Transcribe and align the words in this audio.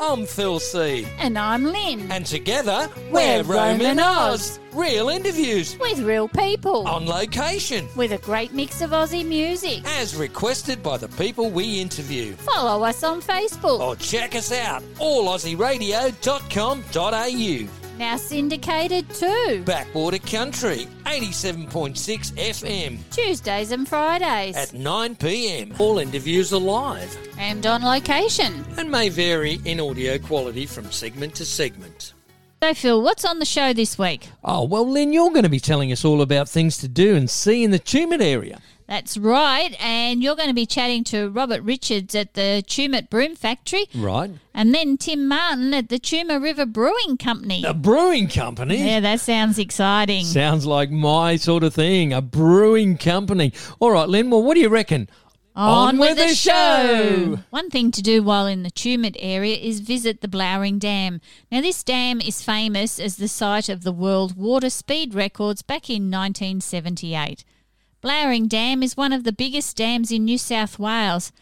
I'm 0.00 0.26
Phil 0.26 0.58
C. 0.58 1.06
And 1.18 1.38
I'm 1.38 1.62
Lynn. 1.64 2.10
And 2.10 2.26
together, 2.26 2.90
We're 3.12 3.42
we're 3.44 3.54
Roamin 3.54 3.96
Roamin 3.96 4.32
Oz. 4.32 4.58
Real 4.72 5.08
interviews 5.08 5.78
with 5.78 6.00
real 6.00 6.26
people. 6.28 6.86
on 6.88 7.06
location, 7.06 7.86
With 7.96 8.10
a 8.12 8.18
great 8.18 8.52
mix 8.52 8.80
of 8.82 8.90
Aussie 8.90 9.24
music. 9.24 9.82
as 9.86 10.16
requested 10.16 10.82
by 10.82 10.96
the 10.98 11.08
people 11.10 11.48
we 11.48 11.80
interview. 11.80 12.32
Follow 12.34 12.82
us 12.84 13.04
on 13.04 13.22
Facebook. 13.22 13.78
Or 13.78 13.94
check 13.96 14.34
us 14.34 14.50
out, 14.52 14.82
allaussieradio.com.au. 14.98 17.83
Now 17.98 18.16
syndicated 18.16 19.08
too. 19.10 19.62
Backwater 19.64 20.18
Country, 20.18 20.86
87.6 21.04 22.32
FM 22.32 22.98
Tuesdays 23.10 23.70
and 23.70 23.88
Fridays. 23.88 24.56
at 24.56 24.72
9 24.72 25.14
pm. 25.16 25.72
All 25.78 25.98
interviews 25.98 26.52
are 26.52 26.60
live 26.60 27.16
and 27.38 27.64
on 27.66 27.82
location. 27.82 28.64
and 28.76 28.90
may 28.90 29.08
vary 29.08 29.60
in 29.64 29.78
audio 29.80 30.18
quality 30.18 30.66
from 30.66 30.90
segment 30.90 31.34
to 31.36 31.44
segment. 31.44 32.12
So, 32.62 32.72
Phil, 32.74 33.02
what's 33.02 33.24
on 33.24 33.38
the 33.40 33.44
show 33.44 33.72
this 33.74 33.98
week? 33.98 34.28
Oh, 34.42 34.64
well, 34.64 34.88
Lynn, 34.90 35.12
you're 35.12 35.30
going 35.30 35.42
to 35.42 35.48
be 35.50 35.60
telling 35.60 35.92
us 35.92 36.04
all 36.04 36.22
about 36.22 36.48
things 36.48 36.78
to 36.78 36.88
do 36.88 37.14
and 37.14 37.28
see 37.28 37.62
in 37.62 37.70
the 37.70 37.78
Tumut 37.78 38.22
area. 38.22 38.58
That's 38.86 39.16
right. 39.16 39.74
And 39.80 40.22
you're 40.22 40.36
going 40.36 40.48
to 40.48 40.54
be 40.54 40.66
chatting 40.66 41.04
to 41.04 41.30
Robert 41.30 41.62
Richards 41.62 42.14
at 42.14 42.34
the 42.34 42.62
Tumut 42.66 43.08
Broom 43.08 43.34
Factory. 43.34 43.86
Right. 43.94 44.30
And 44.52 44.74
then 44.74 44.98
Tim 44.98 45.26
Martin 45.26 45.72
at 45.72 45.88
the 45.88 45.98
Tumut 45.98 46.42
River 46.42 46.66
Brewing 46.66 47.16
Company. 47.16 47.64
A 47.64 47.72
brewing 47.72 48.28
company. 48.28 48.86
Yeah, 48.86 49.00
that 49.00 49.20
sounds 49.20 49.58
exciting. 49.58 50.24
Sounds 50.24 50.66
like 50.66 50.90
my 50.90 51.36
sort 51.36 51.64
of 51.64 51.74
thing, 51.74 52.12
a 52.12 52.20
brewing 52.20 52.98
company. 52.98 53.52
All 53.80 53.90
right, 53.90 54.08
Lynn, 54.08 54.30
well, 54.30 54.42
what 54.42 54.54
do 54.54 54.60
you 54.60 54.68
reckon? 54.68 55.08
On, 55.56 55.98
with, 55.98 56.18
the, 56.18 56.34
show. 56.34 57.38
One 57.50 57.70
thing 57.70 57.92
to 57.92 58.02
do 58.02 58.24
while 58.24 58.46
in 58.48 58.64
the 58.64 58.72
Tumut 58.72 59.14
area 59.20 59.56
is 59.56 59.80
visit 59.80 60.20
the 60.20 60.26
Blowering 60.26 60.80
Dam. 60.80 61.20
Now, 61.50 61.60
this 61.60 61.84
dam 61.84 62.20
is 62.20 62.42
famous 62.42 62.98
as 62.98 63.16
the 63.16 63.28
site 63.28 63.68
of 63.68 63.84
the 63.84 63.92
world 63.92 64.36
water 64.36 64.68
speed 64.68 65.14
records 65.14 65.62
back 65.62 65.88
in 65.88 66.10
1978. 66.10 67.44
Blowering 68.04 68.46
Dam 68.48 68.82
is 68.82 68.98
one 68.98 69.14
of 69.14 69.24
the 69.24 69.32
biggest 69.32 69.78
dams 69.78 70.12
in 70.12 70.26
New 70.26 70.36
South 70.36 70.78
Wales, 70.78 71.32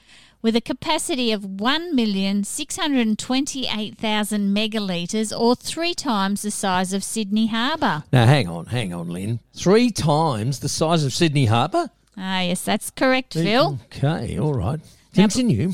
with 0.43 0.55
a 0.55 0.61
capacity 0.61 1.33
of 1.33 1.43
1,628,000 1.43 3.97
megalitres, 3.99 5.37
or 5.37 5.57
three 5.57 5.93
times 5.93 6.43
the 6.43 6.53
size 6.53 6.93
of 6.93 7.03
Sydney 7.03 7.49
Harbour. 7.49 8.05
Now, 8.13 8.27
hang 8.27 8.47
on, 8.47 8.67
hang 8.67 8.95
on, 8.95 9.09
Lynn. 9.09 9.41
Three 9.53 9.91
times 9.91 10.61
the 10.61 10.69
size 10.69 11.03
of 11.03 11.13
Sydney 11.13 11.47
Harbour? 11.47 11.91
Ah, 12.17 12.43
yes, 12.43 12.63
that's 12.63 12.91
correct, 12.91 13.35
Phil. 13.35 13.81
Okay, 13.87 14.39
all 14.39 14.55
right. 14.55 14.79
Continue. 15.15 15.73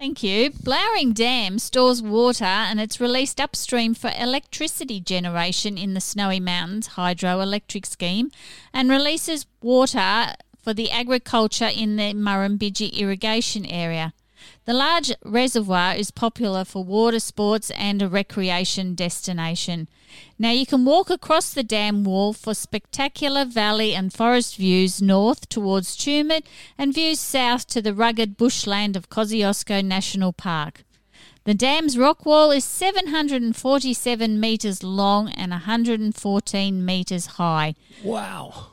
Thank 0.00 0.22
you. 0.22 0.48
Blowering 0.48 1.12
Dam 1.12 1.58
stores 1.58 2.00
water 2.00 2.42
and 2.42 2.80
it's 2.80 3.02
released 3.02 3.38
upstream 3.38 3.92
for 3.92 4.10
electricity 4.18 4.98
generation 4.98 5.76
in 5.76 5.92
the 5.92 6.00
Snowy 6.00 6.40
Mountains 6.40 6.88
hydroelectric 6.96 7.84
scheme 7.84 8.30
and 8.72 8.88
releases 8.88 9.44
water 9.60 10.36
for 10.58 10.72
the 10.72 10.90
agriculture 10.90 11.68
in 11.68 11.96
the 11.96 12.14
Murrumbidgee 12.14 12.94
irrigation 12.94 13.66
area. 13.66 14.14
The 14.70 14.76
large 14.76 15.10
reservoir 15.24 15.96
is 15.96 16.12
popular 16.12 16.64
for 16.64 16.84
water 16.84 17.18
sports 17.18 17.72
and 17.72 18.00
a 18.00 18.08
recreation 18.08 18.94
destination. 18.94 19.88
Now 20.38 20.52
you 20.52 20.64
can 20.64 20.84
walk 20.84 21.10
across 21.10 21.52
the 21.52 21.64
dam 21.64 22.04
wall 22.04 22.32
for 22.32 22.54
spectacular 22.54 23.44
valley 23.44 23.96
and 23.96 24.12
forest 24.12 24.54
views 24.54 25.02
north 25.02 25.48
towards 25.48 25.96
Tumut 25.96 26.44
and 26.78 26.94
views 26.94 27.18
south 27.18 27.66
to 27.66 27.82
the 27.82 27.92
rugged 27.92 28.36
bushland 28.36 28.94
of 28.94 29.10
Kosciuszko 29.10 29.84
National 29.84 30.32
Park. 30.32 30.84
The 31.42 31.54
dam's 31.54 31.98
rock 31.98 32.24
wall 32.24 32.52
is 32.52 32.64
747 32.64 34.38
metres 34.38 34.84
long 34.84 35.30
and 35.30 35.50
114 35.50 36.84
metres 36.84 37.26
high. 37.26 37.74
Wow. 38.04 38.66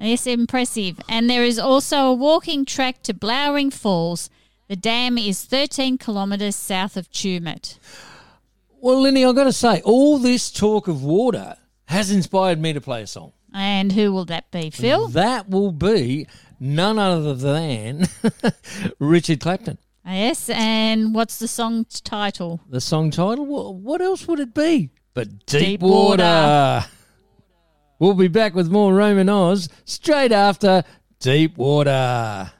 Yes, 0.00 0.26
impressive. 0.26 0.98
And 1.08 1.30
there 1.30 1.44
is 1.44 1.60
also 1.60 1.98
a 2.06 2.14
walking 2.14 2.64
track 2.64 3.04
to 3.04 3.14
Blowering 3.14 3.70
Falls. 3.70 4.28
The 4.68 4.76
dam 4.76 5.16
is 5.16 5.44
13 5.44 5.98
kilometres 5.98 6.56
south 6.56 6.96
of 6.96 7.10
Tumut. 7.10 7.78
Well, 8.80 9.00
Linny, 9.00 9.24
I've 9.24 9.36
got 9.36 9.44
to 9.44 9.52
say, 9.52 9.80
all 9.82 10.18
this 10.18 10.50
talk 10.50 10.88
of 10.88 11.02
water 11.02 11.56
has 11.86 12.10
inspired 12.10 12.60
me 12.60 12.72
to 12.72 12.80
play 12.80 13.02
a 13.02 13.06
song. 13.06 13.32
And 13.54 13.92
who 13.92 14.12
will 14.12 14.24
that 14.26 14.50
be, 14.50 14.70
Phil? 14.70 15.08
That 15.08 15.48
will 15.48 15.72
be 15.72 16.26
none 16.60 16.98
other 16.98 17.34
than 17.34 18.06
Richard 18.98 19.40
Clapton. 19.40 19.78
Yes, 20.04 20.50
and 20.50 21.14
what's 21.14 21.38
the 21.38 21.48
song's 21.48 22.00
title? 22.00 22.60
The 22.68 22.80
song 22.80 23.10
title? 23.10 23.74
What 23.74 24.00
else 24.00 24.28
would 24.28 24.40
it 24.40 24.54
be? 24.54 24.90
But 25.14 25.46
Deep, 25.46 25.60
Deep 25.60 25.80
water. 25.80 26.22
Water. 26.22 26.86
We'll 27.98 28.14
be 28.14 28.28
back 28.28 28.54
with 28.54 28.70
more 28.70 28.92
Roamin 28.92 29.30
Oz 29.30 29.68
straight 29.84 30.32
after 30.32 30.84
Deep 31.18 31.56
Water. 31.56 32.52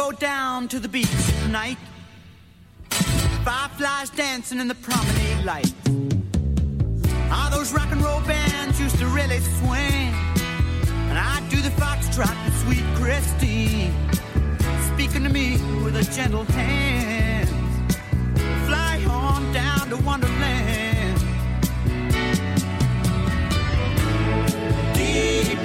Go 0.00 0.12
down 0.12 0.66
to 0.66 0.78
the 0.78 0.88
beach 0.88 1.08
at 1.42 1.50
night. 1.50 1.76
Fireflies 3.44 4.08
dancing 4.08 4.58
in 4.58 4.66
the 4.66 4.74
promenade 4.76 5.44
light. 5.44 5.74
All 7.30 7.50
those 7.50 7.70
rock 7.74 7.90
and 7.92 8.02
roll 8.02 8.22
bands 8.22 8.80
used 8.80 8.98
to 8.98 9.06
really 9.08 9.40
swing. 9.58 10.10
And 11.08 11.18
I'd 11.18 11.46
do 11.50 11.60
the 11.60 11.74
foxtrot 11.82 12.34
with 12.46 12.56
sweet 12.64 12.86
Christine. 12.94 13.92
Speaking 14.94 15.22
to 15.22 15.28
me 15.28 15.58
with 15.84 15.96
a 15.96 16.04
gentle 16.16 16.44
hand. 16.44 17.50
Fly 18.66 19.04
on 19.04 19.52
down 19.52 19.90
to 19.90 19.98
Wonderland. 19.98 21.18
Deep 24.94 25.58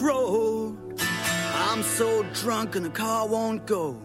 Road. 0.00 0.76
I'm 1.54 1.82
so 1.82 2.22
drunk 2.34 2.76
and 2.76 2.84
the 2.84 2.90
car 2.90 3.26
won't 3.26 3.66
go. 3.66 4.00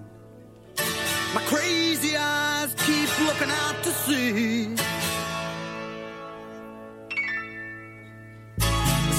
My 1.33 1.41
crazy 1.45 2.15
eyes 2.17 2.73
keep 2.85 3.09
looking 3.27 3.49
out 3.49 3.83
to 3.83 3.89
sea. 3.89 4.75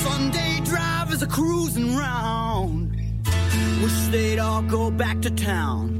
Sunday 0.04 0.60
drivers 0.64 1.22
are 1.22 1.26
cruising 1.26 1.96
round. 1.96 2.96
Wish 3.82 4.06
they'd 4.08 4.38
all 4.38 4.62
go 4.62 4.90
back 4.90 5.20
to 5.22 5.30
town. 5.30 5.91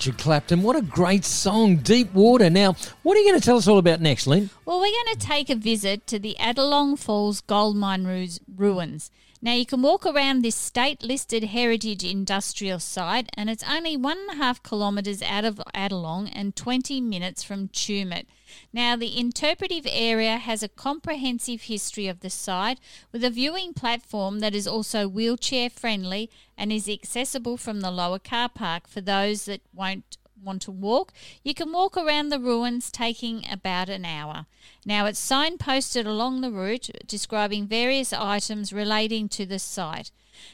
Richard 0.00 0.16
Clapton, 0.16 0.62
what 0.62 0.76
a 0.76 0.80
great 0.80 1.26
song, 1.26 1.76
Deep 1.76 2.14
Water. 2.14 2.48
Now, 2.48 2.74
what 3.02 3.18
are 3.18 3.20
you 3.20 3.28
going 3.28 3.38
to 3.38 3.44
tell 3.44 3.58
us 3.58 3.68
all 3.68 3.76
about 3.76 4.00
next, 4.00 4.26
Lynn? 4.26 4.48
Well, 4.64 4.80
we're 4.80 4.86
going 4.86 5.14
to 5.14 5.26
take 5.26 5.50
a 5.50 5.54
visit 5.54 6.06
to 6.06 6.18
the 6.18 6.36
Adelong 6.40 6.98
Falls 6.98 7.42
Gold 7.42 7.76
Mine 7.76 8.06
ru- 8.06 8.26
ruins. 8.56 9.10
Now, 9.42 9.52
you 9.52 9.66
can 9.66 9.82
walk 9.82 10.06
around 10.06 10.40
this 10.40 10.56
state 10.56 11.02
listed 11.02 11.44
heritage 11.44 12.02
industrial 12.02 12.78
site, 12.78 13.28
and 13.34 13.50
it's 13.50 13.62
only 13.70 13.94
one 13.94 14.16
and 14.16 14.40
a 14.40 14.42
half 14.42 14.62
kilometres 14.62 15.20
out 15.20 15.44
of 15.44 15.60
Adelong 15.74 16.30
and 16.32 16.56
20 16.56 17.02
minutes 17.02 17.42
from 17.42 17.68
Tumut. 17.68 18.24
Now, 18.72 18.96
the 18.96 19.18
interpretive 19.18 19.86
area 19.88 20.38
has 20.38 20.62
a 20.62 20.68
comprehensive 20.68 21.62
history 21.62 22.06
of 22.06 22.20
the 22.20 22.30
site 22.30 22.80
with 23.12 23.24
a 23.24 23.30
viewing 23.30 23.74
platform 23.74 24.40
that 24.40 24.54
is 24.54 24.66
also 24.66 25.08
wheelchair 25.08 25.70
friendly 25.70 26.30
and 26.56 26.72
is 26.72 26.88
accessible 26.88 27.56
from 27.56 27.80
the 27.80 27.90
lower 27.90 28.18
car 28.18 28.48
park 28.48 28.86
for 28.88 29.00
those 29.00 29.44
that 29.46 29.62
won't 29.72 30.16
want 30.42 30.62
to 30.62 30.70
walk, 30.70 31.12
you 31.42 31.54
can 31.54 31.72
walk 31.72 31.96
around 31.96 32.28
the 32.28 32.40
ruins 32.40 32.90
taking 32.90 33.44
about 33.50 33.88
an 33.88 34.04
hour. 34.04 34.46
Now 34.84 35.06
it's 35.06 35.20
signposted 35.20 36.06
along 36.06 36.40
the 36.40 36.50
route 36.50 36.90
describing 37.06 37.66
various 37.66 38.12
items 38.12 38.72
relating 38.72 39.28
to 39.30 39.46
the 39.46 39.58
site. 39.58 40.10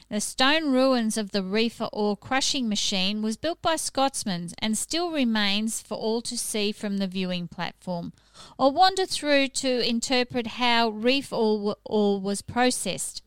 The 0.09 0.21
stone 0.21 0.71
ruins 0.73 1.17
of 1.17 1.33
the 1.33 1.43
reefer 1.43 1.89
ore 1.93 2.17
crushing 2.17 2.69
machine 2.69 3.23
was 3.23 3.37
built 3.37 3.61
by 3.63 3.77
Scotsmen 3.77 4.51
and 4.59 4.77
still 4.79 5.11
remains 5.11 5.81
for 5.81 5.97
all 5.97 6.23
to 6.23 6.37
see 6.39 6.73
from 6.73 6.99
the 6.99 7.07
viewing 7.07 7.49
platform. 7.49 8.13
Or 8.59 8.71
wander 8.71 9.07
through 9.07 9.49
to 9.49 9.89
interpret 9.89 10.47
how 10.47 10.91
reef 10.91 11.33
ore, 11.33 11.77
ore 11.85 12.21
was 12.21 12.43
processed. 12.43 13.23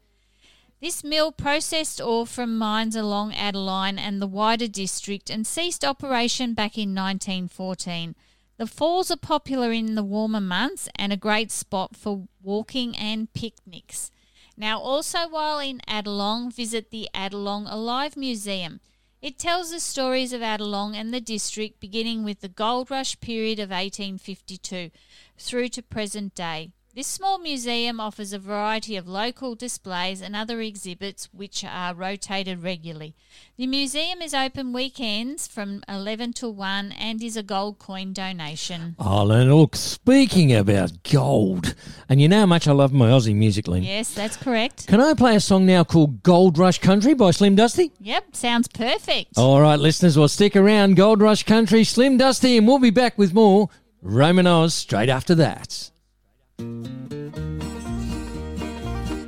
This 0.81 1.03
mill 1.03 1.33
processed 1.33 1.99
ore 1.99 2.25
from 2.25 2.57
mines 2.57 2.95
along 2.95 3.33
Adelong 3.33 3.99
and 3.99 4.21
the 4.21 4.27
wider 4.27 4.67
district 4.67 5.29
and 5.29 5.45
ceased 5.45 5.83
operation 5.83 6.53
back 6.53 6.77
in 6.77 6.95
1914. 6.95 8.15
The 8.57 8.67
falls 8.67 9.11
are 9.11 9.17
popular 9.17 9.71
in 9.73 9.95
the 9.95 10.03
warmer 10.03 10.41
months 10.41 10.87
and 10.95 11.11
a 11.11 11.17
great 11.17 11.51
spot 11.51 11.95
for 11.97 12.27
walking 12.41 12.95
and 12.95 13.31
picnics. 13.33 14.11
Now, 14.59 14.77
also 14.81 15.29
while 15.29 15.59
in 15.59 15.79
Adelong, 15.87 16.51
visit 16.51 16.91
the 16.91 17.07
Adelong 17.15 17.65
Alive 17.71 18.17
Museum. 18.17 18.81
It 19.21 19.39
tells 19.39 19.71
the 19.71 19.79
stories 19.79 20.33
of 20.33 20.41
Adelong 20.41 20.97
and 20.97 21.13
the 21.13 21.21
district 21.21 21.79
beginning 21.79 22.25
with 22.25 22.41
the 22.41 22.49
gold 22.49 22.91
rush 22.91 23.17
period 23.21 23.59
of 23.59 23.69
1852 23.69 24.91
through 25.37 25.69
to 25.69 25.81
present 25.81 26.35
day. 26.35 26.71
This 26.95 27.05
small 27.05 27.37
museum 27.37 27.99
offers 27.99 28.33
a 28.33 28.39
variety 28.39 28.95
of 28.95 29.07
local 29.07 29.53
displays 29.53 30.21
and 30.21 30.35
other 30.35 30.59
exhibits 30.59 31.29
which 31.31 31.63
are 31.63 31.93
rotated 31.93 32.63
regularly. 32.63 33.13
The 33.57 33.67
museum 33.67 34.23
is 34.23 34.33
open 34.33 34.73
weekends 34.73 35.45
from 35.47 35.83
11 35.87 36.33
to 36.33 36.49
1 36.49 36.91
and 36.93 37.21
is 37.21 37.37
a 37.37 37.43
gold 37.43 37.77
coin 37.77 38.11
donation. 38.11 38.95
Oh, 38.97 39.23
Lynn, 39.23 39.53
look, 39.53 39.75
speaking 39.75 40.51
about 40.51 41.03
gold, 41.03 41.75
and 42.09 42.19
you 42.19 42.27
know 42.27 42.39
how 42.39 42.45
much 42.47 42.67
I 42.67 42.71
love 42.71 42.91
my 42.91 43.11
Aussie 43.11 43.35
music, 43.35 43.67
Lynn. 43.67 43.83
Yes, 43.83 44.11
that's 44.15 44.35
correct. 44.35 44.87
Can 44.87 44.99
I 44.99 45.13
play 45.13 45.35
a 45.35 45.39
song 45.39 45.67
now 45.67 45.83
called 45.83 46.23
Gold 46.23 46.57
Rush 46.57 46.79
Country 46.79 47.13
by 47.13 47.29
Slim 47.29 47.55
Dusty? 47.55 47.91
Yep, 47.99 48.35
sounds 48.35 48.67
perfect. 48.67 49.37
All 49.37 49.61
right, 49.61 49.79
listeners, 49.79 50.17
well, 50.17 50.27
stick 50.27 50.55
around. 50.55 50.95
Gold 50.95 51.21
Rush 51.21 51.43
Country, 51.43 51.83
Slim 51.83 52.17
Dusty, 52.17 52.57
and 52.57 52.67
we'll 52.67 52.79
be 52.79 52.89
back 52.89 53.15
with 53.15 53.31
more 53.31 53.69
Roamin 54.03 54.47
Oz 54.47 54.73
straight 54.73 55.09
after 55.09 55.35
that. 55.35 55.91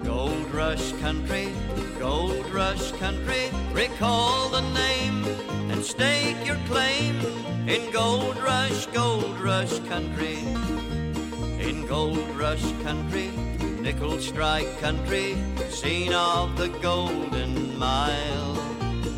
Gold 0.03 0.53
Rush 0.53 0.91
Country, 0.99 1.47
Gold 1.97 2.45
Rush 2.51 2.91
Country, 2.93 3.49
recall 3.71 4.49
the 4.49 4.59
name 4.73 5.23
and 5.71 5.81
stake 5.81 6.35
your 6.45 6.57
claim 6.67 7.15
in 7.69 7.89
Gold 7.91 8.37
Rush, 8.37 8.85
Gold 8.87 9.39
Rush 9.39 9.79
Country. 9.87 10.39
In 11.59 11.85
Gold 11.87 12.27
Rush 12.35 12.69
Country, 12.83 13.29
Nickel 13.79 14.19
Strike 14.19 14.81
Country, 14.81 15.37
scene 15.69 16.13
of 16.13 16.57
the 16.57 16.67
Golden 16.81 17.77
Mile. 17.79 18.57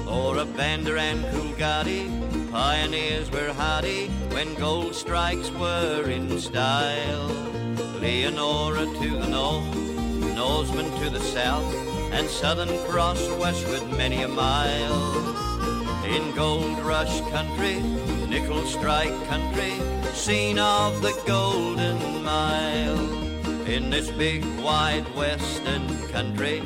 Ora 0.08 0.46
Banda 0.46 1.00
and 1.00 1.26
Coolgardie, 1.26 2.33
pioneers 2.54 3.32
were 3.32 3.52
hardy 3.52 4.10
when 4.30 4.54
gold 4.54 4.94
strikes 4.94 5.50
were 5.54 6.08
in 6.08 6.40
style. 6.40 7.28
Leonora 8.00 8.86
to 8.86 9.10
the 9.22 9.28
north, 9.28 9.76
Norseman 10.36 10.86
to 11.02 11.10
the 11.10 11.20
south, 11.20 11.74
and 12.14 12.30
Southern 12.30 12.78
Cross 12.86 13.28
westward 13.40 13.90
many 13.98 14.22
a 14.22 14.28
mile. 14.28 15.02
In 16.06 16.32
Gold 16.36 16.78
Rush 16.82 17.22
Country, 17.32 17.80
Nickel 18.30 18.64
Strike 18.68 19.18
Country, 19.26 19.74
scene 20.14 20.60
of 20.60 21.02
the 21.02 21.20
Golden 21.26 22.24
Mile. 22.24 23.00
In 23.66 23.90
this 23.90 24.12
big 24.12 24.46
wide 24.62 25.08
western 25.16 25.88
country, 26.10 26.62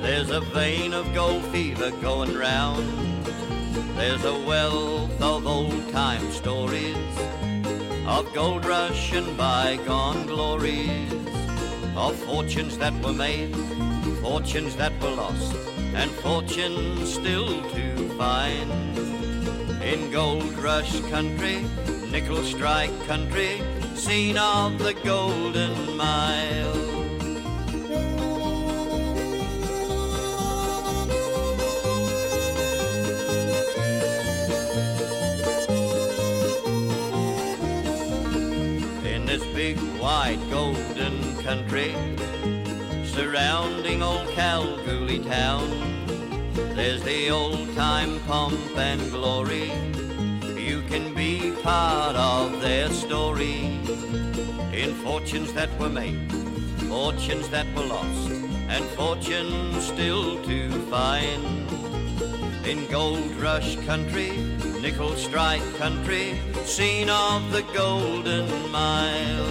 there's 0.00 0.30
a 0.30 0.40
vein 0.40 0.94
of 0.94 1.12
gold 1.12 1.44
fever 1.52 1.90
going 2.00 2.34
round. 2.34 3.15
There's 3.96 4.24
a 4.24 4.38
wealth 4.46 5.20
of 5.20 5.46
old 5.46 5.90
time 5.92 6.30
stories 6.32 6.96
of 8.06 8.32
gold 8.32 8.64
rush 8.64 9.12
and 9.12 9.36
bygone 9.36 10.26
glories, 10.26 11.12
of 11.96 12.16
fortunes 12.24 12.78
that 12.78 12.94
were 13.04 13.12
made, 13.12 13.54
fortunes 14.22 14.76
that 14.76 14.92
were 15.02 15.10
lost, 15.10 15.54
and 15.94 16.10
fortunes 16.10 17.12
still 17.12 17.60
to 17.70 18.08
find. 18.16 18.70
In 19.82 20.10
gold 20.10 20.52
rush 20.58 20.98
country, 21.10 21.64
nickel 22.10 22.42
strike 22.44 22.96
country, 23.06 23.60
scene 23.94 24.38
of 24.38 24.78
the 24.78 24.94
Golden 24.94 25.96
Mile. 25.96 26.85
In 39.26 39.40
this 39.40 39.54
big, 39.56 39.76
wide, 39.98 40.38
golden 40.52 41.36
country, 41.42 41.92
surrounding 43.04 44.00
old 44.00 44.28
Kalgoorlie 44.28 45.18
town, 45.18 45.68
there's 46.76 47.02
the 47.02 47.30
old 47.30 47.74
time 47.74 48.20
pomp 48.20 48.54
and 48.76 49.00
glory. 49.10 49.72
You 50.56 50.80
can 50.82 51.12
be 51.12 51.50
part 51.64 52.14
of 52.14 52.60
their 52.60 52.88
story. 52.90 53.80
In 54.72 54.94
fortunes 55.02 55.52
that 55.54 55.76
were 55.80 55.90
made, 55.90 56.30
fortunes 56.88 57.48
that 57.48 57.66
were 57.74 57.82
lost, 57.82 58.30
and 58.68 58.84
fortunes 58.90 59.86
still 59.88 60.40
to 60.44 60.70
find. 60.88 61.42
In 62.64 62.86
gold 62.86 63.32
rush 63.42 63.74
country, 63.86 64.45
nickel 64.86 65.16
strike 65.16 65.66
country, 65.78 66.38
scene 66.64 67.10
of 67.10 67.50
the 67.50 67.62
golden 67.74 68.46
mile. 68.70 69.48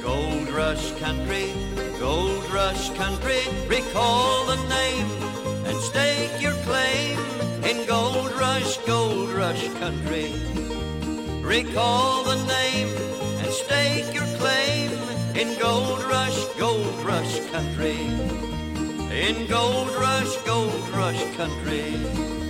Gold 0.00 0.48
rush 0.48 0.92
country, 0.92 1.52
gold 2.00 2.42
rush 2.50 2.88
country, 2.96 3.42
recall 3.68 4.46
the 4.46 4.56
name 4.70 5.10
and 5.66 5.76
stake 5.78 6.40
your 6.40 6.54
claim 6.64 7.18
in 7.64 7.86
gold 7.86 8.32
rush, 8.40 8.78
gold 8.86 9.28
rush 9.28 9.68
country. 9.74 10.32
Recall 11.42 12.24
the 12.24 12.40
name 12.46 12.88
and 13.42 13.52
stake 13.52 14.14
your 14.14 14.30
claim 14.38 14.90
in 15.36 15.58
gold 15.58 16.02
rush, 16.04 16.40
gold 16.58 16.96
rush 17.04 17.40
country. 17.50 17.98
In 19.26 19.46
gold 19.48 19.90
rush, 19.96 20.34
gold 20.46 20.88
rush 21.00 21.22
country. 21.36 22.43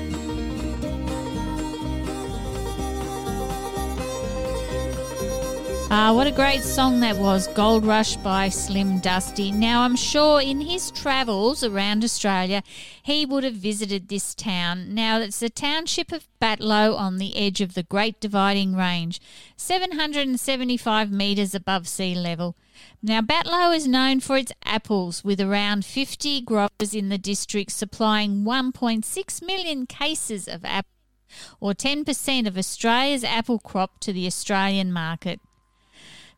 Ah, 5.97 6.13
what 6.13 6.27
a 6.27 6.33
great 6.33 6.65
song 6.65 6.99
that 6.99 7.19
was, 7.19 7.47
Gold 7.47 7.87
Rush 7.87 8.17
by 8.17 8.49
Slim 8.49 8.99
Dusty. 8.99 9.53
Now, 9.53 9.83
I'm 9.83 9.95
sure 9.95 10.41
in 10.41 10.61
his 10.61 10.91
travels 10.91 11.63
around 11.63 12.03
Australia, 12.03 12.65
he 13.01 13.25
would 13.25 13.45
have 13.45 13.55
visited 13.55 14.09
this 14.09 14.35
town. 14.35 14.93
Now, 14.93 15.21
it's 15.21 15.39
the 15.39 15.49
township 15.49 16.11
of 16.11 16.27
Batlow 16.43 16.99
on 16.99 17.19
the 17.19 17.37
edge 17.37 17.61
of 17.61 17.75
the 17.75 17.85
Great 17.85 18.19
Dividing 18.19 18.75
Range, 18.75 19.21
775 19.57 21.13
metres 21.13 21.55
above 21.55 21.87
sea 21.87 22.17
level. 22.17 22.57
Now, 23.01 23.21
Batlow 23.21 23.73
is 23.73 23.87
known 23.87 24.19
for 24.19 24.37
its 24.37 24.51
apples, 24.65 25.23
with 25.23 25.41
around 25.41 25.85
50 25.85 26.41
growers 26.41 26.93
in 26.93 27.09
the 27.09 27.19
district 27.19 27.71
supplying 27.71 28.43
1.6 28.43 29.43
million 29.47 29.87
cases 29.87 30.49
of 30.49 30.65
apples, 30.65 30.91
or 31.61 31.73
10% 31.73 32.49
of 32.49 32.59
Australia's 32.59 33.23
apple 33.23 33.61
crop 33.61 34.01
to 34.01 34.13
the 34.13 34.27
Australian 34.27 34.93
market. 34.93 35.41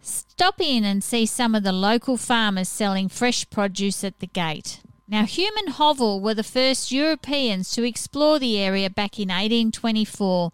Stop 0.07 0.61
in 0.61 0.85
and 0.85 1.03
see 1.03 1.27
some 1.27 1.57
of 1.57 1.65
the 1.65 1.73
local 1.73 2.17
farmers 2.17 2.69
selling 2.69 3.09
fresh 3.09 3.51
produce 3.51 4.05
at 4.05 4.21
the 4.21 4.29
gate. 4.29 4.81
Now, 5.09 5.25
Hume 5.25 5.57
and 5.57 5.75
Hovell 5.75 6.21
were 6.21 6.33
the 6.33 6.45
first 6.45 6.93
Europeans 6.93 7.73
to 7.73 7.83
explore 7.83 8.39
the 8.39 8.57
area 8.57 8.89
back 8.89 9.19
in 9.19 9.31
1824. 9.31 10.53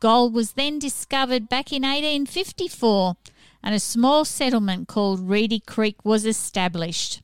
Gold 0.00 0.34
was 0.34 0.52
then 0.52 0.78
discovered 0.78 1.48
back 1.48 1.72
in 1.72 1.80
1854, 1.82 3.16
and 3.62 3.74
a 3.74 3.80
small 3.80 4.26
settlement 4.26 4.86
called 4.86 5.30
Reedy 5.30 5.60
Creek 5.60 6.04
was 6.04 6.26
established. 6.26 7.22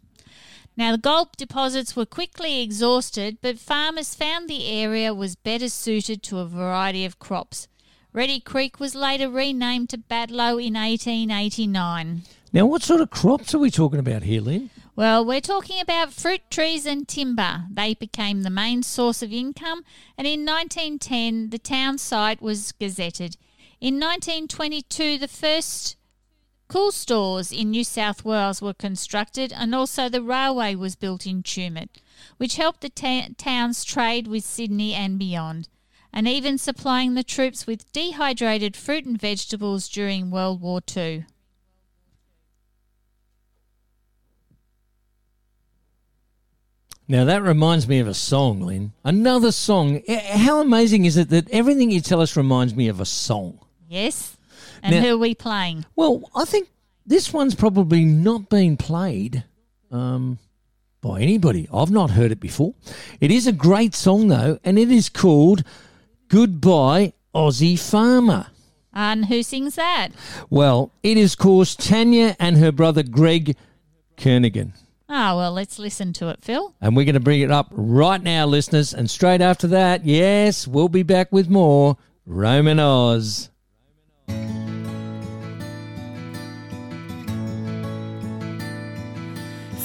Now, 0.79 0.93
the 0.93 0.99
gold 0.99 1.37
deposits 1.37 1.95
were 1.95 2.07
quickly 2.07 2.63
exhausted, 2.63 3.37
but 3.43 3.59
farmers 3.59 4.15
found 4.15 4.49
the 4.49 4.67
area 4.67 5.13
was 5.13 5.37
better 5.37 5.69
suited 5.69 6.23
to 6.23 6.39
a 6.39 6.47
variety 6.47 7.05
of 7.05 7.19
crops. 7.19 7.69
Reedy 8.17 8.41
Creek 8.41 8.81
was 8.81 8.95
later 8.95 9.29
renamed 9.29 9.91
to 9.91 9.99
Batlow 9.99 10.53
in 10.53 10.73
1889. 10.73 12.23
Now, 12.51 12.65
what 12.65 12.83
sort 12.83 13.03
of 13.03 13.11
crops 13.11 13.55
are 13.55 13.59
we 13.59 13.71
talking 13.71 13.99
about 13.99 14.23
here, 14.23 14.41
Lynn? 14.41 14.71
Well, 14.97 15.23
we're 15.23 15.43
talking 15.43 15.83
about 15.83 16.15
fruit 16.15 16.41
trees 16.51 16.87
and 16.87 17.07
timber. 17.07 17.65
They 17.71 17.93
became 17.93 18.41
the 18.41 18.49
main 18.49 18.83
source 18.83 19.21
of 19.21 19.35
income, 19.35 19.85
and 20.17 20.27
in 20.27 20.47
1910 20.47 21.51
the 21.51 21.59
town 21.59 21.99
site 21.99 22.41
was 22.41 22.73
gazetted. 22.81 23.37
In 23.83 24.01
1922, 24.01 25.19
the 25.19 25.29
first 25.29 25.99
cool 26.69 26.93
stores 26.93 27.53
in 27.53 27.71
New 27.71 27.85
South 27.85 28.25
Wales 28.25 28.63
were 28.63 28.73
constructed, 28.73 29.53
and 29.53 29.75
also 29.75 30.09
the 30.09 30.23
railway 30.23 30.75
was 30.75 30.97
built 30.97 31.27
in 31.27 31.43
Tumut, 31.43 31.91
which 32.39 32.57
helped 32.57 32.81
the 32.81 32.89
ta- 32.89 33.29
town's 33.37 33.85
trade 33.85 34.27
with 34.27 34.43
Sydney 34.43 34.95
and 34.95 35.19
beyond, 35.19 35.69
and 36.17 36.27
even 36.27 36.57
supplying 36.57 37.13
the 37.13 37.23
troops 37.23 37.67
with 37.67 37.93
dehydrated 37.93 38.75
fruit 38.75 39.05
and 39.05 39.21
vegetables 39.21 39.87
during 39.87 40.31
World 40.31 40.63
War 40.63 40.81
II. 40.97 41.27
Now 47.07 47.27
that 47.27 47.43
reminds 47.43 47.87
me 47.87 47.99
of 47.99 48.09
a 48.09 48.15
song, 48.15 48.63
Lynn. 48.63 48.93
Another 49.05 49.53
song. 49.53 50.01
Eh, 50.09 50.39
How 50.39 50.63
amazing 50.63 51.05
is 51.05 51.19
it 51.19 51.29
that 51.29 51.51
everything 51.51 51.91
you 51.91 52.01
tell 52.01 52.23
us 52.23 52.35
reminds 52.35 52.75
me 52.75 52.89
of 52.89 52.99
a 52.99 53.05
song? 53.05 53.59
Yes? 53.87 54.39
And 54.83 54.95
Now- 54.95 55.03
who 55.03 55.15
are 55.17 55.19
we 55.19 55.35
playing? 55.35 55.85
Well, 55.97 56.31
I 56.35 56.47
think 56.47 56.69
this 57.05 57.31
one's 57.31 57.55
probably 57.55 58.07
not 58.07 58.49
been 58.49 58.79
played 58.79 59.45
um, 59.93 60.39
by 61.03 61.21
anybody. 61.21 61.69
I've 61.71 61.91
not 61.91 62.13
heard 62.13 62.33
it 62.33 62.41
before. 62.41 62.73
It 63.21 63.31
is 63.31 63.47
a 63.47 63.53
great 63.53 63.95
song 63.95 64.29
though, 64.29 64.59
and 64.65 64.79
it 64.79 64.91
is 64.91 65.11
called 65.11 65.63
"Goodbye 66.29 67.13
Aussie 67.35 67.79
Farmer." 67.79 68.47
And 68.93 69.27
who 69.27 69.43
sings 69.43 69.75
that? 69.75 70.09
Well, 70.49 70.91
it 71.03 71.19
is 71.19 71.35
of 71.35 71.39
course 71.39 71.75
Tania 71.77 72.35
and 72.39 72.57
her 72.57 72.73
brother 72.73 73.03
Greg 73.03 73.57
Kernaghan. 74.17 74.73
Ah, 75.09 75.37
well, 75.37 75.53
let's 75.53 75.79
listen 75.79 76.13
to 76.15 76.29
it, 76.31 76.43
Phil. 76.43 76.75
And 76.81 76.97
we're 76.97 77.05
going 77.05 77.15
to 77.15 77.21
bring 77.21 77.41
it 77.41 77.51
up 77.51 77.69
right 77.71 78.23
now, 78.23 78.47
listeners. 78.47 78.93
And 78.93 79.09
straight 79.09 79.41
after 79.41 79.69
that, 79.69 80.05
yes, 80.05 80.67
we'll 80.67 80.89
be 80.89 81.05
back 81.05 81.31
with 81.31 81.49
more 81.49 81.97
Roamin 82.27 82.81
Oz. 82.81 83.51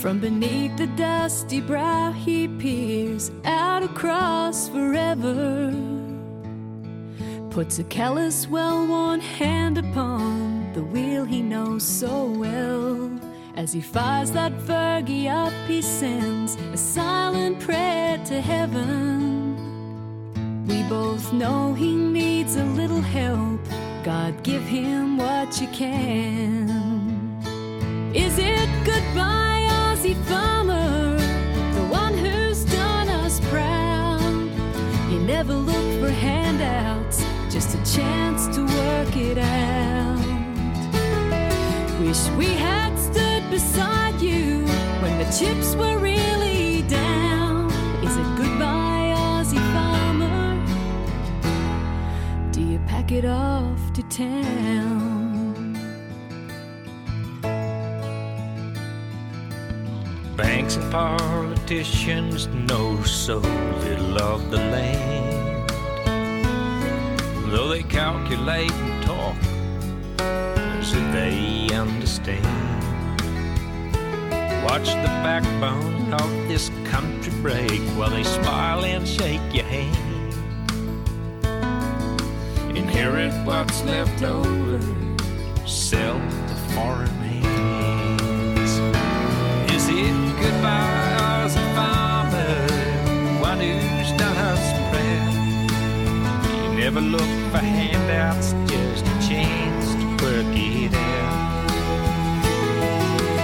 From 0.01 0.19
beneath 0.19 0.75
the 0.77 0.87
dusty 0.87 1.61
brow, 1.61 2.11
he 2.11 2.47
peers 2.47 3.29
out 3.45 3.83
across 3.83 4.67
forever. 4.69 5.71
Puts 7.51 7.79
a 7.79 7.83
callous, 7.83 8.47
well 8.47 8.87
worn 8.87 9.19
hand 9.19 9.77
upon 9.77 10.71
the 10.71 10.81
wheel 10.81 11.25
he 11.25 11.41
knows 11.41 11.83
so 11.83 12.23
well. 12.27 13.11
As 13.57 13.73
he 13.73 13.81
fires 13.81 14.31
that 14.31 14.53
Fergie 14.59 15.27
up, 15.27 15.51
he 15.67 15.81
sends 15.81 16.55
a 16.55 16.77
silent 16.77 17.59
prayer 17.59 18.17
to 18.23 18.39
heaven. 18.39 19.57
We 20.65 20.83
both 20.83 21.33
know 21.33 21.73
he 21.73 21.93
needs 21.93 22.55
a 22.55 22.63
little 22.63 23.01
help. 23.01 23.59
God, 24.05 24.41
give 24.43 24.63
him 24.63 25.17
what 25.17 25.59
you 25.59 25.67
can. 25.67 26.69
Is 28.15 28.37
it 28.39 28.69
goodbye, 28.85 29.67
Aussie 29.69 30.15
farmer? 30.23 31.17
The 31.75 31.85
one 31.89 32.13
who's 32.17 32.63
done 32.63 33.09
us 33.09 33.41
proud. 33.49 34.21
He 35.09 35.17
never 35.19 35.53
looked 35.53 35.99
for 35.99 36.07
a 36.07 36.11
chance 37.95 38.47
to 38.55 38.61
work 38.63 39.17
it 39.17 39.37
out. 39.37 40.17
Wish 41.99 42.29
we 42.37 42.45
had 42.45 42.97
stood 42.97 43.43
beside 43.49 44.21
you 44.21 44.65
when 45.01 45.17
the 45.19 45.25
chips 45.37 45.75
were 45.75 45.97
really 45.97 46.83
down. 46.83 47.69
Is 48.01 48.15
it 48.15 48.29
goodbye, 48.37 49.13
Aussie 49.17 49.59
farmer? 49.73 50.65
Do 52.53 52.61
you 52.61 52.79
pack 52.87 53.11
it 53.11 53.25
off 53.25 53.91
to 53.93 54.03
town? 54.03 55.75
Banks 60.37 60.77
and 60.77 60.91
politicians 60.91 62.47
know 62.47 63.03
so 63.03 63.39
little 63.83 64.17
of 64.17 64.49
the 64.49 64.57
land. 64.57 65.40
Though 67.51 67.67
they 67.67 67.83
calculate 67.83 68.71
and 68.71 69.03
talk 69.03 69.35
as 70.19 70.93
if 70.93 71.11
they 71.11 71.75
understand. 71.75 72.45
Watch 74.63 74.87
the 74.87 75.11
backbone 75.21 76.13
of 76.13 76.29
this 76.47 76.71
country 76.85 77.33
break 77.41 77.81
while 77.97 78.09
they 78.09 78.23
smile 78.23 78.85
and 78.85 79.05
shake 79.05 79.41
your 79.53 79.65
hand. 79.65 80.33
Inherit 82.77 83.33
what's 83.45 83.83
left 83.83 84.23
over, 84.23 84.79
sell 85.67 86.19
to 86.47 86.55
foreign 86.73 87.09
hands. 87.19 88.71
Is 89.73 89.89
it 89.89 90.41
goodbye, 90.41 91.17
Aussie 91.19 91.75
farmer, 91.75 93.41
one 93.41 93.59
who's 93.59 94.17
done 94.17 94.37
us 94.37 94.80
never 96.81 96.99
look 96.99 97.31
for 97.51 97.59
handouts, 97.59 98.53
just 98.65 99.05
a 99.05 99.15
chance 99.29 99.93
to 99.93 100.07
work 100.25 100.55
it 100.57 100.91
out. 100.95 101.69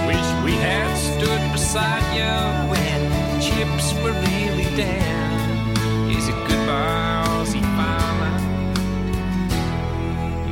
Wish 0.08 0.28
we 0.44 0.54
had 0.54 0.92
stood 0.96 1.52
beside 1.52 2.02
you 2.18 2.34
when 2.68 3.00
chips 3.40 3.94
were 4.02 4.16
really 4.26 4.68
down. 4.76 6.10
Is 6.10 6.26
it 6.26 6.38
goodbye, 6.48 7.26
Aussie 7.28 7.68
farmer? 7.76 8.34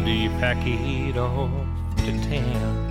Do 0.04 0.10
you 0.12 0.30
pack 0.38 0.64
it 0.64 1.16
off 1.18 1.50
to 2.04 2.12
town? 2.30 2.85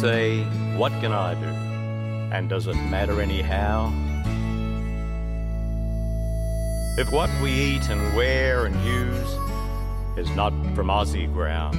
Say, 0.00 0.42
What 0.76 0.92
can 1.00 1.12
I 1.12 1.34
do? 1.34 1.46
And 2.34 2.48
does 2.48 2.66
it 2.66 2.74
matter 2.74 3.20
anyhow? 3.20 3.92
If 6.96 7.12
what 7.12 7.28
we 7.42 7.52
eat 7.52 7.90
and 7.90 8.16
wear 8.16 8.64
and 8.64 8.74
use 8.82 9.36
is 10.16 10.30
not 10.34 10.52
from 10.74 10.88
Aussie 10.88 11.30
ground, 11.30 11.76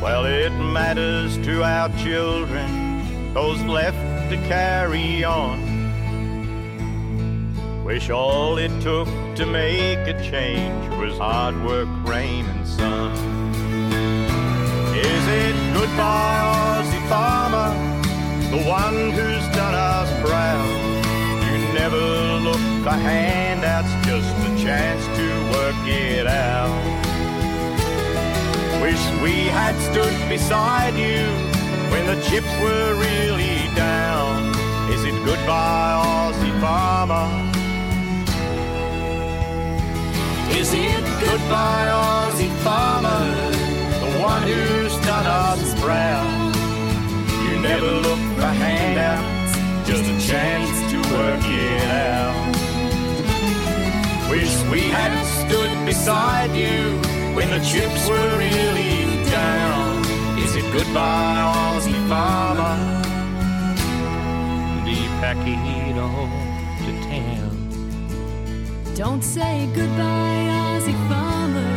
well, 0.00 0.26
it 0.26 0.50
matters 0.50 1.36
to 1.38 1.64
our 1.64 1.88
children, 1.98 3.34
those 3.34 3.60
left 3.62 4.30
to 4.30 4.36
carry 4.46 5.24
on. 5.24 5.74
Wish 7.84 8.10
all 8.10 8.58
it 8.58 8.70
took 8.80 9.08
to 9.36 9.44
make 9.44 10.06
a 10.06 10.14
change 10.30 10.88
was 10.94 11.18
hard 11.18 11.60
work, 11.64 11.88
rain, 12.06 12.44
and 12.44 12.66
sun. 12.66 13.35
Is 14.96 15.24
it 15.28 15.56
goodbye, 15.74 16.40
Aussie 16.56 17.06
farmer, 17.08 17.70
the 18.50 18.62
one 18.64 19.10
who's 19.10 19.46
done 19.54 19.74
us 19.74 20.08
proud? 20.24 20.86
You 21.44 21.56
never 21.74 22.04
look 22.48 22.64
for 22.82 22.96
handouts, 22.96 23.92
just 24.06 24.32
a 24.48 24.50
chance 24.64 25.04
to 25.18 25.26
work 25.52 25.76
it 25.86 26.26
out. 26.26 26.72
Wish 28.80 29.02
we 29.22 29.34
had 29.58 29.74
stood 29.90 30.16
beside 30.30 30.94
you 30.94 31.26
when 31.90 32.06
the 32.06 32.18
chips 32.22 32.52
were 32.62 32.94
really 32.94 33.68
down. 33.74 34.48
Is 34.90 35.04
it 35.04 35.14
goodbye, 35.26 36.00
Aussie 36.04 36.60
farmer? 36.60 37.26
Is 40.58 40.72
it 40.72 41.04
goodbye, 41.20 41.88
Aussie 41.90 42.54
farmer? 42.64 43.55
One 44.26 44.42
who's 44.42 44.96
done 45.06 45.24
us 45.24 45.80
proud. 45.80 46.56
You 47.44 47.60
never 47.60 47.92
look 48.06 48.18
for 48.34 48.50
handouts, 48.64 49.52
just 49.88 50.02
a 50.02 50.16
chance 50.28 50.74
to 50.90 50.98
work 51.14 51.44
it 51.44 51.90
out. 52.10 52.54
Wish 54.28 54.52
we 54.72 54.80
had 54.80 55.14
stood 55.38 55.72
beside 55.86 56.50
you 56.56 56.98
when 57.36 57.48
the 57.50 57.60
chips 57.70 58.08
were 58.08 58.30
really 58.36 59.22
down. 59.30 60.04
Is 60.44 60.56
it 60.56 60.66
goodbye, 60.72 61.38
Aussie 61.54 62.02
farmer? 62.08 62.76
Do 64.84 64.90
you 64.90 65.08
pack 65.22 65.38
it 65.46 65.96
off 66.08 66.32
to 66.84 66.92
town? 67.12 67.54
Don't 68.96 69.22
say 69.22 69.68
goodbye, 69.72 70.46
Aussie 70.64 70.98
farmer. 71.08 71.75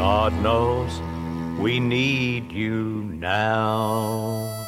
God 0.00 0.32
knows 0.42 0.98
we 1.60 1.78
need 1.78 2.50
you 2.52 3.04
now. 3.20 4.59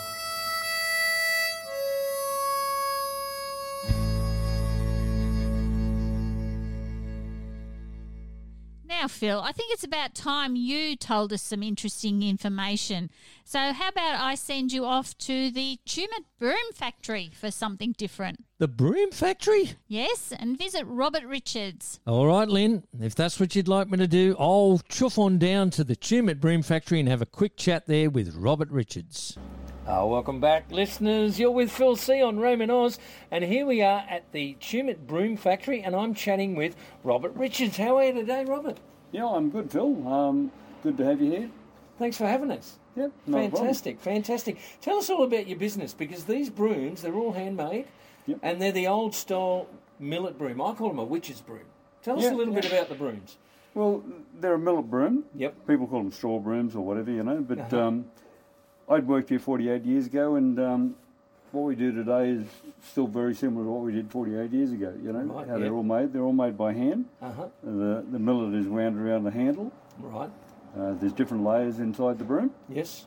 Now, 9.02 9.08
Phil, 9.08 9.40
I 9.40 9.50
think 9.50 9.72
it's 9.72 9.82
about 9.82 10.14
time 10.14 10.54
you 10.54 10.94
told 10.94 11.32
us 11.32 11.42
some 11.42 11.60
interesting 11.60 12.22
information. 12.22 13.10
So, 13.44 13.72
how 13.72 13.88
about 13.88 14.20
I 14.20 14.36
send 14.36 14.70
you 14.70 14.84
off 14.84 15.18
to 15.18 15.50
the 15.50 15.80
Tumut 15.84 16.24
Broom 16.38 16.72
Factory 16.72 17.32
for 17.34 17.50
something 17.50 17.96
different? 17.98 18.44
The 18.58 18.68
Broom 18.68 19.10
Factory? 19.10 19.72
Yes, 19.88 20.32
and 20.38 20.56
visit 20.56 20.84
Robert 20.86 21.24
Richards. 21.24 21.98
All 22.06 22.28
right, 22.28 22.46
Lynn, 22.46 22.84
if 23.00 23.16
that's 23.16 23.40
what 23.40 23.56
you'd 23.56 23.66
like 23.66 23.90
me 23.90 23.98
to 23.98 24.06
do, 24.06 24.36
I'll 24.38 24.80
chuff 24.88 25.18
on 25.18 25.36
down 25.36 25.70
to 25.70 25.82
the 25.82 25.96
Tumut 25.96 26.38
Broom 26.38 26.62
Factory 26.62 27.00
and 27.00 27.08
have 27.08 27.22
a 27.22 27.26
quick 27.26 27.56
chat 27.56 27.86
there 27.88 28.08
with 28.08 28.36
Robert 28.36 28.70
Richards. 28.70 29.36
Oh, 29.86 30.06
welcome 30.06 30.40
back, 30.40 30.70
listeners. 30.70 31.40
You're 31.40 31.50
with 31.50 31.70
Phil 31.70 31.96
C 31.96 32.22
on 32.22 32.36
Roamin 32.38 32.70
Oz, 32.70 32.98
and 33.32 33.42
here 33.44 33.66
we 33.66 33.82
are 33.82 34.04
at 34.08 34.30
the 34.32 34.56
Tumut 34.60 35.06
Broom 35.08 35.36
Factory, 35.36 35.82
and 35.82 35.96
I'm 35.96 36.14
chatting 36.14 36.54
with 36.54 36.76
Robert 37.02 37.34
Richards. 37.34 37.76
How 37.78 37.96
are 37.98 38.04
you 38.04 38.12
today, 38.12 38.44
Robert? 38.44 38.78
Yeah, 39.10 39.26
I'm 39.26 39.50
good, 39.50 39.72
Phil. 39.72 40.06
Um, 40.06 40.52
good 40.84 40.96
to 40.98 41.04
have 41.04 41.20
you 41.20 41.30
here. 41.30 41.50
Thanks 41.98 42.16
for 42.16 42.26
having 42.26 42.50
us. 42.52 42.78
Yep, 42.94 43.10
no 43.26 43.38
problem. 43.38 43.50
fantastic, 43.50 44.00
fantastic. 44.00 44.58
Tell 44.80 44.98
us 44.98 45.10
all 45.10 45.24
about 45.24 45.48
your 45.48 45.58
business 45.58 45.94
because 45.94 46.24
these 46.24 46.48
brooms, 46.48 47.02
they're 47.02 47.14
all 47.14 47.32
handmade, 47.32 47.86
Yep. 48.26 48.38
and 48.42 48.62
they're 48.62 48.70
the 48.72 48.86
old 48.86 49.14
style 49.14 49.66
millet 49.98 50.38
broom. 50.38 50.60
I 50.62 50.74
call 50.74 50.88
them 50.88 50.98
a 51.00 51.04
witch's 51.04 51.40
broom. 51.40 51.64
Tell 52.02 52.18
us 52.18 52.26
a 52.26 52.34
little 52.34 52.54
bit 52.54 52.66
about 52.66 52.88
the 52.88 52.94
brooms. 52.94 53.36
Well, 53.74 54.04
they're 54.38 54.54
a 54.54 54.58
millet 54.58 54.88
broom. 54.90 55.24
Yep. 55.34 55.66
People 55.66 55.86
call 55.88 56.00
them 56.02 56.12
straw 56.12 56.38
brooms 56.38 56.76
or 56.76 56.84
whatever, 56.84 57.10
you 57.10 57.22
know. 57.24 57.40
But 57.40 57.58
Uh-huh. 57.60 57.80
um, 57.80 58.04
I'd 58.92 59.06
worked 59.08 59.30
here 59.30 59.38
48 59.38 59.84
years 59.84 60.06
ago, 60.06 60.36
and 60.36 60.58
um, 60.60 60.94
what 61.50 61.62
we 61.62 61.74
do 61.74 61.92
today 61.92 62.28
is 62.30 62.44
still 62.82 63.06
very 63.06 63.34
similar 63.34 63.64
to 63.64 63.70
what 63.70 63.82
we 63.84 63.92
did 63.92 64.10
48 64.10 64.50
years 64.50 64.70
ago. 64.72 64.92
You 65.02 65.12
know 65.12 65.20
Right, 65.20 65.48
how 65.48 65.54
yep. 65.54 65.62
they're 65.62 65.72
all 65.72 65.82
made. 65.82 66.12
They're 66.12 66.22
all 66.22 66.32
made 66.34 66.58
by 66.58 66.74
hand. 66.74 67.06
Uh 67.22 67.32
huh. 67.32 67.46
The 67.62 68.04
the 68.10 68.18
millet 68.18 68.54
is 68.54 68.66
wound 68.66 68.98
around 69.00 69.24
the 69.24 69.30
handle. 69.30 69.72
Right. 69.98 70.30
Uh, 70.78 70.92
there's 71.00 71.12
different 71.14 71.42
layers 71.44 71.78
inside 71.78 72.18
the 72.18 72.24
broom. 72.24 72.50
Yes. 72.68 73.06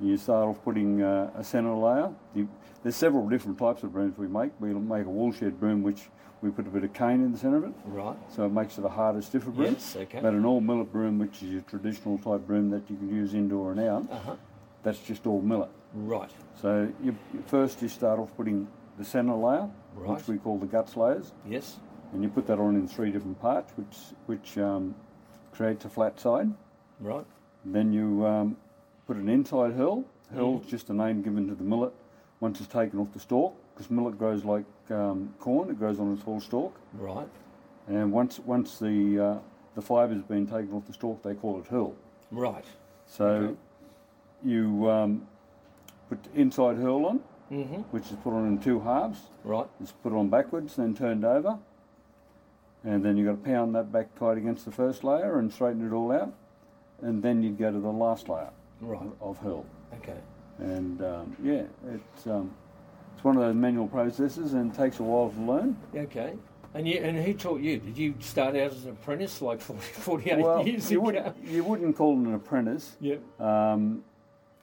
You 0.00 0.16
start 0.16 0.48
off 0.48 0.62
putting 0.64 1.02
uh, 1.02 1.30
a 1.36 1.44
centre 1.44 1.72
layer. 1.74 2.10
You, 2.34 2.48
there's 2.82 2.96
several 2.96 3.28
different 3.28 3.58
types 3.58 3.84
of 3.84 3.92
brooms 3.92 4.18
we 4.18 4.26
make. 4.26 4.50
We 4.58 4.70
make 4.74 5.06
a 5.06 5.10
woolshed 5.10 5.60
broom, 5.60 5.84
which 5.84 6.00
we 6.40 6.50
put 6.50 6.66
a 6.66 6.70
bit 6.70 6.82
of 6.82 6.92
cane 6.92 7.22
in 7.24 7.30
the 7.30 7.38
centre 7.38 7.58
of 7.58 7.64
it. 7.64 7.72
Right. 7.84 8.16
So 8.34 8.44
it 8.46 8.52
makes 8.52 8.76
it 8.78 8.84
a 8.84 8.88
harder, 8.88 9.22
stiffer 9.22 9.50
broom. 9.50 9.74
Yes, 9.74 9.94
okay. 9.94 10.18
But 10.20 10.32
an 10.34 10.44
all 10.44 10.60
millet 10.60 10.90
broom, 10.90 11.20
which 11.20 11.36
is 11.44 11.50
your 11.50 11.62
traditional 11.62 12.18
type 12.18 12.44
broom 12.44 12.70
that 12.70 12.82
you 12.90 12.96
can 12.96 13.08
use 13.14 13.34
indoor 13.34 13.70
and 13.70 13.80
out, 13.80 14.08
Uh 14.10 14.18
huh. 14.18 14.36
That's 14.82 15.00
just 15.00 15.26
all 15.26 15.40
millet. 15.40 15.70
Right. 15.94 16.30
So 16.60 16.90
you, 17.02 17.14
first 17.46 17.82
you 17.82 17.88
start 17.88 18.18
off 18.18 18.34
putting 18.36 18.66
the 18.98 19.04
centre 19.04 19.34
layer, 19.34 19.68
Right. 19.94 20.16
which 20.16 20.26
we 20.26 20.38
call 20.38 20.58
the 20.58 20.66
guts 20.66 20.96
layers, 20.96 21.32
Yes. 21.46 21.78
and 22.12 22.22
you 22.22 22.28
put 22.30 22.46
that 22.46 22.58
on 22.58 22.76
in 22.76 22.88
three 22.88 23.10
different 23.10 23.40
parts, 23.40 23.72
which 23.76 23.96
which 24.26 24.58
um, 24.58 24.94
creates 25.52 25.84
a 25.84 25.88
flat 25.88 26.18
side. 26.18 26.50
Right. 27.00 27.24
Then 27.64 27.92
you 27.92 28.26
um, 28.26 28.56
put 29.06 29.16
an 29.16 29.28
inside 29.28 29.72
hurl. 29.74 30.04
Hurl's 30.34 30.60
Mm-hmm. 30.62 30.70
just 30.70 30.88
a 30.88 30.94
name 30.94 31.20
given 31.22 31.46
to 31.48 31.54
the 31.54 31.64
millet 31.64 31.92
once 32.40 32.58
it's 32.60 32.72
taken 32.72 32.98
off 32.98 33.12
the 33.12 33.20
stalk, 33.20 33.54
because 33.74 33.90
millet 33.90 34.16
grows 34.18 34.44
like 34.44 34.64
um, 34.90 35.34
corn; 35.38 35.68
it 35.70 35.78
grows 35.78 36.00
on 36.00 36.12
a 36.12 36.16
tall 36.24 36.40
stalk. 36.40 36.74
Right. 36.94 37.28
And 37.88 38.10
once 38.12 38.38
once 38.40 38.78
the 38.78 39.20
uh, 39.20 39.38
the 39.74 39.82
fiber's 39.82 40.22
been 40.22 40.46
taken 40.46 40.72
off 40.72 40.86
the 40.86 40.92
stalk, 40.94 41.22
they 41.22 41.34
call 41.34 41.58
it 41.60 41.66
hurl. 41.66 41.94
Right. 42.30 42.64
So 43.06 43.26
Okay. 43.26 43.56
You 44.44 44.90
um, 44.90 45.26
put 46.08 46.18
inside 46.34 46.76
hurl 46.76 47.06
on, 47.06 47.20
Mm-hmm. 47.50 47.82
which 47.90 48.04
is 48.06 48.16
put 48.24 48.32
on 48.32 48.46
in 48.48 48.58
two 48.58 48.80
halves. 48.80 49.18
Right. 49.44 49.66
It's 49.80 49.92
put 49.92 50.14
on 50.14 50.30
backwards, 50.30 50.76
then 50.76 50.94
turned 50.94 51.22
over, 51.22 51.58
and 52.82 53.04
then 53.04 53.16
you've 53.18 53.26
got 53.26 53.44
to 53.44 53.50
pound 53.50 53.74
that 53.74 53.92
back 53.92 54.14
tight 54.18 54.38
against 54.38 54.64
the 54.64 54.70
first 54.70 55.04
layer 55.04 55.38
and 55.38 55.52
straighten 55.52 55.86
it 55.86 55.92
all 55.94 56.10
out, 56.12 56.32
and 57.02 57.22
then 57.22 57.42
you'd 57.42 57.58
go 57.58 57.70
to 57.70 57.78
the 57.78 57.92
last 57.92 58.28
layer 58.30 58.50
Right. 58.80 59.06
of 59.20 59.36
hurl. 59.38 59.66
Okay. 59.98 60.16
And 60.58 61.02
um, 61.02 61.36
yeah, 61.42 61.64
it's 61.92 62.26
um, 62.26 62.54
it's 63.14 63.22
one 63.22 63.36
of 63.36 63.42
those 63.42 63.54
manual 63.54 63.86
processes 63.86 64.54
and 64.54 64.74
takes 64.74 64.98
a 64.98 65.02
while 65.02 65.28
to 65.30 65.40
learn. 65.40 65.76
Okay. 65.94 66.32
And 66.74 66.88
you 66.88 67.00
and 67.00 67.18
who 67.18 67.34
taught 67.34 67.60
you? 67.60 67.78
Did 67.78 67.98
you 67.98 68.14
start 68.20 68.56
out 68.56 68.72
as 68.72 68.84
an 68.84 68.92
apprentice 68.92 69.42
like 69.42 69.60
40, 69.60 69.80
48 69.82 70.38
well, 70.38 70.66
years 70.66 70.90
you 70.90 70.98
ago? 71.00 71.04
wouldn't 71.04 71.44
you 71.46 71.64
wouldn't 71.64 71.96
call 71.96 72.12
it 72.14 72.26
an 72.26 72.34
apprentice. 72.34 72.96
Yep. 73.00 73.40
Um, 73.40 74.04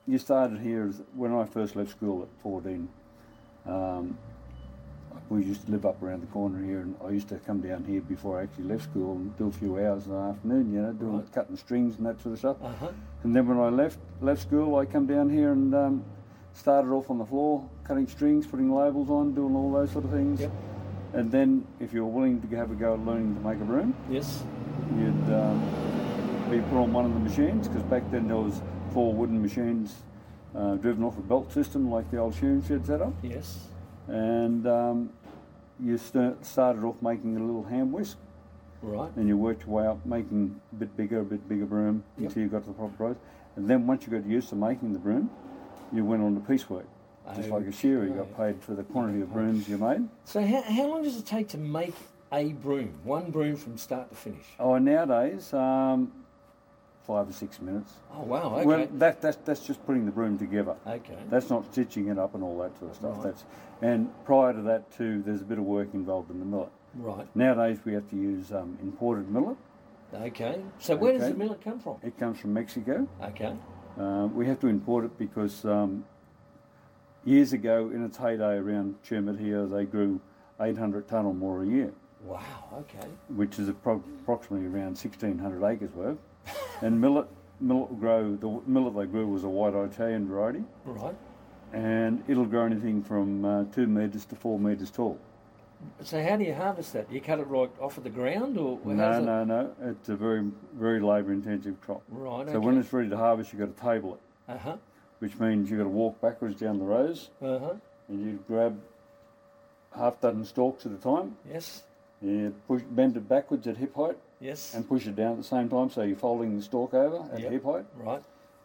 you 0.10 0.18
started 0.18 0.60
here 0.60 0.88
when 1.16 1.32
I 1.34 1.46
first 1.46 1.76
left 1.76 1.92
school 1.92 2.24
at 2.24 2.30
14. 2.42 2.90
Um, 3.68 4.18
we 5.30 5.44
used 5.44 5.66
to 5.68 5.72
live 5.72 5.86
up 5.86 6.02
around 6.02 6.22
the 6.24 6.28
corner 6.28 6.64
here, 6.66 6.80
and 6.80 6.96
I 7.06 7.12
used 7.12 7.30
to 7.30 7.36
come 7.36 7.62
down 7.62 7.84
here 7.84 8.02
before 8.02 8.40
I 8.40 8.44
actually 8.44 8.64
left 8.64 8.86
school 8.86 9.12
and 9.18 9.38
do 9.38 9.48
a 9.48 9.52
few 9.52 9.78
hours 9.78 10.06
in 10.08 10.12
the 10.14 10.18
afternoon, 10.18 10.74
you 10.74 10.82
know, 10.82 10.92
doing 10.94 11.18
Right. 11.18 11.32
cutting 11.32 11.56
strings 11.58 11.98
and 11.98 12.08
that 12.08 12.20
sort 12.22 12.34
of 12.34 12.40
stuff. 12.40 12.58
Uh 12.64 12.72
huh. 12.80 12.88
And 13.24 13.36
then 13.36 13.48
when 13.48 13.60
I 13.60 13.70
left 13.70 14.00
left 14.22 14.42
school, 14.42 14.76
I 14.78 14.86
come 14.86 15.06
down 15.06 15.30
here 15.30 15.52
and 15.52 15.76
um, 15.76 16.04
started 16.54 16.90
off 16.90 17.12
on 17.12 17.20
the 17.20 17.26
floor, 17.26 17.70
cutting 17.84 18.08
strings, 18.08 18.48
putting 18.48 18.74
labels 18.74 19.12
on, 19.12 19.36
doing 19.36 19.56
all 19.56 19.72
those 19.72 19.92
sort 19.92 20.06
of 20.06 20.12
things. 20.12 20.40
Yep. 20.42 20.52
And 21.14 21.32
then, 21.32 21.66
if 21.80 21.94
you're 21.94 22.06
willing 22.06 22.42
to 22.42 22.56
have 22.56 22.72
a 22.72 22.76
go 22.76 22.94
at 22.96 23.00
learning 23.06 23.36
to 23.36 23.42
make 23.42 23.60
a 23.62 23.66
broom, 23.66 23.94
Yes. 24.10 24.44
you'd 24.98 25.34
um, 25.34 25.60
be 26.50 26.58
put 26.62 26.78
on 26.82 26.92
one 26.94 27.06
of 27.06 27.14
the 27.14 27.20
machines 27.20 27.68
because 27.68 27.84
back 27.84 28.04
then 28.10 28.28
there 28.28 28.38
was 28.38 28.62
four 28.94 29.14
wooden 29.14 29.42
machines 29.42 29.96
uh, 30.56 30.76
driven 30.76 31.04
off 31.04 31.18
a 31.18 31.22
belt 31.22 31.52
system 31.52 31.90
like 31.92 32.10
the 32.12 32.18
old 32.18 32.36
shearing 32.36 32.64
shed 32.64 32.86
setup, 32.86 33.14
Yes. 33.22 33.68
and 34.08 34.66
um, 34.68 35.10
you 35.80 35.98
st- 35.98 36.44
started 36.46 36.84
off 36.84 36.96
making 37.02 37.38
a 37.38 37.40
little 37.40 37.64
hand 37.64 37.92
whisk, 37.94 38.18
Right. 38.82 39.12
and 39.18 39.28
you 39.28 39.36
worked 39.38 39.62
your 39.66 39.72
way 39.76 39.88
up, 39.88 40.06
making 40.06 40.60
a 40.72 40.76
bit 40.76 40.96
bigger, 40.96 41.20
a 41.20 41.26
bit 41.26 41.48
bigger 41.50 41.66
broom 41.66 42.04
Yep. 42.18 42.28
until 42.30 42.44
you 42.44 42.50
got 42.50 42.64
to 42.64 42.70
the 42.70 42.74
proper 42.74 42.94
price. 42.96 43.18
And 43.56 43.68
then 43.68 43.86
once 43.86 44.06
you 44.08 44.12
got 44.18 44.26
used 44.26 44.50
to 44.50 44.56
making 44.56 44.94
the 44.94 45.00
broom, 45.00 45.30
you 45.92 46.06
went 46.06 46.24
on 46.24 46.34
to 46.36 46.40
piecework. 46.42 46.86
Just 47.36 47.50
like 47.50 47.68
a 47.68 47.72
shearer, 47.72 48.06
you 48.06 48.14
got 48.14 48.36
paid 48.36 48.60
for 48.60 48.74
the 48.74 48.84
quantity 48.84 49.22
of 49.22 49.32
brooms 49.32 49.70
you 49.70 49.78
made. 49.78 50.08
So 50.24 50.42
how, 50.44 50.62
how 50.64 50.88
long 50.88 51.04
does 51.04 51.16
it 51.18 51.28
take 51.28 51.48
to 51.50 51.58
make 51.60 51.94
a 52.32 52.54
broom? 52.54 52.94
One 53.04 53.30
broom 53.30 53.56
from 53.56 53.78
start 53.78 54.10
to 54.10 54.16
finish? 54.16 54.46
Oh, 54.60 54.80
nowadays, 54.80 55.54
um, 55.54 56.12
five 57.10 57.28
or 57.28 57.34
six 57.34 57.60
minutes. 57.60 57.94
Oh 58.14 58.22
wow. 58.22 58.54
Okay. 58.58 58.66
Well, 58.66 58.88
that, 58.94 59.20
that's, 59.20 59.38
that's 59.44 59.66
just 59.66 59.84
putting 59.88 60.06
the 60.06 60.12
broom 60.12 60.38
together. 60.38 60.76
okay. 60.86 61.18
That's 61.32 61.50
not 61.50 61.66
stitching 61.72 62.08
it 62.10 62.20
up 62.20 62.36
and 62.36 62.44
all 62.44 62.60
that 62.60 62.78
sort 62.78 62.92
of 62.92 62.98
stuff. 62.98 63.16
Right. 63.16 63.24
That's 63.24 63.46
and 63.82 64.10
prior 64.26 64.54
to 64.54 64.62
that 64.62 64.92
too, 64.96 65.24
there's 65.26 65.42
a 65.42 65.46
bit 65.46 65.58
of 65.58 65.64
work 65.64 65.90
involved 65.96 66.30
in 66.30 66.38
the 66.40 66.46
millet. 66.46 66.70
Right. 66.94 67.28
Nowadays 67.36 67.80
we 67.84 67.94
have 67.94 68.08
to 68.12 68.16
use 68.16 68.52
um, 68.52 68.78
imported 68.84 69.28
millet. 69.28 69.58
Okay. 70.14 70.62
So 70.78 70.96
where 70.96 71.14
does 71.18 71.28
the 71.30 71.34
millet 71.34 71.64
come 71.64 71.80
from? 71.80 71.98
It 72.04 72.16
comes 72.20 72.40
from 72.40 72.54
Mexico. 72.54 73.08
Okay. 73.24 73.56
Uh, 74.00 74.28
we 74.32 74.46
have 74.46 74.60
to 74.60 74.68
import 74.68 75.06
it 75.06 75.18
because 75.18 75.66
um, 75.66 76.06
years 77.26 77.54
ago, 77.54 77.90
in 77.92 78.06
its 78.06 78.18
heyday 78.18 78.56
around 78.58 78.96
Tumut 79.04 79.40
here, 79.40 79.66
they 79.66 79.86
grew 79.86 80.22
800 80.62 81.08
tonne 81.08 81.26
or 81.26 81.34
more 81.34 81.64
a 81.64 81.66
year, 81.66 81.92
Wow. 82.24 82.40
Okay. 82.82 83.08
which 83.30 83.58
is 83.60 83.70
appro- 83.70 84.04
approximately 84.22 84.68
around 84.68 84.98
1,600 84.98 85.64
acres 85.68 85.92
worth. 85.94 86.18
And 86.82 87.00
millet, 87.00 87.28
millet 87.60 88.00
grow. 88.00 88.36
The 88.36 88.62
millet 88.70 88.96
they 88.96 89.06
grew 89.06 89.28
was 89.28 89.44
a 89.44 89.50
white 89.50 89.74
Italian 89.74 90.28
variety, 90.28 90.64
Right. 90.86 91.16
and 91.74 92.24
it'll 92.28 92.46
grow 92.46 92.66
anything 92.66 93.04
from 93.04 93.46
uh, 93.46 93.64
two 93.74 93.88
metres 93.88 94.26
to 94.26 94.36
four 94.36 94.60
metres 94.60 94.92
tall. 94.92 95.18
So 96.02 96.22
how 96.22 96.36
do 96.36 96.44
you 96.44 96.54
harvest 96.54 96.92
that? 96.94 97.10
You 97.12 97.22
cut 97.22 97.40
it 97.40 97.48
right 97.48 97.70
off 97.80 97.98
of 97.98 98.04
the 98.04 98.10
ground, 98.10 98.58
or 98.58 98.78
No, 98.84 99.22
no, 99.22 99.46
no. 99.46 99.72
It's 99.82 100.10
a 100.10 100.16
very, 100.16 100.44
very 100.74 101.00
labour-intensive 101.00 101.80
crop. 101.80 102.02
Right. 102.10 102.46
So 102.48 102.58
okay. 102.58 102.58
when 102.58 102.78
it's 102.78 102.92
ready 102.92 103.10
to 103.10 103.16
harvest, 103.18 103.54
you've 103.54 103.62
got 103.62 103.78
to 103.78 103.82
table 103.82 104.16
it, 104.16 104.52
Uh 104.52 104.58
huh. 104.58 104.78
which 105.20 105.40
means 105.40 105.70
you've 105.70 105.78
got 105.80 105.86
to 105.86 105.90
walk 105.90 106.20
backwards 106.20 106.60
down 106.60 106.80
the 106.80 106.86
rows, 106.86 107.30
Uh 107.42 107.60
huh. 107.60 107.74
and 108.10 108.26
you 108.26 108.44
grab 108.46 108.78
half 109.96 110.20
dozen 110.22 110.44
stalks 110.46 110.86
at 110.86 110.92
a 110.92 110.96
time. 110.98 111.38
Yes. 111.50 111.84
You 112.22 112.54
push, 112.68 112.82
bend 112.92 113.16
it 113.16 113.30
backwards 113.30 113.66
at 113.68 113.78
hip 113.78 113.96
height, 113.96 114.18
Yes. 114.40 114.74
and 114.74 114.88
push 114.88 115.06
it 115.08 115.16
down 115.16 115.32
at 115.34 115.38
the 115.38 115.44
same 115.44 115.70
time. 115.70 115.90
So 115.90 116.02
you're 116.04 116.16
folding 116.16 116.56
the 116.56 116.62
stalk 116.64 116.94
over 116.94 117.28
at 117.34 117.40
Yep. 117.42 117.52
hip 117.52 117.64
height, 117.66 117.86
right. 117.98 118.24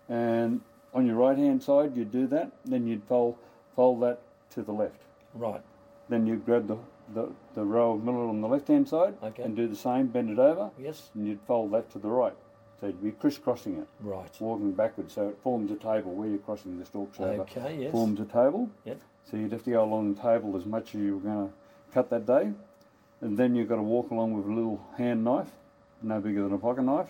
and 0.08 0.60
on 0.92 1.06
your 1.06 1.16
right 1.16 1.36
hand 1.36 1.62
side, 1.62 1.96
you'd 1.96 2.12
do 2.12 2.26
that. 2.28 2.52
Then 2.64 2.86
you'd 2.86 3.02
fold, 3.04 3.36
fold 3.74 4.00
that 4.02 4.20
to 4.50 4.62
the 4.62 4.72
left. 4.72 5.00
Right. 5.34 5.62
Then 6.08 6.26
you'd 6.26 6.44
grab 6.44 6.68
the, 6.68 6.76
the, 7.12 7.32
the 7.54 7.64
row 7.64 7.92
of 7.94 8.04
millet 8.04 8.28
on 8.28 8.40
the 8.40 8.46
left 8.48 8.68
hand 8.68 8.88
side 8.88 9.14
Okay. 9.22 9.42
and 9.42 9.56
do 9.56 9.66
the 9.66 9.74
same, 9.76 10.06
bend 10.06 10.30
it 10.30 10.38
over, 10.38 10.70
Yes. 10.78 11.10
and 11.14 11.26
you'd 11.26 11.40
fold 11.40 11.72
that 11.72 11.90
to 11.90 11.98
the 11.98 12.08
right. 12.10 12.34
So 12.80 12.86
you'd 12.88 13.02
be 13.02 13.10
crisscrossing 13.12 13.78
it, 13.78 13.88
Right. 14.00 14.30
walking 14.40 14.72
backwards. 14.72 15.14
So 15.14 15.28
it 15.28 15.38
forms 15.42 15.70
a 15.72 15.76
table 15.76 16.12
where 16.12 16.28
you're 16.28 16.38
crossing 16.38 16.78
the 16.78 16.84
stalks 16.86 17.18
over. 17.18 17.42
Okay. 17.42 17.78
Yes. 17.80 17.92
Forms 17.92 18.20
a 18.20 18.24
table. 18.24 18.68
Yep. 18.84 19.00
So 19.30 19.36
you'd 19.38 19.52
have 19.52 19.64
to 19.64 19.70
go 19.70 19.82
along 19.82 20.14
the 20.14 20.20
table 20.22 20.56
as 20.56 20.66
much 20.66 20.94
as 20.94 21.00
you 21.00 21.14
were 21.16 21.20
going 21.20 21.48
to 21.48 21.54
cut 21.92 22.10
that 22.10 22.26
day. 22.26 22.52
And 23.20 23.38
then 23.38 23.54
you've 23.54 23.68
got 23.68 23.76
to 23.76 23.82
walk 23.82 24.10
along 24.10 24.34
with 24.36 24.46
a 24.46 24.52
little 24.52 24.80
hand 24.98 25.24
knife, 25.24 25.50
no 26.04 26.20
bigger 26.20 26.42
than 26.42 26.52
a 26.52 26.58
pocket 26.58 26.82
knife. 26.82 27.08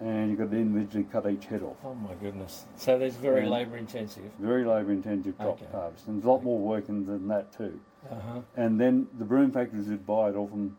And 0.00 0.30
you've 0.30 0.38
got 0.38 0.50
to 0.52 0.56
individually 0.56 1.06
cut 1.10 1.28
each 1.28 1.46
head 1.46 1.62
off. 1.62 1.76
Oh 1.84 1.94
my 1.94 2.14
goodness. 2.14 2.66
So 2.76 2.98
there's 2.98 3.16
very 3.16 3.40
And- 3.42 3.50
labour 3.50 3.76
intensive. 3.76 4.30
Very 4.38 4.64
labour 4.64 4.92
intensive 4.92 5.36
crop 5.36 5.60
Okay. 5.60 5.66
harvest. 5.72 6.06
And 6.06 6.16
there's 6.16 6.24
a 6.24 6.30
lot 6.30 6.44
more 6.44 6.60
workin' 6.60 7.04
than 7.04 7.26
that 7.28 7.50
too. 7.52 7.80
Uh 8.08 8.14
huh. 8.14 8.40
And 8.56 8.80
then 8.80 9.08
the 9.18 9.24
broom 9.24 9.50
factories 9.50 9.88
would 9.88 10.06
buy 10.06 10.28
it 10.30 10.36
off 10.36 10.50
them, 10.50 10.76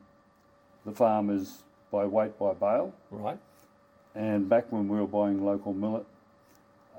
the 0.86 0.94
farmers 0.94 1.64
by 1.92 2.06
weight 2.06 2.40
by 2.40 2.54
bale. 2.54 2.94
Right. 3.12 3.38
And 4.16 4.48
back 4.48 4.72
when 4.72 4.88
we 4.88 4.98
were 5.00 5.08
buying 5.08 5.44
local 5.44 5.74
millet, 5.74 6.06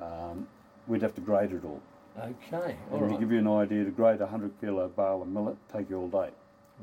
um, 0.00 0.46
we'd 0.87 1.00
have 1.02 1.14
to 1.14 1.20
grade 1.22 1.52
it 1.52 1.64
all. 1.64 1.80
Okay. 2.18 2.76
All 2.92 3.02
and 3.02 3.14
to 3.14 3.18
give 3.18 3.33
you 3.33 3.38
an 3.38 3.48
idea, 3.48 3.85
to 3.85 3.90
grade 3.90 4.20
a 4.20 4.24
100 4.24 4.61
kilo 4.61 4.88
bale 4.88 5.22
of 5.22 5.28
millet 5.28 5.56
take 5.72 5.88
you 5.88 5.98
all 5.98 6.09
day. 6.09 6.30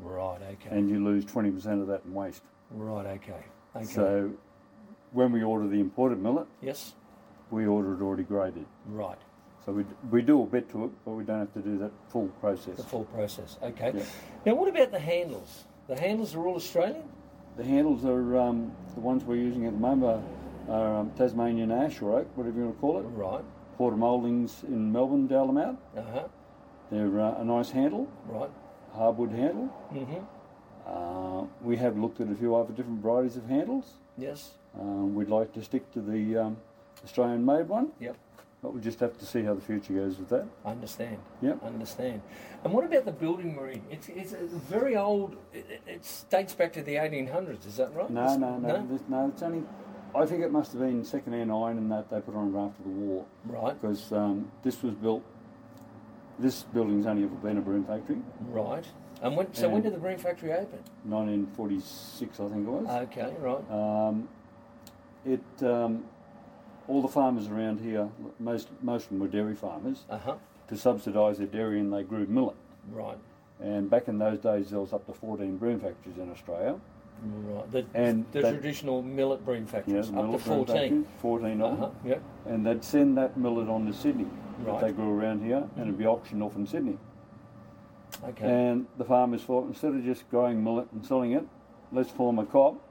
Right. 0.02 0.40
Okay. 0.42 0.76
And 0.76 0.90
you 0.90 1.04
lose 1.04 1.26
20% 1.26 1.80
of 1.82 1.88
that 1.88 2.02
in 2.06 2.14
waste. 2.16 2.42
Right. 2.72 3.06
Okay. 3.06 3.44
Okay. 3.76 3.86
So 3.86 4.32
when 5.12 5.32
we 5.32 5.44
order 5.44 5.68
the 5.68 5.80
imported 5.80 6.20
millet, 6.20 6.48
yes. 6.62 6.94
we 7.52 7.66
order 7.66 7.94
it 7.94 8.02
already 8.02 8.24
graded. 8.24 8.66
Right. 8.88 9.18
So 9.66 9.74
we, 9.74 9.86
we 10.10 10.22
do 10.22 10.42
a 10.42 10.46
bit 10.46 10.70
to 10.72 10.86
it, 10.86 10.92
but 11.04 11.12
we 11.12 11.24
don't 11.24 11.40
have 11.40 11.54
to 11.54 11.60
do 11.62 11.78
that 11.80 11.92
full 12.10 12.28
process. 12.40 12.78
The 12.78 12.84
full 12.84 13.06
process. 13.06 13.58
Okay. 13.62 13.92
Yeah. 13.96 14.04
Now, 14.46 14.56
what 14.56 14.70
about 14.70 14.92
the 14.92 15.00
handles? 15.00 15.66
The 15.88 16.00
handles 16.00 16.36
are 16.36 16.46
all 16.46 16.56
Australian. 16.56 17.04
The 17.58 17.64
handles 17.64 18.06
are 18.06 18.38
um, 18.38 18.72
the 18.94 19.02
ones 19.02 19.24
we're 19.24 19.36
using 19.36 19.66
at 19.66 19.74
the 19.74 19.80
moment 19.80 20.24
are, 20.70 20.74
are 20.74 20.96
um, 21.00 21.12
Tasmanian 21.18 21.72
ash 21.72 22.02
or 22.02 22.20
oak, 22.20 22.28
whatever 22.36 22.60
you 22.60 22.66
want 22.66 22.76
to 22.76 22.82
call 22.82 23.00
it. 23.00 23.04
Right. 23.04 23.44
Porter 23.78 23.98
Mouldings 23.98 24.64
in 24.64 24.92
Melbourne 24.92 25.32
out. 25.32 25.78
Uh 25.96 26.02
huh. 26.02 26.28
They're 26.92 27.20
uh, 27.20 27.42
a 27.42 27.44
nice 27.44 27.70
handle, 27.70 28.08
Right. 28.28 28.50
hardwood 28.94 29.32
handle. 29.32 29.70
Mhm. 29.94 30.26
Uh, 30.88 31.44
we 31.62 31.76
have 31.78 31.98
looked 31.98 32.22
at 32.22 32.30
a 32.30 32.36
few 32.36 32.56
other 32.56 32.72
different 32.74 33.02
varieties 33.02 33.36
of 33.36 33.46
handles. 33.48 33.94
Yes. 34.18 34.52
Um, 34.80 35.16
we'd 35.16 35.30
like 35.30 35.52
to 35.54 35.64
stick 35.64 35.92
to 35.94 36.02
the 36.02 36.38
um, 36.38 36.58
Australian 37.04 37.44
made 37.46 37.68
one, 37.68 37.90
Yep. 38.00 38.16
but 38.64 38.74
we 38.74 38.80
just 38.80 39.00
have 39.02 39.18
to 39.18 39.26
see 39.26 39.44
how 39.44 39.54
the 39.54 39.62
future 39.62 39.94
goes 39.94 40.18
with 40.18 40.30
that. 40.30 40.46
I 40.64 40.72
understand. 40.72 41.18
Yep. 41.42 41.64
Understand. 41.64 42.22
And 42.64 42.74
what 42.74 42.86
about 42.86 43.06
the 43.06 43.12
building 43.12 43.56
marine? 43.56 43.84
It's 43.92 44.08
it's 44.10 44.34
a 44.34 44.38
very 44.70 44.96
old. 44.96 45.36
It, 45.54 45.82
it- 45.88 46.26
dates 46.30 46.54
back 46.54 46.74
to 46.74 46.82
the 46.82 46.96
1800s. 46.96 47.66
Is 47.68 47.78
that 47.78 47.94
right? 47.94 48.10
No, 48.10 48.22
It's- 48.24 48.38
no, 48.40 48.58
no, 48.58 48.88
this- 48.88 49.02
no. 49.10 49.28
It's 49.28 49.42
only. 49.44 49.64
I 50.16 50.26
think 50.26 50.42
it 50.42 50.52
must 50.52 50.72
have 50.72 50.82
been 50.82 51.04
second 51.04 51.34
hand 51.34 51.52
iron 51.52 51.78
and 51.78 51.92
that 51.92 52.10
they 52.10 52.22
put 52.22 52.34
on 52.34 52.56
after 52.56 52.82
the 52.84 52.90
war 52.90 53.26
Right. 53.46 53.80
because 53.80 54.12
um, 54.14 54.50
this 54.64 54.82
was 54.82 54.94
built. 54.96 55.22
This 56.40 56.64
building's 56.64 57.06
only 57.06 57.24
ever 57.24 57.36
been 57.36 57.58
a 57.58 57.62
broom 57.62 57.84
factory. 57.84 58.18
Right. 58.50 58.86
And 59.22 59.36
when, 59.36 59.52
so 59.54 59.68
when 59.70 59.82
did 59.82 59.94
the 59.94 59.98
broom 59.98 60.20
factory 60.20 60.52
open? 60.54 60.80
1946, 61.06 62.40
I 62.40 62.48
think 62.50 62.68
it 62.68 62.70
was. 62.70 62.88
Okay. 63.10 63.34
Right. 63.40 63.72
Um, 63.72 64.30
it 65.26 65.42
um, 65.64 66.06
all 66.88 67.02
the 67.02 67.08
farmers 67.08 67.48
around 67.48 67.80
here, 67.80 68.08
most 68.40 68.70
most 68.82 69.04
of 69.06 69.10
them 69.10 69.20
were 69.20 69.28
dairy 69.28 69.56
farmers. 69.56 70.04
Uh 70.10 70.18
huh. 70.20 70.36
To 70.70 70.78
subsidise 70.78 71.38
their 71.40 71.48
dairy, 71.48 71.80
and 71.80 71.92
they 71.92 72.04
grew 72.04 72.26
millet. 72.28 72.56
Right. 72.92 73.18
And 73.60 73.90
back 73.90 74.08
in 74.08 74.20
those 74.20 74.38
days, 74.40 74.70
there 74.70 74.80
was 74.80 74.94
up 74.94 75.06
to 75.08 75.14
14 75.14 75.58
broom 75.58 75.80
factories 75.80 76.18
in 76.18 76.30
Australia. 76.32 76.76
Right. 77.24 77.72
The, 77.72 77.86
And 77.96 78.26
the 78.32 78.42
that- 78.42 78.52
traditional 78.52 79.02
millet 79.02 79.44
broom 79.44 79.66
factories 79.66 80.12
the 80.12 80.18
up 80.20 80.22
to 80.26 80.28
millet 80.28 80.44
broom 80.44 80.66
14. 80.68 80.76
factories, 80.76 81.06
14 81.22 81.62
of 81.62 81.72
Uh 81.72 81.76
huh. 81.76 81.86
them. 81.88 81.96
Yep. 82.06 82.22
And 82.46 82.66
they'd 82.68 82.84
send 82.84 83.18
that 83.18 83.36
millet 83.38 83.68
on 83.70 83.88
to 83.88 83.94
Sydney 83.94 84.28
that 84.66 84.72
Right. 84.72 84.82
they 84.82 84.92
grew 84.92 85.18
around 85.18 85.42
here, 85.44 85.64
and 85.76 85.82
it'd 85.84 85.98
be 85.98 86.06
auctioned 86.08 86.42
off 86.44 86.56
in 86.56 86.66
Sydney. 86.66 86.98
Okay. 88.24 88.46
And 88.70 88.88
the 88.98 89.04
farmers 89.06 89.44
thought, 89.44 89.68
instead 89.68 89.94
of 89.94 90.04
just 90.04 90.30
growing 90.30 90.64
millet 90.64 90.88
and 90.92 91.06
selling 91.06 91.34
it, 91.34 91.46
let's 91.92 92.10
form 92.10 92.40
a 92.40 92.46
co-op 92.46 92.82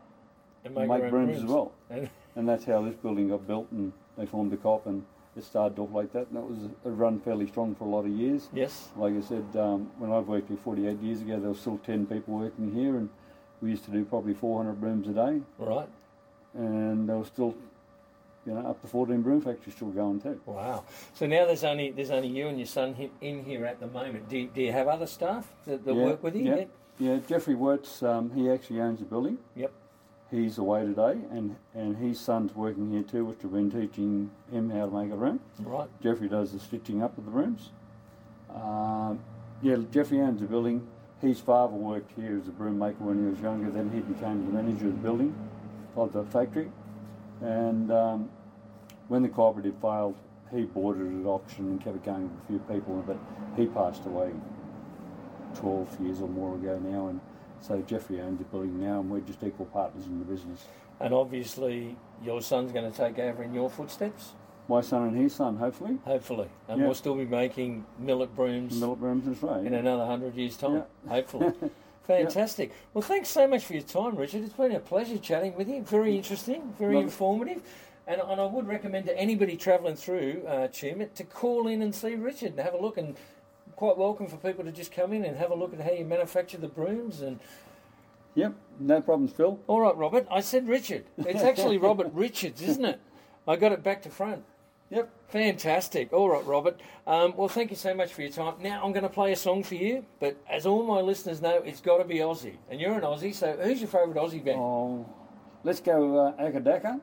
and 0.65 0.77
and 0.77 0.89
make 0.89 1.03
own 1.05 1.11
brooms 1.11 1.37
as 1.39 1.45
well. 1.45 1.73
And- 1.91 2.09
And 2.37 2.47
that's 2.47 2.67
how 2.67 2.83
this 2.83 2.95
building 2.97 3.29
got 3.31 3.47
built, 3.47 3.67
and 3.73 3.95
they 4.19 4.27
formed 4.27 4.53
a 4.53 4.59
co-op, 4.59 4.85
and 4.87 5.07
it 5.37 5.43
started 5.43 5.79
off 5.79 5.89
like 5.95 6.13
that. 6.13 6.27
And 6.29 6.37
that 6.37 6.47
was 6.47 6.69
a 6.85 6.91
run 6.91 7.19
fairly 7.19 7.47
strong 7.47 7.75
for 7.75 7.85
a 7.85 7.89
lot 7.89 8.01
of 8.05 8.11
years. 8.11 8.51
yes. 8.53 8.91
Like 8.95 9.15
I 9.17 9.23
said, 9.23 9.45
um, 9.57 9.91
when 9.97 10.13
I've 10.13 10.29
worked 10.29 10.49
here 10.49 10.59
48 10.59 11.01
years 11.01 11.23
ago, 11.23 11.41
there 11.41 11.49
were 11.49 11.55
still 11.57 11.79
10 11.79 12.05
people 12.05 12.35
working 12.35 12.73
here, 12.75 12.99
and 12.99 13.09
we 13.63 13.71
used 13.71 13.87
to 13.87 13.91
do 13.91 14.05
probably 14.05 14.35
400 14.35 14.79
brooms 14.79 15.09
a 15.09 15.13
day, 15.15 15.41
Right. 15.59 15.89
and 16.53 17.09
there 17.09 17.17
was 17.17 17.29
still, 17.29 17.55
you 18.47 18.55
know, 18.55 18.61
up 18.67 18.81
to 18.81 18.87
14 18.87 19.23
broom 19.23 19.41
factories 19.41 19.75
still 19.75 19.89
going 19.89 20.21
too. 20.21 20.41
Wow. 20.47 20.85
So 21.15 21.27
now 21.27 21.47
there's 21.47 21.65
only 21.65 21.91
there's 21.91 22.11
only 22.11 22.29
you 22.29 22.47
and 22.49 22.59
your 22.59 22.67
son 22.67 23.11
in 23.21 23.45
here 23.45 23.67
at 23.67 23.81
the 23.81 23.89
moment. 23.89 24.29
Do 24.29 24.39
you, 24.39 24.49
do 24.55 24.63
you 24.63 24.73
have 24.73 24.87
other 24.89 25.07
staff 25.07 25.47
that, 25.67 25.85
that 25.85 25.95
Yeah, 25.95 26.05
work 26.05 26.23
with 26.23 26.37
you? 26.37 26.45
yeah. 26.45 26.65
Yeah, 26.99 27.19
Jeffrey 27.29 27.55
Wirtz, 27.55 28.03
um, 28.03 28.31
he 28.31 28.49
actually 28.49 28.81
owns 28.81 29.01
the 29.01 29.05
building. 29.05 29.37
Yep. 29.55 29.71
He's 30.31 30.57
away 30.57 30.87
today, 30.87 31.19
and, 31.31 31.55
and 31.75 31.95
his 31.99 32.19
son's 32.19 32.55
working 32.55 32.91
here 32.91 33.03
too, 33.03 33.27
which 33.27 33.43
have 33.43 33.53
been 33.53 33.71
teaching 33.71 34.31
him 34.51 34.71
how 34.71 34.87
to 34.87 34.91
make 34.91 35.13
a 35.13 35.17
room. 35.17 35.39
Right. 35.61 35.89
Jeffrey 36.03 36.29
does 36.29 36.53
the 36.53 36.59
stitching 36.59 37.03
up 37.03 37.19
of 37.19 37.27
the 37.27 37.31
rooms. 37.31 37.69
Um, 38.55 39.21
yeah, 39.63 39.77
Jeffrey 39.93 40.21
owns 40.21 40.41
the 40.41 40.47
building. 40.47 40.87
His 41.21 41.39
father 41.39 41.75
worked 41.77 42.13
here 42.17 42.39
as 42.41 42.49
a 42.49 42.51
broom 42.51 42.79
maker 42.79 43.05
when 43.05 43.19
he 43.23 43.31
was 43.31 43.41
younger. 43.41 43.71
Then 43.71 43.91
he 43.91 44.01
became 44.01 44.47
the 44.47 44.53
manager 44.53 44.87
of 44.87 44.93
the 44.95 45.03
building, 45.03 45.35
of 45.97 46.13
the 46.13 46.25
factory. 46.25 46.71
And 47.43 47.93
um, 47.93 48.31
when 49.09 49.23
the 49.23 49.29
cooperative 49.29 49.75
failed 49.81 50.17
he 50.55 50.63
bought 50.63 50.97
it 50.97 51.21
at 51.21 51.27
auction 51.27 51.67
and 51.67 51.83
kept 51.83 51.97
it 51.97 52.05
going 52.05 52.23
with 52.23 52.45
a 52.45 52.47
few 52.47 52.59
people, 52.75 53.03
but 53.07 53.17
he 53.57 53.67
passed 53.67 54.07
away 54.07 54.31
12 55.57 56.01
years 56.01 56.21
or 56.21 56.29
more 56.29 56.55
ago 56.55 56.79
now, 56.79 57.09
and 57.09 57.21
so 57.61 57.83
Jeffrey 57.83 58.21
owns 58.21 58.39
the 58.39 58.45
building 58.45 58.81
now, 58.81 59.01
and 59.01 59.11
we're 59.11 59.21
just 59.21 59.43
equal 59.43 59.67
partners 59.67 60.07
in 60.07 60.19
the 60.19 60.25
business. 60.25 60.65
And 61.01 61.13
obviously, 61.13 61.97
your 62.25 62.41
son's 62.43 62.73
going 62.73 62.91
to 62.91 62.97
take 62.97 63.19
over 63.19 63.43
in 63.43 63.55
your 63.55 63.71
footsteps, 63.71 64.33
My 64.69 64.81
son 64.81 65.09
and 65.09 65.17
his 65.17 65.33
son, 65.35 65.57
hopefully, 65.57 65.99
hopefully. 66.05 66.49
And 66.69 66.81
Yeah. 66.81 66.87
we'll 66.87 66.95
still 66.95 67.15
be 67.15 67.25
making 67.25 67.85
millet 67.99 68.35
brooms 68.35 68.81
Millet 68.81 68.99
Brooms 68.99 69.25
and 69.27 69.37
in 69.37 69.45
Australia. 69.45 69.79
another 69.79 70.07
hundred 70.07 70.35
years' 70.35 70.57
time, 70.57 70.75
Yeah. 71.05 71.11
hopefully. 71.11 71.53
Fantastic. 72.07 72.73
Well, 72.93 73.03
thanks 73.03 73.29
so 73.29 73.47
much 73.47 73.65
for 73.65 73.75
your 73.75 73.83
time, 73.83 74.17
Richard. 74.17 74.43
It's 74.45 74.55
been 74.55 74.73
a 74.73 74.81
pleasure 74.81 75.19
chatting 75.19 75.57
with 75.57 75.69
you. 75.69 75.83
Very 75.83 76.17
interesting, 76.17 76.75
very 76.79 76.99
informative. 76.99 77.63
And, 78.07 78.21
and 78.21 78.41
I 78.41 78.45
would 78.45 78.69
recommend 78.69 79.07
to 79.07 79.19
anybody 79.19 79.57
travelling 79.57 79.97
through 79.97 80.45
uh, 80.47 80.69
Tumut 80.69 81.15
to 81.15 81.25
call 81.25 81.67
in 81.67 81.83
and 81.83 81.95
see 81.95 82.15
Richard 82.15 82.51
and 82.53 82.61
have 82.61 82.75
a 82.75 82.79
look. 82.81 82.97
And 82.99 83.17
quite 83.75 83.99
welcome 83.99 84.27
for 84.29 84.37
people 84.37 84.65
to 84.65 84.73
just 84.73 84.93
come 84.93 85.13
in 85.13 85.25
and 85.25 85.37
have 85.37 85.51
a 85.51 85.55
look 85.55 85.73
at 85.75 85.81
how 85.81 85.91
you 85.93 86.05
manufacture 86.05 86.59
the 86.59 86.69
brooms. 86.69 87.21
And 87.21 87.41
Yep, 88.35 88.55
no 88.81 89.01
problems, 89.01 89.33
Phil. 89.33 89.59
all 89.67 89.81
right, 89.81 89.97
Robert, 89.97 90.27
I 90.31 90.41
said 90.41 90.69
Richard. 90.69 91.05
It's 91.17 91.43
actually 91.43 91.79
Robert 91.89 92.11
Richards, 92.13 92.61
isn't 92.61 92.85
it? 92.85 93.01
I 93.49 93.57
got 93.57 93.73
it 93.73 93.83
back 93.83 94.03
to 94.03 94.11
front. 94.11 94.45
Yep. 94.91 95.11
Fantastic. 95.29 96.13
All 96.13 96.29
right, 96.29 96.45
Robert. 96.45 96.81
Um, 97.07 97.35
well, 97.37 97.49
thank 97.49 97.71
you 97.71 97.77
so 97.77 97.93
much 97.95 98.13
for 98.13 98.23
your 98.23 98.31
time. 98.31 98.55
Now, 98.61 98.85
I'm 98.85 98.93
going 98.93 99.03
to 99.03 99.09
play 99.09 99.33
a 99.33 99.37
song 99.37 99.65
for 99.65 99.75
you, 99.75 100.05
but 100.21 100.37
as 100.49 100.65
all 100.65 100.85
my 100.85 101.01
listeners 101.01 101.41
know, 101.43 101.57
it's 101.65 101.81
got 101.81 101.99
to 101.99 102.05
be 102.05 102.17
Aussie. 102.17 102.57
And 102.71 102.81
you're 102.81 102.95
an 102.95 103.01
Aussie, 103.01 103.35
so 103.35 103.57
who's 103.61 103.81
your 103.81 103.89
favourite 103.89 104.15
Aussie 104.17 104.45
band? 104.45 104.59
Oh, 104.61 105.07
let's 105.67 105.81
go 105.81 106.17
uh, 106.17 106.33
Acca 106.41 106.63
Dacca 106.63 107.01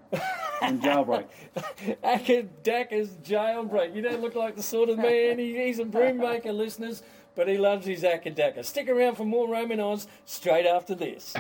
and 0.62 0.82
Jailbreak. 0.82 1.26
Acca 2.04 2.48
Dacca's 2.64 3.10
Jailbreak. 3.22 3.94
You 3.94 4.02
don't 4.02 4.22
look 4.22 4.36
like 4.36 4.56
the 4.56 4.64
sort 4.64 4.88
of 4.90 4.98
man. 4.98 5.38
He, 5.38 5.58
he's 5.66 5.80
a 5.80 5.86
broom 5.86 6.18
maker, 6.18 6.54
listeners, 6.54 7.04
but 7.36 7.50
he 7.50 7.58
loves 7.58 7.86
his 7.86 8.04
Acca 8.04 8.34
Dacca. 8.34 8.64
Stick 8.64 8.88
around 8.88 9.16
for 9.16 9.26
more 9.26 9.48
Roamin 9.48 9.84
Oz 9.84 10.08
straight 10.24 10.66
after 10.66 10.96
this. 10.96 11.34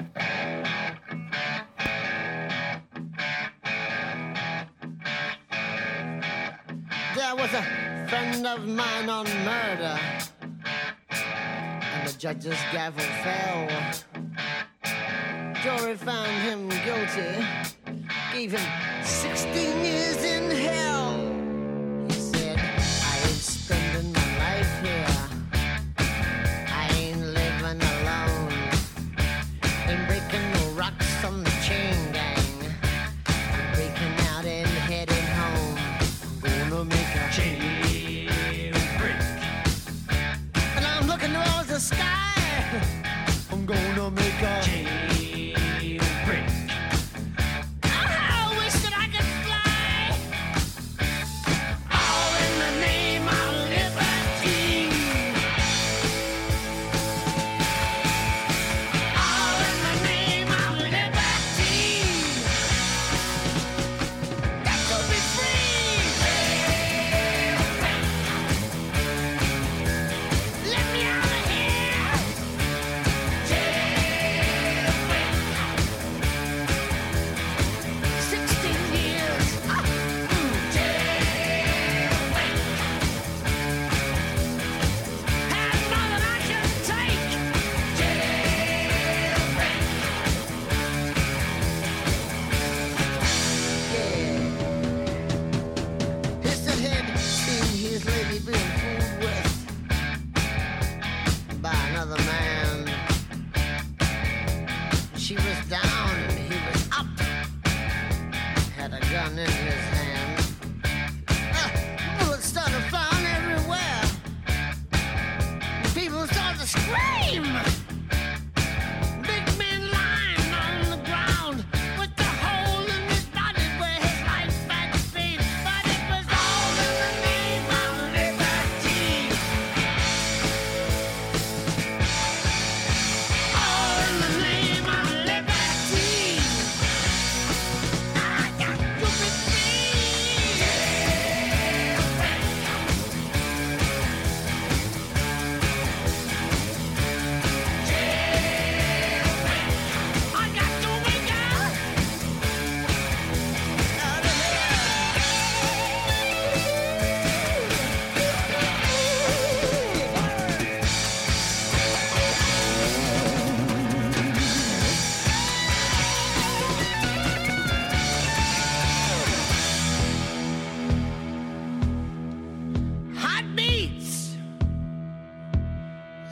There 7.15 7.35
was 7.35 7.53
a 7.53 8.07
friend 8.09 8.45
of 8.45 8.67
mine 8.67 9.09
on 9.09 9.25
murder, 9.45 9.97
and 11.09 12.07
the 12.07 12.15
judge's 12.17 12.59
gavel 12.73 13.01
fell. 13.23 14.12
Jury 15.63 15.95
found 15.95 16.29
him 16.41 16.67
guilty, 16.83 17.47
gave 18.33 18.51
him 18.51 19.01
16 19.01 19.85
years 19.85 20.21
in 20.21 20.51
hell. 20.51 20.82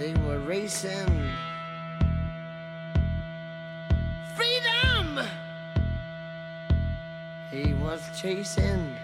They 0.02 0.16
were 0.26 0.40
racing. 0.40 1.30
Freedom. 4.36 5.20
He 7.52 7.76
was 7.76 8.02
chasing. 8.20 8.96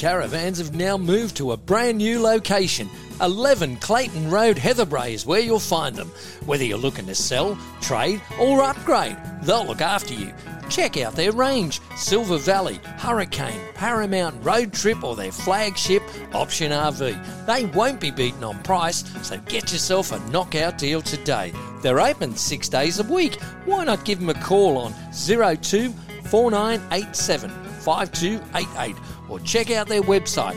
Caravans 0.00 0.56
have 0.56 0.74
now 0.74 0.96
moved 0.96 1.36
to 1.36 1.52
a 1.52 1.58
brand 1.58 1.98
new 1.98 2.22
location. 2.22 2.88
11 3.20 3.76
Clayton 3.76 4.30
Road, 4.30 4.56
Heatherbrae 4.56 5.12
is 5.12 5.26
where 5.26 5.40
you'll 5.40 5.60
find 5.60 5.94
them. 5.94 6.10
Whether 6.46 6.64
you're 6.64 6.78
looking 6.78 7.04
to 7.04 7.14
sell, 7.14 7.58
trade, 7.82 8.22
or 8.40 8.62
upgrade, 8.62 9.18
they'll 9.42 9.66
look 9.66 9.82
after 9.82 10.14
you. 10.14 10.32
Check 10.70 10.96
out 10.96 11.16
their 11.16 11.32
range 11.32 11.82
Silver 11.96 12.38
Valley, 12.38 12.80
Hurricane, 12.96 13.60
Paramount 13.74 14.42
Road 14.42 14.72
Trip, 14.72 15.04
or 15.04 15.16
their 15.16 15.32
flagship 15.32 16.02
Option 16.32 16.72
RV. 16.72 17.44
They 17.44 17.66
won't 17.66 18.00
be 18.00 18.10
beaten 18.10 18.42
on 18.42 18.62
price, 18.62 19.04
so 19.20 19.36
get 19.48 19.70
yourself 19.70 20.12
a 20.12 20.30
knockout 20.30 20.78
deal 20.78 21.02
today. 21.02 21.52
They're 21.82 22.00
open 22.00 22.36
six 22.36 22.70
days 22.70 23.00
a 23.00 23.04
week. 23.04 23.38
Why 23.66 23.84
not 23.84 24.06
give 24.06 24.18
them 24.18 24.30
a 24.30 24.34
call 24.34 24.78
on 24.78 24.94
02 25.12 25.92
4987 26.24 27.50
5288 27.80 28.96
or 29.30 29.38
check 29.40 29.70
out 29.70 29.86
their 29.86 30.02
website 30.02 30.56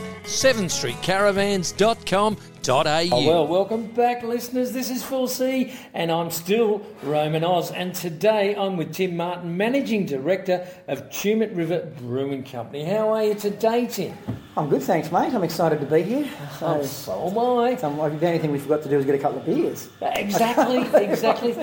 7thstreetcaravans.com.au. 2.64 3.08
Oh, 3.12 3.26
well, 3.26 3.46
welcome 3.46 3.86
back, 3.88 4.22
listeners. 4.22 4.72
This 4.72 4.90
is 4.90 5.02
Phil 5.04 5.28
C, 5.28 5.72
and 5.92 6.10
I'm 6.10 6.30
still 6.30 6.80
Roamin 7.02 7.44
Oz. 7.46 7.70
And 7.70 7.94
today 7.94 8.56
I'm 8.56 8.76
with 8.76 8.94
Tim 8.94 9.16
Martin, 9.16 9.56
Managing 9.56 10.06
Director 10.06 10.66
of 10.88 11.10
Tumut 11.10 11.54
River 11.54 11.92
Brewing 11.98 12.42
Company. 12.42 12.84
How 12.84 13.10
are 13.10 13.24
you 13.24 13.34
today, 13.34 13.86
Tim? 13.86 14.16
I'm 14.56 14.68
good, 14.70 14.82
thanks, 14.82 15.10
mate. 15.12 15.34
I'm 15.34 15.42
excited 15.44 15.80
to 15.80 15.86
be 15.86 16.02
here. 16.02 16.30
Oh, 16.62 16.82
so 16.82 17.28
am 17.28 17.38
I. 17.38 17.76
So, 17.76 17.90
like, 17.90 18.18
the 18.18 18.26
only 18.26 18.38
thing 18.38 18.52
we 18.52 18.58
forgot 18.58 18.82
to 18.84 18.88
do 18.88 18.96
was 18.96 19.04
get 19.04 19.14
a 19.16 19.18
couple 19.18 19.38
of 19.40 19.44
beers. 19.44 19.88
Exactly, 20.00 20.78
exactly. 21.04 21.56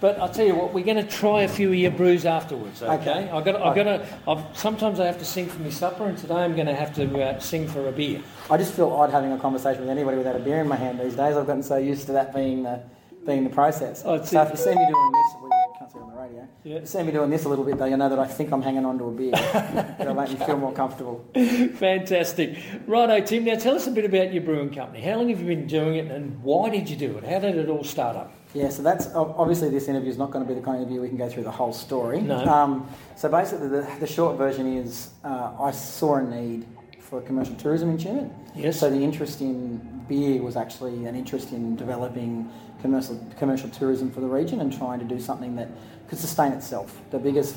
But 0.00 0.18
I'll 0.20 0.28
tell 0.28 0.46
you 0.46 0.54
what, 0.54 0.72
we're 0.72 0.84
going 0.84 1.04
to 1.04 1.10
try 1.10 1.42
a 1.42 1.48
few 1.48 1.68
of 1.70 1.74
your 1.74 1.90
brews 1.90 2.24
afterwards. 2.24 2.82
Okay, 2.82 2.94
Okay. 2.94 3.30
I 3.30 3.42
got, 3.42 3.60
I 3.60 3.74
got 3.74 3.84
to. 3.84 4.06
I've, 4.28 4.56
sometimes 4.56 5.00
I 5.00 5.06
have 5.06 5.18
to 5.18 5.24
sing 5.24 5.48
for 5.48 5.60
my 5.60 5.70
supper, 5.70 6.06
and 6.06 6.16
today 6.16 6.34
I'm 6.36 6.54
going 6.54 6.66
to 6.66 6.74
have 6.74 6.94
to 6.94 7.20
uh, 7.20 7.40
sing 7.40 7.66
for 7.66 7.88
a 7.88 7.92
beer. 7.92 8.22
I 8.48 8.56
just 8.56 8.74
feel 8.74 8.90
odd 8.90 9.10
having 9.10 9.32
a 9.32 9.38
conversation 9.38 9.80
with 9.80 9.90
anybody 9.90 10.18
without 10.18 10.36
a 10.36 10.38
beer 10.38 10.60
in 10.60 10.68
my 10.68 10.76
hand 10.76 11.00
these 11.00 11.16
days. 11.16 11.36
I've 11.36 11.46
gotten 11.46 11.64
so 11.64 11.78
used 11.78 12.06
to 12.06 12.12
that 12.12 12.32
being 12.32 12.62
the, 12.62 12.80
being 13.24 13.42
the 13.42 13.50
process. 13.50 14.02
Oh, 14.04 14.22
so 14.22 14.42
if 14.42 14.50
you 14.50 14.56
see 14.56 14.70
me 14.70 14.86
doing 14.86 15.12
this, 15.12 15.34
well, 15.40 15.50
you 15.50 15.74
can't 15.76 15.90
see 15.90 15.98
it 15.98 16.02
on 16.02 16.10
the 16.10 16.16
radio. 16.16 16.48
Yeah. 16.62 16.76
If 16.76 16.80
you 16.82 16.86
see 16.86 17.02
me 17.02 17.10
doing 17.10 17.30
this 17.30 17.44
a 17.44 17.48
little 17.48 17.64
bit, 17.64 17.76
though, 17.76 17.86
you 17.86 17.96
know 17.96 18.08
that 18.08 18.20
I 18.20 18.26
think 18.28 18.52
I'm 18.52 18.62
hanging 18.62 18.84
on 18.84 18.98
to 18.98 19.04
a 19.06 19.10
beer. 19.10 19.32
It'll 20.00 20.14
make 20.14 20.30
me 20.30 20.36
feel 20.36 20.58
more 20.58 20.72
comfortable. 20.72 21.24
Fantastic. 21.34 22.56
Righto, 22.86 23.20
Tim. 23.22 23.44
Now 23.44 23.56
tell 23.56 23.74
us 23.74 23.88
a 23.88 23.90
bit 23.90 24.04
about 24.04 24.32
your 24.32 24.44
brewing 24.44 24.72
company. 24.72 25.02
How 25.02 25.16
long 25.16 25.28
have 25.28 25.40
you 25.40 25.46
been 25.46 25.66
doing 25.66 25.96
it, 25.96 26.12
and 26.12 26.40
why 26.44 26.70
did 26.70 26.88
you 26.88 26.94
do 26.94 27.18
it? 27.18 27.24
How 27.24 27.40
did 27.40 27.56
it 27.56 27.68
all 27.68 27.82
start 27.82 28.14
up? 28.14 28.32
Yeah, 28.54 28.68
so 28.68 28.82
that's 28.82 29.08
obviously 29.08 29.70
this 29.70 29.88
interview 29.88 30.08
is 30.08 30.18
not 30.18 30.30
going 30.30 30.46
to 30.46 30.48
be 30.48 30.58
the 30.58 30.64
kind 30.64 30.76
of 30.76 30.82
interview 30.82 31.02
we 31.02 31.08
can 31.08 31.18
go 31.18 31.28
through 31.28 31.42
the 31.42 31.50
whole 31.50 31.72
story. 31.72 32.22
No. 32.22 32.38
Um, 32.46 32.88
so 33.16 33.28
basically, 33.28 33.68
the, 33.68 33.86
the 33.98 34.06
short 34.06 34.38
version 34.38 34.78
is 34.78 35.10
uh, 35.24 35.52
I 35.60 35.72
saw 35.72 36.16
a 36.16 36.22
need 36.22 36.64
for 37.08 37.20
commercial 37.20 37.54
tourism 37.54 37.90
in 37.90 37.98
Tumut. 37.98 38.30
Yes. 38.54 38.80
So 38.80 38.90
the 38.90 39.02
interest 39.02 39.40
in 39.40 39.78
beer 40.08 40.42
was 40.42 40.56
actually 40.56 41.06
an 41.06 41.14
interest 41.14 41.52
in 41.52 41.76
developing 41.76 42.50
commercial 42.80 43.18
commercial 43.38 43.68
tourism 43.70 44.10
for 44.10 44.20
the 44.20 44.26
region 44.26 44.60
and 44.60 44.76
trying 44.76 44.98
to 44.98 45.04
do 45.04 45.18
something 45.20 45.56
that 45.56 45.68
could 46.08 46.18
sustain 46.18 46.52
itself. 46.52 47.00
The 47.10 47.18
biggest, 47.18 47.56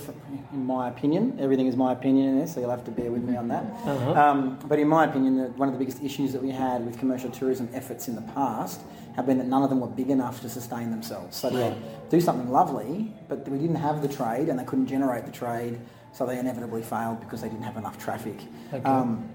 in 0.53 0.65
my 0.65 0.89
opinion, 0.89 1.37
everything 1.39 1.67
is 1.67 1.75
my 1.75 1.91
opinion 1.93 2.29
in 2.29 2.39
this, 2.39 2.53
so 2.53 2.59
you'll 2.59 2.71
have 2.71 2.85
to 2.85 2.91
bear 2.91 3.11
with 3.11 3.23
me 3.23 3.35
on 3.37 3.47
that. 3.49 3.63
Uh-huh. 3.63 4.13
Um, 4.13 4.59
but 4.65 4.79
in 4.79 4.87
my 4.87 5.05
opinion, 5.05 5.37
the, 5.37 5.49
one 5.49 5.67
of 5.67 5.73
the 5.73 5.79
biggest 5.79 6.03
issues 6.03 6.33
that 6.33 6.41
we 6.41 6.49
had 6.49 6.83
with 6.83 6.97
commercial 6.97 7.29
tourism 7.29 7.69
efforts 7.73 8.07
in 8.07 8.15
the 8.15 8.23
past 8.33 8.81
have 9.15 9.27
been 9.27 9.37
that 9.37 9.47
none 9.47 9.61
of 9.61 9.69
them 9.69 9.81
were 9.81 9.87
big 9.87 10.09
enough 10.09 10.41
to 10.41 10.49
sustain 10.49 10.89
themselves. 10.89 11.37
So 11.37 11.49
they 11.49 11.75
do 12.09 12.19
something 12.19 12.49
lovely, 12.49 13.13
but 13.27 13.47
we 13.47 13.59
didn't 13.59 13.75
have 13.75 14.01
the 14.01 14.07
trade 14.07 14.49
and 14.49 14.57
they 14.57 14.63
couldn't 14.63 14.87
generate 14.87 15.25
the 15.25 15.31
trade, 15.31 15.79
so 16.11 16.25
they 16.25 16.39
inevitably 16.39 16.81
failed 16.81 17.19
because 17.19 17.41
they 17.41 17.49
didn't 17.49 17.63
have 17.63 17.77
enough 17.77 17.99
traffic. 17.99 18.39
Um, 18.83 19.29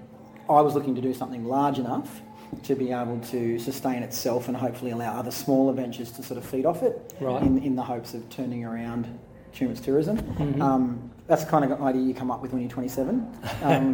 I 0.49 0.61
was 0.61 0.73
looking 0.75 0.95
to 0.95 1.01
do 1.01 1.13
something 1.13 1.45
large 1.45 1.79
enough 1.79 2.21
to 2.63 2.75
be 2.75 2.91
able 2.91 3.19
to 3.19 3.59
sustain 3.59 4.03
itself 4.03 4.47
and 4.47 4.55
hopefully 4.55 4.91
allow 4.91 5.17
other 5.19 5.31
smaller 5.31 5.73
ventures 5.73 6.11
to 6.13 6.23
sort 6.23 6.37
of 6.37 6.45
feed 6.45 6.65
off 6.65 6.83
it 6.83 7.13
Right. 7.19 7.41
in, 7.41 7.57
in 7.63 7.75
the 7.75 7.81
hopes 7.83 8.13
of 8.13 8.27
turning 8.29 8.63
around 8.63 9.19
Tumut's 9.53 9.81
tourism. 9.81 10.61
Um, 10.61 11.11
that's 11.27 11.43
the 11.43 11.49
kind 11.49 11.65
of 11.69 11.81
idea 11.81 12.01
you 12.03 12.13
come 12.13 12.29
up 12.29 12.41
with 12.41 12.51
when 12.53 12.61
you're 12.61 12.69
27 12.71 13.25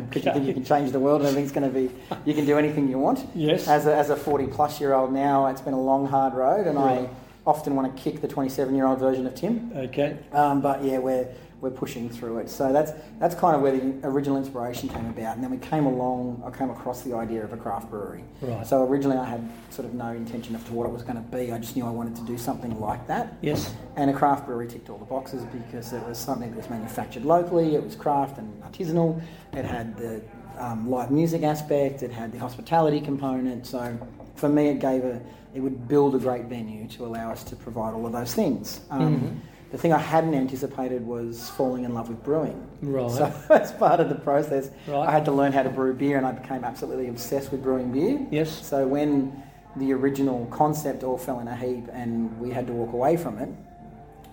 because 0.09 0.25
you 0.25 0.31
think 0.33 0.45
you 0.45 0.53
can 0.53 0.65
change 0.73 0.91
the 0.91 0.99
world 0.99 1.21
and 1.21 1.29
everything's 1.29 1.51
going 1.53 1.71
to 1.71 1.73
be, 1.73 1.89
you 2.25 2.33
can 2.33 2.45
do 2.45 2.57
anything 2.57 2.89
you 2.89 2.99
want. 2.99 3.25
Yes. 3.33 3.67
As 3.67 3.85
a, 3.87 3.95
as 3.95 4.09
a 4.09 4.15
40 4.15 4.47
plus 4.47 4.79
year 4.81 4.93
old 4.93 5.13
now, 5.13 5.47
it's 5.47 5.61
been 5.61 5.73
a 5.73 5.81
long, 5.81 6.05
hard 6.07 6.33
road 6.33 6.67
and 6.67 6.77
Right. 6.77 7.07
I 7.07 7.09
often 7.47 7.75
want 7.75 7.95
to 7.95 8.03
kick 8.03 8.21
the 8.21 8.27
27 8.27 8.75
year 8.75 8.85
old 8.85 8.99
version 8.99 9.25
of 9.25 9.33
Tim. 9.33 9.71
Okay. 9.75 10.17
Um, 10.33 10.61
but 10.61 10.83
yeah, 10.83 10.97
we're 10.99 11.27
we're 11.61 11.69
pushing 11.69 12.09
through 12.09 12.39
it. 12.39 12.49
So 12.49 12.73
that's 12.73 12.91
that's 13.19 13.35
kind 13.35 13.55
of 13.55 13.61
where 13.61 13.71
the 13.71 14.07
original 14.07 14.37
inspiration 14.37 14.89
came 14.89 15.05
about. 15.05 15.35
And 15.35 15.43
then 15.43 15.51
we 15.51 15.57
came 15.57 15.85
along. 15.85 16.43
I 16.45 16.55
came 16.55 16.71
across 16.71 17.03
the 17.03 17.15
idea 17.15 17.43
of 17.43 17.53
a 17.53 17.57
craft 17.57 17.91
brewery. 17.91 18.23
Right. 18.41 18.65
So 18.65 18.83
originally 18.83 19.17
I 19.17 19.25
had 19.25 19.47
sort 19.69 19.87
of 19.87 19.93
no 19.93 20.07
intention 20.07 20.55
of 20.55 20.65
to 20.67 20.73
what 20.73 20.87
it 20.87 20.91
was 20.91 21.03
going 21.03 21.15
to 21.15 21.37
be. 21.37 21.51
I 21.51 21.59
just 21.59 21.75
knew 21.75 21.85
I 21.85 21.91
wanted 21.91 22.15
to 22.15 22.23
do 22.23 22.37
something 22.37 22.79
like 22.79 23.07
that. 23.07 23.37
Yes. 23.41 23.73
And 23.95 24.09
a 24.09 24.13
craft 24.13 24.47
brewery 24.47 24.67
ticked 24.67 24.89
all 24.89 24.97
the 24.97 25.05
boxes 25.05 25.43
because 25.45 25.93
it 25.93 26.03
was 26.03 26.17
something 26.17 26.49
that 26.49 26.57
was 26.57 26.69
manufactured 26.69 27.25
locally. 27.25 27.75
It 27.75 27.83
was 27.83 27.95
craft 27.95 28.39
and 28.39 28.63
artisanal. 28.63 29.21
It 29.53 29.63
had 29.63 29.95
the 29.97 30.21
um, 30.57 30.89
live 30.89 31.11
music 31.11 31.43
aspect. 31.43 32.01
It 32.01 32.11
had 32.11 32.31
the 32.31 32.39
hospitality 32.39 32.99
component. 32.99 33.67
So 33.67 33.97
for 34.35 34.49
me, 34.49 34.69
it 34.69 34.79
gave 34.79 35.03
a 35.03 35.21
it 35.53 35.59
would 35.59 35.87
build 35.87 36.15
a 36.15 36.17
great 36.17 36.45
venue 36.45 36.87
to 36.87 37.05
allow 37.05 37.29
us 37.29 37.43
to 37.43 37.55
provide 37.57 37.93
all 37.93 38.05
of 38.05 38.13
those 38.13 38.33
things. 38.33 38.81
Um, 38.89 39.41
The 39.71 39.77
thing 39.77 39.93
I 39.93 39.99
hadn't 39.99 40.33
anticipated 40.33 41.05
was 41.05 41.49
falling 41.51 41.85
in 41.85 41.93
love 41.93 42.09
with 42.09 42.21
brewing. 42.23 42.67
Right. 42.81 43.09
So 43.09 43.33
as 43.49 43.71
part 43.71 43.99
of 44.01 44.09
the 44.09 44.15
process, 44.15 44.69
Right. 44.87 45.07
I 45.07 45.11
had 45.11 45.25
to 45.25 45.31
learn 45.31 45.53
how 45.53 45.63
to 45.63 45.69
brew 45.69 45.93
beer, 45.93 46.17
and 46.17 46.25
I 46.25 46.33
became 46.33 46.63
absolutely 46.63 47.07
obsessed 47.07 47.51
with 47.51 47.63
brewing 47.63 47.91
beer. 47.91 48.25
Yes. 48.31 48.65
So 48.67 48.85
when 48.87 49.41
the 49.77 49.93
original 49.93 50.45
concept 50.47 51.03
all 51.03 51.17
fell 51.17 51.39
in 51.39 51.47
a 51.47 51.55
heap 51.55 51.85
and 51.93 52.37
we 52.39 52.51
had 52.51 52.67
to 52.67 52.73
walk 52.73 52.91
away 52.93 53.15
from 53.15 53.37
it, 53.39 53.49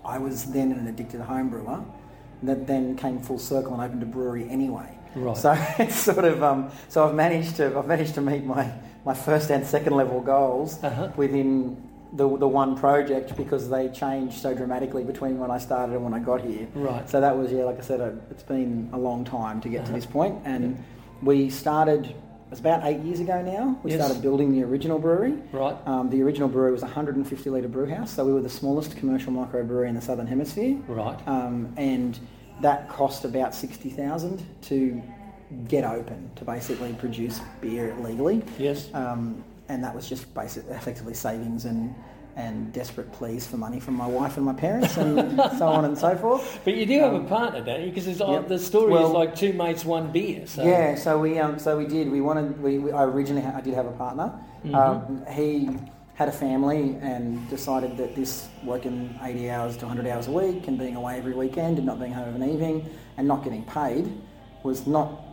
I 0.04 0.18
was 0.18 0.46
then 0.46 0.72
an 0.72 0.88
addicted 0.88 1.20
home 1.20 1.48
brewer 1.50 1.84
that 2.42 2.66
then 2.66 2.96
came 2.96 3.20
full 3.20 3.38
circle 3.38 3.74
and 3.74 3.82
opened 3.82 4.02
a 4.02 4.06
brewery 4.06 4.48
anyway. 4.50 4.98
Right. 5.14 5.36
So 5.36 5.52
it's 5.78 5.94
sort 5.96 6.24
of 6.24 6.42
um, 6.42 6.70
so 6.88 7.06
I've 7.08 7.14
managed 7.14 7.56
to 7.56 7.78
I've 7.78 7.86
managed 7.86 8.14
to 8.14 8.20
meet 8.20 8.44
my, 8.44 8.72
my 9.04 9.14
first 9.14 9.50
and 9.50 9.64
second 9.64 9.94
level 9.94 10.20
goals 10.20 10.82
Uh-huh. 10.82 11.10
within 11.16 11.87
the, 12.12 12.26
the 12.38 12.48
one 12.48 12.76
project 12.76 13.36
because 13.36 13.68
they 13.68 13.88
changed 13.88 14.38
so 14.40 14.54
dramatically 14.54 15.04
between 15.04 15.38
when 15.38 15.50
I 15.50 15.58
started 15.58 15.94
and 15.94 16.04
when 16.04 16.14
I 16.14 16.18
got 16.18 16.40
here. 16.40 16.66
Right. 16.74 17.08
So 17.08 17.20
that 17.20 17.36
was 17.36 17.52
yeah, 17.52 17.64
like 17.64 17.78
I 17.78 17.82
said, 17.82 18.00
uh, 18.00 18.10
it's 18.30 18.42
been 18.42 18.88
a 18.92 18.98
long 18.98 19.24
time 19.24 19.60
to 19.62 19.68
get 19.68 19.80
Uh-huh. 19.80 19.88
to 19.88 19.92
this 19.94 20.06
point. 20.06 20.36
and 20.44 20.82
we 21.22 21.50
started. 21.50 22.06
It 22.06 22.50
was 22.52 22.60
about 22.60 22.80
eight 22.84 23.00
years 23.00 23.20
ago 23.20 23.42
now. 23.42 23.78
We 23.82 23.90
Yes. 23.90 24.00
started 24.00 24.22
building 24.22 24.52
the 24.52 24.62
original 24.64 24.98
brewery. 24.98 25.34
Right. 25.52 25.76
Um, 25.86 26.08
the 26.08 26.22
original 26.22 26.48
brewery 26.48 26.72
was 26.72 26.82
a 26.82 26.86
150 26.86 27.50
litre 27.50 27.68
brew 27.68 27.84
house, 27.86 28.10
so 28.12 28.24
we 28.24 28.32
were 28.32 28.40
the 28.40 28.48
smallest 28.48 28.96
commercial 28.96 29.32
microbrewery 29.34 29.88
in 29.88 29.94
the 29.94 30.00
southern 30.00 30.26
hemisphere. 30.26 30.78
Right. 30.88 31.18
Um, 31.28 31.74
and 31.76 32.18
that 32.62 32.88
cost 32.88 33.26
about 33.26 33.54
60,000 33.54 34.42
to 34.62 35.02
get 35.68 35.84
open 35.84 36.30
to 36.36 36.44
basically 36.44 36.94
produce 36.94 37.40
beer 37.60 37.94
legally. 38.00 38.42
Yes. 38.58 38.88
Um, 38.94 39.44
and 39.68 39.82
that 39.84 39.94
was 39.94 40.08
just 40.08 40.32
basic, 40.34 40.64
effectively 40.68 41.14
savings 41.14 41.64
and 41.64 41.94
and 42.36 42.72
desperate 42.72 43.10
pleas 43.10 43.48
for 43.48 43.56
money 43.56 43.80
from 43.80 43.94
my 43.94 44.06
wife 44.06 44.36
and 44.36 44.46
my 44.46 44.52
parents 44.52 44.96
and 44.96 45.36
so 45.58 45.66
on 45.66 45.84
and 45.84 45.98
so 45.98 46.14
forth. 46.16 46.60
But 46.64 46.76
you 46.76 46.86
do 46.86 47.00
have 47.00 47.12
a 47.14 47.24
partner, 47.24 47.64
don't 47.64 47.80
you? 47.82 47.88
Because 47.90 48.06
Yep. 48.06 48.46
the 48.46 48.60
story 48.60 48.92
Well- 48.92 49.08
is 49.08 49.12
like 49.12 49.34
two 49.34 49.52
mates, 49.54 49.84
one 49.84 50.12
beer. 50.12 50.46
So. 50.46 50.62
Yeah, 50.62 50.94
so 50.94 51.18
we 51.18 51.38
um, 51.40 51.58
so 51.58 51.76
we 51.76 51.86
did. 51.86 52.08
We 52.12 52.20
wanted. 52.20 52.62
We, 52.62 52.78
we 52.78 52.92
I 52.92 53.02
originally 53.04 53.42
ha- 53.42 53.54
I 53.56 53.60
did 53.60 53.74
have 53.74 53.86
a 53.86 53.92
partner. 53.92 54.32
Um, 54.72 55.24
he 55.30 55.68
had 56.14 56.28
a 56.28 56.32
family 56.32 56.96
and 57.00 57.48
decided 57.50 57.96
that 57.96 58.14
this 58.14 58.48
working 58.64 59.18
80 59.22 59.50
hours 59.50 59.76
to 59.78 59.86
100 59.86 60.08
hours 60.10 60.26
a 60.26 60.32
week 60.32 60.66
and 60.68 60.76
being 60.78 60.96
away 60.96 61.16
every 61.16 61.32
weekend 61.32 61.78
and 61.78 61.86
not 61.86 61.98
being 62.00 62.12
home 62.12 62.28
of 62.28 62.34
an 62.34 62.42
evening 62.48 62.88
and 63.16 63.26
not 63.28 63.44
getting 63.44 63.64
paid 63.64 64.12
was 64.64 64.84
not 64.86 65.27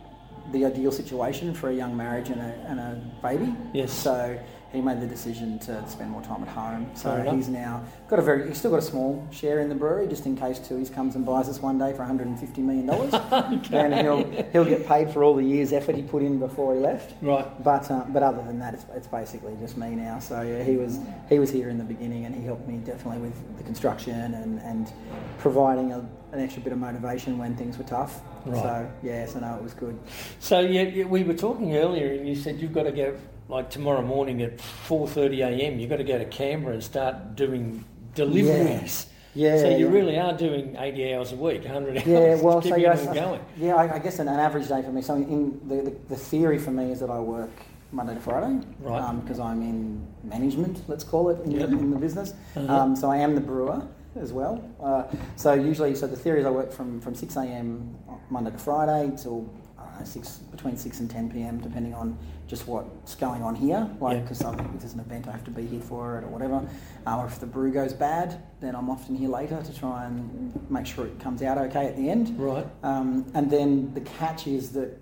the 0.52 0.64
ideal 0.64 0.92
situation 0.92 1.54
for 1.54 1.70
a 1.70 1.74
young 1.74 1.96
marriage 1.96 2.30
and 2.30 2.40
a, 2.40 2.54
and 2.68 2.80
a 2.80 3.00
baby. 3.22 3.54
Yes. 3.72 3.92
So 3.92 4.38
he 4.76 4.82
made 4.82 5.00
the 5.00 5.06
decision 5.06 5.58
to 5.60 5.88
spend 5.88 6.10
more 6.10 6.22
time 6.22 6.42
at 6.42 6.48
home. 6.48 6.88
So 6.94 7.18
he's 7.34 7.48
now 7.48 7.82
got 8.08 8.18
a 8.18 8.22
very, 8.22 8.48
he's 8.48 8.58
still 8.58 8.70
got 8.70 8.78
a 8.78 8.82
small 8.82 9.26
share 9.32 9.60
in 9.60 9.68
the 9.68 9.74
brewery, 9.74 10.06
just 10.06 10.26
in 10.26 10.36
case 10.36 10.58
Tui's 10.58 10.90
comes 10.90 11.16
and 11.16 11.24
buys 11.24 11.48
us 11.48 11.60
one 11.60 11.78
day 11.78 11.92
for 11.92 11.98
150 11.98 12.60
million 12.60 12.86
dollars. 12.86 13.14
and 13.72 13.94
he'll 13.94 14.24
he'll 14.52 14.64
get 14.64 14.86
paid 14.86 15.10
for 15.10 15.24
all 15.24 15.34
the 15.34 15.42
years' 15.42 15.72
effort 15.72 15.96
he 15.96 16.02
put 16.02 16.22
in 16.22 16.38
before 16.38 16.74
he 16.74 16.80
left. 16.80 17.14
Right. 17.22 17.46
But 17.64 17.90
uh, 17.90 18.04
but 18.08 18.22
other 18.22 18.42
than 18.44 18.58
that, 18.58 18.74
it's, 18.74 18.84
it's 18.94 19.06
basically 19.06 19.56
just 19.60 19.76
me 19.76 19.90
now. 19.90 20.18
So 20.18 20.42
yeah, 20.42 20.62
he 20.62 20.76
was 20.76 21.00
he 21.28 21.38
was 21.38 21.50
here 21.50 21.68
in 21.70 21.78
the 21.78 21.84
beginning, 21.84 22.26
and 22.26 22.34
he 22.34 22.44
helped 22.44 22.68
me 22.68 22.76
definitely 22.78 23.20
with 23.20 23.58
the 23.58 23.64
construction 23.64 24.34
and 24.34 24.60
and 24.60 24.92
providing 25.38 25.92
a, 25.92 25.98
an 26.32 26.40
extra 26.40 26.62
bit 26.62 26.72
of 26.72 26.78
motivation 26.78 27.38
when 27.38 27.56
things 27.56 27.78
were 27.78 27.84
tough. 27.84 28.20
Right. 28.44 28.62
So 28.62 28.90
yeah, 29.02 29.26
so 29.26 29.40
no, 29.40 29.56
it 29.56 29.62
was 29.62 29.74
good. 29.74 29.98
So 30.38 30.60
yeah, 30.60 31.04
we 31.04 31.24
were 31.24 31.34
talking 31.34 31.76
earlier, 31.76 32.12
and 32.12 32.28
you 32.28 32.36
said 32.36 32.60
you've 32.60 32.74
got 32.74 32.84
to 32.84 32.92
go 32.92 33.16
like 33.48 33.70
tomorrow 33.70 34.02
morning 34.02 34.42
at 34.42 34.60
four 34.60 35.06
thirty 35.08 35.40
a.m. 35.42 35.78
You've 35.78 35.90
got 35.90 35.96
to 35.96 36.04
go 36.04 36.18
to 36.18 36.24
Canberra 36.24 36.74
and 36.74 36.82
start 36.84 37.36
doing 37.36 37.84
deliveries. 38.14 39.06
Yeah, 39.34 39.58
So 39.58 39.68
you 39.68 39.86
yeah. 39.86 39.92
really 39.92 40.18
are 40.18 40.32
doing 40.32 40.76
80 40.78 41.12
hours 41.12 41.32
a 41.32 41.36
week, 41.36 41.62
100 41.64 41.98
hours. 41.98 42.06
Yeah, 42.06 42.36
well, 42.36 42.62
so 42.62 42.74
yeah, 42.74 42.92
I- 42.92 43.14
going. 43.14 43.40
yeah, 43.58 43.74
I, 43.74 43.96
I 43.96 43.98
guess 43.98 44.18
an, 44.18 44.28
an 44.28 44.40
average 44.40 44.66
day 44.68 44.80
for 44.80 44.90
me. 44.90 45.02
So 45.02 45.14
in 45.16 45.60
the, 45.68 45.90
the, 45.90 45.96
the 46.08 46.16
theory 46.16 46.58
for 46.58 46.70
me 46.70 46.90
is 46.90 47.00
that 47.00 47.10
I 47.10 47.20
work 47.20 47.50
Monday 47.92 48.14
to 48.14 48.20
Friday, 48.20 48.66
Right. 48.80 49.12
Because 49.20 49.38
I'm 49.38 49.60
in 49.60 50.06
management, 50.24 50.88
let's 50.88 51.04
call 51.04 51.28
it, 51.28 51.38
in, 51.44 51.50
Yep. 51.50 51.68
the, 51.68 51.78
in 51.78 51.90
the 51.90 51.98
business. 51.98 52.32
Uh-huh. 52.56 52.74
Um, 52.74 52.96
so 52.96 53.10
I 53.10 53.18
am 53.18 53.34
the 53.34 53.42
brewer 53.42 53.86
as 54.18 54.32
well. 54.32 54.64
Uh, 54.82 55.04
so 55.36 55.52
usually, 55.52 55.94
so 55.94 56.06
the 56.06 56.16
theory 56.16 56.40
is 56.40 56.46
I 56.46 56.50
work 56.50 56.72
from, 56.72 56.98
from 57.02 57.14
6 57.14 57.36
a.m. 57.36 57.94
Monday 58.30 58.52
to 58.52 58.58
Friday 58.58 59.12
till 59.22 59.52
know, 59.78 60.04
six 60.04 60.38
between 60.38 60.76
6 60.78 61.00
and 61.00 61.10
10 61.10 61.30
p.m. 61.30 61.58
depending 61.60 61.92
on 61.94 62.16
just 62.46 62.66
what's 62.68 63.14
going 63.16 63.42
on 63.42 63.54
here. 63.54 63.88
Like 64.00 64.16
Yeah. 64.18 64.22
because 64.22 64.40
if 64.40 64.80
there's 64.80 64.94
an 64.94 65.00
event, 65.00 65.26
I 65.28 65.32
have 65.32 65.44
to 65.44 65.50
be 65.50 65.66
here 65.66 65.80
for 65.80 66.18
it 66.18 66.24
or 66.24 66.28
whatever. 66.28 66.62
Uh, 67.06 67.18
or 67.18 67.26
if 67.26 67.40
the 67.40 67.46
brew 67.46 67.72
goes 67.72 67.92
bad, 67.92 68.40
then 68.60 68.74
I'm 68.76 68.88
often 68.88 69.16
here 69.16 69.28
later 69.28 69.60
to 69.62 69.74
try 69.74 70.04
and 70.04 70.52
make 70.70 70.86
sure 70.86 71.06
it 71.06 71.18
comes 71.18 71.42
out 71.42 71.58
okay 71.58 71.86
at 71.86 71.96
the 71.96 72.08
end. 72.08 72.38
Right. 72.38 72.66
Um, 72.82 73.26
and 73.34 73.50
then 73.50 73.92
the 73.94 74.00
catch 74.02 74.46
is 74.46 74.70
that 74.70 74.96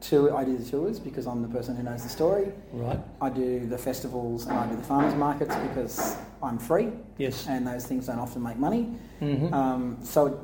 two, 0.00 0.34
I 0.34 0.44
do 0.44 0.56
the 0.56 0.64
tours 0.64 0.98
because 0.98 1.26
I'm 1.26 1.42
the 1.42 1.48
person 1.48 1.76
who 1.76 1.82
knows 1.82 2.02
the 2.04 2.08
story. 2.08 2.52
Right. 2.72 3.00
I 3.20 3.28
do 3.28 3.66
the 3.66 3.78
festivals 3.78 4.46
and 4.46 4.56
I 4.56 4.66
do 4.66 4.76
the 4.76 4.82
farmers 4.82 5.14
markets 5.14 5.54
because 5.68 6.16
I'm 6.42 6.58
free 6.58 6.90
Yes. 7.18 7.46
and 7.48 7.66
those 7.66 7.84
things 7.84 8.06
don't 8.06 8.18
often 8.20 8.42
make 8.42 8.56
money. 8.58 8.96
Mhm. 9.20 9.52
Um, 9.52 9.98
so 10.02 10.38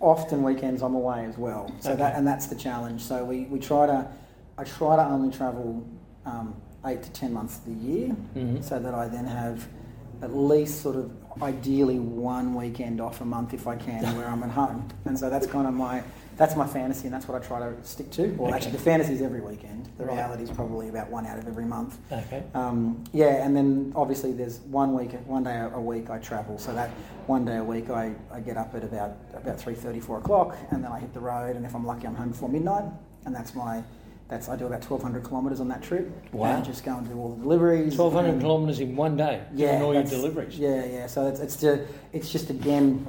often 0.00 0.42
weekends 0.42 0.82
I'm 0.82 0.94
away 0.94 1.24
as 1.26 1.36
well. 1.36 1.70
So 1.80 1.90
Okay. 1.90 1.98
that 1.98 2.16
and 2.16 2.26
that's 2.26 2.46
the 2.46 2.54
challenge. 2.54 3.02
So 3.02 3.24
we, 3.24 3.44
we 3.46 3.58
try 3.58 3.86
to 3.86 4.06
I 4.58 4.64
try 4.64 4.96
to 4.96 5.04
only 5.06 5.30
travel 5.36 5.86
um, 6.24 6.54
eight 6.86 7.02
to 7.02 7.10
ten 7.12 7.32
months 7.32 7.58
of 7.58 7.64
the 7.66 7.72
year, 7.72 8.16
Mhm. 8.34 8.62
so 8.64 8.78
that 8.78 8.94
I 8.94 9.06
then 9.08 9.26
have 9.26 9.66
at 10.22 10.34
least 10.34 10.80
sort 10.80 10.96
of 10.96 11.10
ideally 11.42 11.98
one 11.98 12.54
weekend 12.54 13.00
off 13.00 13.20
a 13.20 13.24
month 13.24 13.52
if 13.52 13.66
I 13.66 13.76
can 13.76 14.02
where 14.16 14.26
I'm 14.26 14.42
at 14.42 14.50
home. 14.50 14.88
And 15.04 15.18
so 15.18 15.28
that's 15.28 15.46
kind 15.46 15.66
of 15.66 15.74
my 15.74 16.02
that's 16.38 16.54
my 16.54 16.66
fantasy 16.66 17.06
and 17.06 17.14
that's 17.14 17.26
what 17.26 17.42
I 17.42 17.46
try 17.46 17.60
to 17.60 17.72
stick 17.82 18.10
to. 18.10 18.28
Well, 18.36 18.48
Okay. 18.48 18.56
actually, 18.56 18.72
the 18.72 18.78
fantasy 18.78 19.14
is 19.14 19.22
every 19.22 19.40
weekend. 19.40 19.88
The 19.96 20.04
Right. 20.04 20.16
reality 20.16 20.42
is 20.42 20.50
probably 20.50 20.90
about 20.90 21.10
one 21.10 21.24
out 21.26 21.38
of 21.38 21.48
every 21.48 21.64
month. 21.64 21.96
Okay. 22.12 22.42
Um, 22.54 23.02
yeah, 23.14 23.42
and 23.46 23.56
then 23.56 23.90
obviously 23.96 24.32
there's 24.32 24.60
one 24.70 24.92
week, 24.94 25.12
one 25.26 25.44
day 25.44 25.58
a 25.72 25.80
week 25.80 26.10
I 26.10 26.18
travel. 26.18 26.58
So 26.58 26.74
that 26.74 26.90
one 27.26 27.46
day 27.46 27.56
a 27.56 27.64
week 27.64 27.88
I, 27.88 28.14
I 28.30 28.40
get 28.40 28.58
up 28.58 28.74
at 28.74 28.84
about 28.84 29.12
about 29.34 29.58
three 29.58 29.74
thirty, 29.74 29.98
four 30.00 30.18
o'clock, 30.18 30.56
and 30.70 30.84
then 30.84 30.92
I 30.92 30.98
hit 31.00 31.14
the 31.14 31.20
road. 31.20 31.56
And 31.56 31.64
if 31.64 31.74
I'm 31.74 31.86
lucky, 31.86 32.06
I'm 32.06 32.14
home 32.14 32.28
before 32.30 32.48
midnight. 32.50 32.84
And 33.24 33.34
that's 33.34 33.54
my 33.54 33.82
that's 34.28 34.48
I 34.48 34.56
do 34.56 34.66
about 34.66 34.82
1,200 34.84 35.24
kilometres 35.28 35.60
on 35.60 35.68
that 35.68 35.82
trip. 35.82 36.10
Wow. 36.32 36.56
And 36.56 36.64
just 36.64 36.84
go 36.84 36.96
and 36.96 37.08
do 37.08 37.16
all 37.18 37.34
the 37.34 37.42
deliveries. 37.42 37.96
1,200 37.96 38.40
kilometres 38.40 38.80
in 38.80 38.96
one 38.96 39.16
day, 39.16 39.42
yeah, 39.54 39.80
all 39.82 39.94
your 39.94 40.02
deliveries. 40.02 40.58
Yeah, 40.58 40.84
yeah. 40.84 41.06
So 41.06 41.26
it's 41.28 41.40
it's, 41.40 41.56
to, 41.56 41.86
it's 42.12 42.30
just 42.30 42.50
again, 42.50 43.06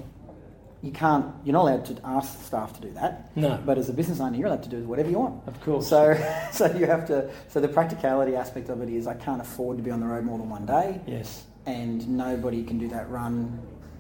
you 0.84 0.92
can't 0.92 1.26
you're 1.44 1.54
not 1.54 1.64
allowed 1.64 1.86
to 1.86 1.98
ask 2.06 2.40
staff 2.46 2.74
to 2.74 2.82
do 2.82 2.92
that. 2.92 3.36
No. 3.36 3.60
But 3.66 3.80
as 3.80 3.90
a 3.90 3.94
business 3.94 4.20
owner, 4.20 4.38
you're 4.38 4.48
allowed 4.48 4.64
to 4.64 4.70
do 4.70 4.84
whatever 4.84 5.10
you 5.10 5.18
want. 5.20 5.48
Of 5.48 5.60
course. 5.62 5.88
So 5.88 6.14
so 6.52 6.72
you 6.78 6.86
have 6.86 7.08
to. 7.08 7.32
So 7.50 7.60
the 7.60 7.68
practicality 7.68 8.36
aspect 8.36 8.70
of 8.70 8.82
it 8.82 8.90
is 8.90 9.08
I 9.08 9.16
can't 9.16 9.42
afford 9.42 9.78
to 9.78 9.84
be 9.84 9.90
on 9.92 10.00
the 10.00 10.06
road 10.08 10.24
more 10.24 10.38
than 10.38 10.50
one 10.50 10.66
day, 10.68 11.02
Yes. 11.08 11.46
and 11.66 12.08
nobody 12.10 12.64
can 12.64 12.78
do 12.78 12.88
that 12.90 13.10
run 13.10 13.60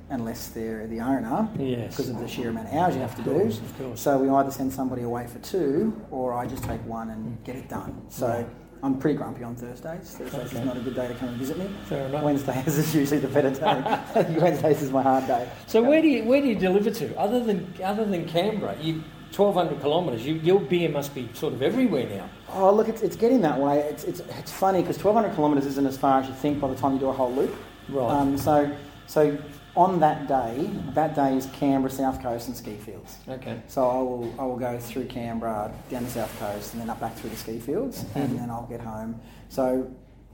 unless 0.10 0.50
they're 0.50 0.88
the 0.88 1.00
owner. 1.00 1.50
Yes. 1.60 1.96
Because 1.96 2.10
of 2.10 2.20
the 2.20 2.28
sheer 2.28 2.50
amount 2.50 2.68
of 2.68 2.74
hours 2.74 2.96
you 2.96 3.02
have 3.02 3.16
to 3.16 3.24
do. 3.24 3.96
So 3.96 4.18
we 4.18 4.30
either 4.30 4.52
send 4.52 4.72
somebody 4.74 5.04
away 5.04 5.28
for 5.28 5.40
two, 5.40 6.00
or 6.12 6.34
I 6.34 6.46
just 6.46 6.64
take 6.64 6.84
one 6.86 7.10
and 7.10 7.44
get 7.44 7.56
it 7.56 7.70
done. 7.70 8.02
So. 8.10 8.28
Right. 8.28 8.48
I'm 8.84 9.00
pretty 9.00 9.18
grumpy 9.18 9.44
on 9.44 9.56
Thursdays. 9.56 10.12
Thursdays 10.12 10.34
Okay. 10.36 10.60
is 10.60 10.66
not 10.66 10.78
a 10.78 10.80
good 10.80 10.94
day 10.94 11.08
to 11.08 11.16
come 11.16 11.30
and 11.30 11.38
visit 11.38 11.58
me. 11.58 11.68
Wednesdays 12.22 12.78
is 12.78 12.94
usually 12.94 13.20
the 13.20 13.28
better 13.28 13.50
day. 13.50 14.38
Wednesdays 14.40 14.84
is 14.84 14.92
my 14.92 15.02
hard 15.02 15.26
day. 15.26 15.50
So 15.66 15.82
where 15.82 16.00
do 16.00 16.08
you 16.08 16.24
where 16.26 16.42
do 16.42 16.48
you 16.48 16.54
deliver 16.54 16.92
to? 16.92 17.18
Other 17.20 17.44
than 17.44 17.74
other 17.84 18.06
than 18.06 18.28
Canberra, 18.28 18.78
you 18.80 19.04
1,200 19.36 19.82
kilometres. 19.82 20.26
You, 20.26 20.36
your 20.36 20.60
beer 20.60 20.90
must 20.90 21.14
be 21.14 21.30
sort 21.34 21.54
of 21.54 21.62
everywhere 21.62 22.08
now. 22.08 22.30
Oh, 22.54 22.74
look, 22.74 22.88
it's, 22.88 23.02
it's 23.02 23.16
getting 23.16 23.42
that 23.42 23.60
way. 23.60 23.80
It's, 23.80 24.04
it's, 24.06 24.20
it's 24.22 24.52
funny 24.52 24.82
because 24.82 24.98
1,200 25.04 25.36
kilometres 25.36 25.66
isn't 25.66 25.86
as 25.86 25.98
far 25.98 26.22
as 26.22 26.28
you 26.28 26.34
think 26.34 26.60
by 26.60 26.68
the 26.70 26.76
time 26.76 26.94
you 26.94 27.00
do 27.00 27.10
a 27.10 27.14
whole 27.14 27.32
loop. 27.34 27.54
Right. 27.90 28.10
Um, 28.10 28.38
so, 28.38 28.76
so 29.06 29.38
on 29.78 30.00
that 30.00 30.28
day, 30.28 30.70
that 30.96 31.16
day 31.16 31.38
is 31.38 31.46
Canberra, 31.54 31.92
South 31.92 32.22
Coast, 32.22 32.48
and 32.48 32.58
ski 32.58 32.76
fields. 32.76 33.18
Okay. 33.30 33.62
So 33.68 33.88
I 33.88 33.98
will, 34.00 34.36
I 34.40 34.44
will 34.44 34.58
go 34.58 34.80
through 34.80 35.06
Canberra, 35.06 35.72
down 35.90 36.04
the 36.04 36.10
South 36.10 36.38
Coast, 36.40 36.74
and 36.74 36.82
then 36.82 36.90
up 36.90 37.00
back 37.00 37.16
through 37.16 37.30
the 37.30 37.36
ski 37.36 37.60
fields, 37.60 38.04
and 38.16 38.38
then 38.38 38.50
I'll 38.50 38.66
get 38.66 38.82
home. 38.82 39.22
So 39.50 39.90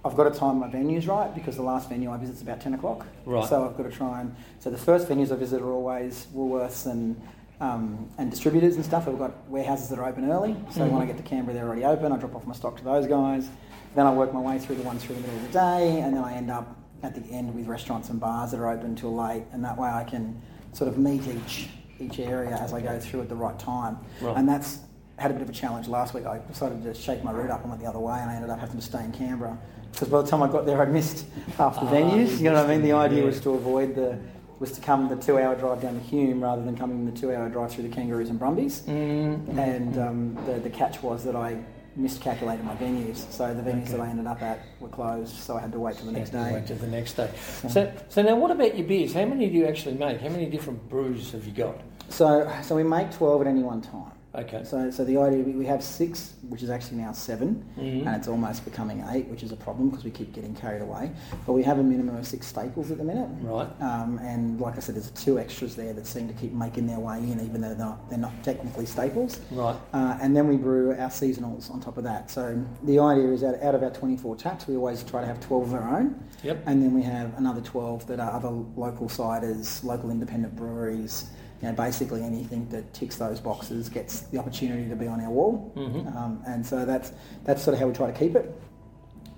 I've 0.06 0.16
got 0.16 0.32
to 0.32 0.40
time 0.40 0.60
my 0.60 0.70
venues 0.70 1.08
right 1.10 1.34
because 1.36 1.58
the 1.58 1.62
last 1.62 1.90
venue 1.90 2.10
I 2.10 2.18
visit 2.18 2.36
is 2.36 2.42
about 2.42 2.62
10 2.62 2.74
o'clock. 2.76 3.06
Right. 3.26 3.48
So 3.48 3.68
I've 3.68 3.76
got 3.76 3.84
to 3.84 3.92
try 3.92 4.22
and. 4.22 4.34
So 4.60 4.70
the 4.70 4.78
first 4.78 5.10
venues 5.10 5.30
I 5.32 5.36
visit 5.36 5.62
are 5.62 5.72
always 5.72 6.26
Woolworths 6.34 6.90
and. 6.90 7.22
Um, 7.62 8.10
and 8.18 8.30
distributors 8.30 8.76
and 8.76 8.84
stuff. 8.84 9.08
We've 9.08 9.18
got 9.18 9.48
warehouses 9.48 9.88
that 9.90 9.98
are 9.98 10.06
open 10.06 10.30
early, 10.30 10.54
so 10.72 10.86
when 10.86 11.02
I 11.02 11.06
get 11.06 11.16
to 11.16 11.24
Canberra, 11.24 11.54
they're 11.54 11.66
already 11.66 11.86
open. 11.86 12.12
I 12.12 12.18
drop 12.18 12.36
off 12.36 12.46
my 12.46 12.54
stock 12.54 12.76
to 12.78 12.84
those 12.84 13.08
guys. 13.08 13.48
Then 13.96 14.06
I 14.06 14.14
work 14.14 14.34
my 14.34 14.42
way 14.42 14.60
through 14.60 14.78
the 14.78 14.82
ones 14.82 15.02
through 15.02 15.16
the 15.16 15.22
middle 15.22 15.38
of 15.38 15.44
the 15.44 15.54
day, 15.54 16.02
and 16.02 16.14
then 16.14 16.24
I 16.26 16.34
end 16.34 16.52
up 16.52 16.76
at 17.04 17.14
the 17.14 17.32
end 17.32 17.54
with 17.54 17.68
restaurants 17.68 18.10
and 18.10 18.20
bars 18.20 18.52
that 18.52 18.60
are 18.60 18.70
open 18.70 18.96
till 18.96 19.14
late, 19.14 19.44
and 19.52 19.64
that 19.64 19.78
way 19.78 19.90
I 19.90 20.04
can 20.06 20.42
sort 20.72 20.88
of 20.88 20.98
meet 20.98 21.28
each 21.28 21.68
each 22.00 22.20
area 22.20 22.58
as 22.58 22.74
I 22.74 22.82
go 22.82 23.00
through 23.00 23.22
at 23.22 23.30
the 23.30 23.36
right 23.36 23.58
time. 23.60 23.98
Right. 24.20 24.36
And 24.36 24.50
that's 24.50 24.80
had 25.20 25.30
a 25.30 25.34
bit 25.36 25.44
of 25.44 25.50
a 25.50 25.54
challenge 25.54 25.88
last 25.88 26.14
week. 26.16 26.26
I 26.26 26.40
decided 26.40 26.82
to 26.84 26.94
shake 26.94 27.24
my 27.24 27.32
route 27.32 27.52
up 27.52 27.62
and 27.62 27.70
went 27.70 27.82
the 27.82 27.88
other 27.88 28.00
way, 28.00 28.18
and 28.20 28.32
I 28.32 28.36
ended 28.36 28.50
up 28.50 28.60
having 28.60 28.78
to 28.78 28.82
stay 28.82 29.04
in 29.04 29.12
Canberra 29.12 29.58
because 29.92 30.08
by 30.08 30.22
the 30.24 30.28
time 30.28 30.42
I 30.42 30.48
got 30.48 30.66
there, 30.66 30.82
I'd 30.82 30.92
missed 30.92 31.26
half 31.56 31.76
the 31.76 31.82
Ah, 31.86 31.92
venues. 31.92 32.40
you 32.40 32.46
know 32.50 32.56
what 32.56 32.66
I 32.66 32.68
mean? 32.68 32.82
The 32.82 32.94
idea 32.94 33.24
was 33.24 33.40
to 33.42 33.52
avoid 33.52 33.94
the 33.96 34.18
was 34.60 34.72
to 34.72 34.82
come 34.82 35.10
the 35.10 35.16
two-hour 35.18 35.56
drive 35.56 35.82
down 35.82 35.96
the 35.96 36.00
Hume 36.00 36.42
rather 36.42 36.64
than 36.64 36.78
coming 36.78 37.06
the 37.06 37.12
two-hour 37.20 37.50
drive 37.50 37.72
through 37.72 37.84
the 37.84 37.94
Kangaroos 37.94 38.30
and 38.30 38.40
Brumbies. 38.40 38.82
Mm. 38.82 39.58
And 39.58 39.98
um, 40.00 40.36
the 40.46 40.54
the 40.54 40.70
catch 40.70 41.04
was 41.04 41.24
that 41.26 41.36
I 41.36 41.64
miscalculated 41.96 42.66
my 42.66 42.76
venues, 42.76 43.18
so 43.32 43.54
the 43.54 43.62
venues 43.62 43.84
Okay. 43.84 43.92
that 43.94 44.00
I 44.02 44.10
ended 44.10 44.28
up 44.28 44.42
at 44.42 44.60
were 44.80 44.88
closed, 44.90 45.36
so 45.36 45.56
I 45.58 45.62
had 45.62 45.72
to 45.74 45.80
wait 45.80 45.96
till 45.98 46.08
the 46.08 46.12
next 46.12 46.32
day. 46.32 46.52
Wait 46.54 46.66
till 46.68 46.78
the 46.78 46.88
next 46.88 47.14
day. 47.14 47.30
So, 47.70 47.92
so 48.10 48.22
now 48.22 48.36
what 48.36 48.52
about 48.52 48.78
your 48.78 48.88
beers? 48.88 49.14
How 49.14 49.26
many 49.26 49.48
do 49.50 49.54
you 49.56 49.66
actually 49.68 49.96
make? 49.96 50.20
How 50.22 50.30
many 50.30 50.46
different 50.48 50.90
brews 50.90 51.32
have 51.32 51.46
you 51.46 51.54
got? 51.54 51.80
So 52.10 52.52
so 52.62 52.76
we 52.76 52.84
make 52.84 53.12
twelve 53.12 53.42
at 53.42 53.48
any 53.48 53.62
one 53.62 53.82
time. 53.82 54.12
Okay. 54.36 54.64
So, 54.64 54.90
so 54.90 55.06
the 55.06 55.18
idea 55.18 55.44
we, 55.44 55.52
we 55.52 55.66
have 55.68 55.84
six, 55.84 56.34
which 56.50 56.64
is 56.64 56.72
actually 56.72 56.98
now 56.98 57.12
7 57.12 57.64
Mhm. 57.78 58.08
and 58.08 58.16
it's 58.16 58.28
almost 58.28 58.66
becoming 58.66 59.04
eight, 59.12 59.28
which 59.28 59.44
is 59.44 59.52
a 59.52 59.56
problem 59.56 59.90
because 59.90 60.04
we 60.04 60.10
keep 60.10 60.34
getting 60.34 60.56
carried 60.56 60.82
away. 60.82 61.12
But 61.46 61.54
we 61.54 61.62
have 61.64 61.78
a 61.78 61.84
minimum 61.84 62.16
of 62.16 62.26
six 62.26 62.48
staples 62.48 62.90
at 62.90 62.98
the 62.98 63.04
minute, 63.04 63.30
Right. 63.44 63.68
um, 63.82 64.18
and 64.24 64.60
like 64.60 64.76
I 64.76 64.80
said, 64.80 64.96
there's 64.96 65.12
two 65.12 65.38
extras 65.38 65.76
there 65.76 65.94
that 65.94 66.08
seem 66.08 66.28
to 66.28 66.34
keep 66.34 66.52
making 66.52 66.88
their 66.88 67.00
way 67.00 67.20
in, 67.20 67.40
even 67.42 67.62
though 67.62 67.70
they're 67.70 67.78
not, 67.78 68.10
they're 68.10 68.18
not 68.18 68.34
technically 68.44 68.88
staples. 68.88 69.40
Right. 69.52 69.76
Uh, 69.94 70.18
and 70.20 70.36
then 70.36 70.48
we 70.48 70.58
brew 70.58 70.92
our 70.92 71.10
seasonals 71.10 71.70
on 71.72 71.80
top 71.80 71.98
of 71.98 72.04
that. 72.06 72.32
So 72.32 72.60
the 72.84 72.98
idea 73.00 73.32
is 73.32 73.42
that 73.42 73.62
out 73.62 73.76
of 73.76 73.84
our 73.84 73.92
24 73.92 74.36
taps, 74.36 74.68
we 74.68 74.76
always 74.76 75.04
try 75.04 75.22
to 75.22 75.28
have 75.28 75.40
12 75.42 75.74
of 75.74 75.74
our 75.76 76.00
own. 76.00 76.16
Yep. 76.44 76.64
And 76.66 76.82
then 76.82 76.94
we 76.96 77.04
have 77.04 77.38
another 77.38 77.62
12 77.62 78.08
that 78.08 78.20
are 78.20 78.32
other 78.32 78.50
local 78.50 79.08
ciders, 79.08 79.84
local 79.84 80.10
independent 80.10 80.56
breweries. 80.56 81.26
You 81.64 81.70
know, 81.70 81.76
basically 81.76 82.22
anything 82.22 82.68
that 82.72 82.94
ticks 82.94 83.16
those 83.16 83.40
boxes 83.40 83.88
gets 83.88 84.22
the 84.24 84.38
opportunity 84.38 84.90
to 84.90 84.98
be 84.98 85.08
on 85.08 85.22
our 85.22 85.30
wall. 85.30 85.72
Mhm. 85.78 86.14
Um, 86.14 86.44
and 86.46 86.66
so 86.66 86.84
that's 86.84 87.14
that's 87.46 87.62
sort 87.64 87.74
of 87.76 87.80
how 87.80 87.88
we 87.88 87.94
try 87.94 88.12
to 88.12 88.20
keep 88.20 88.36
it. 88.36 88.54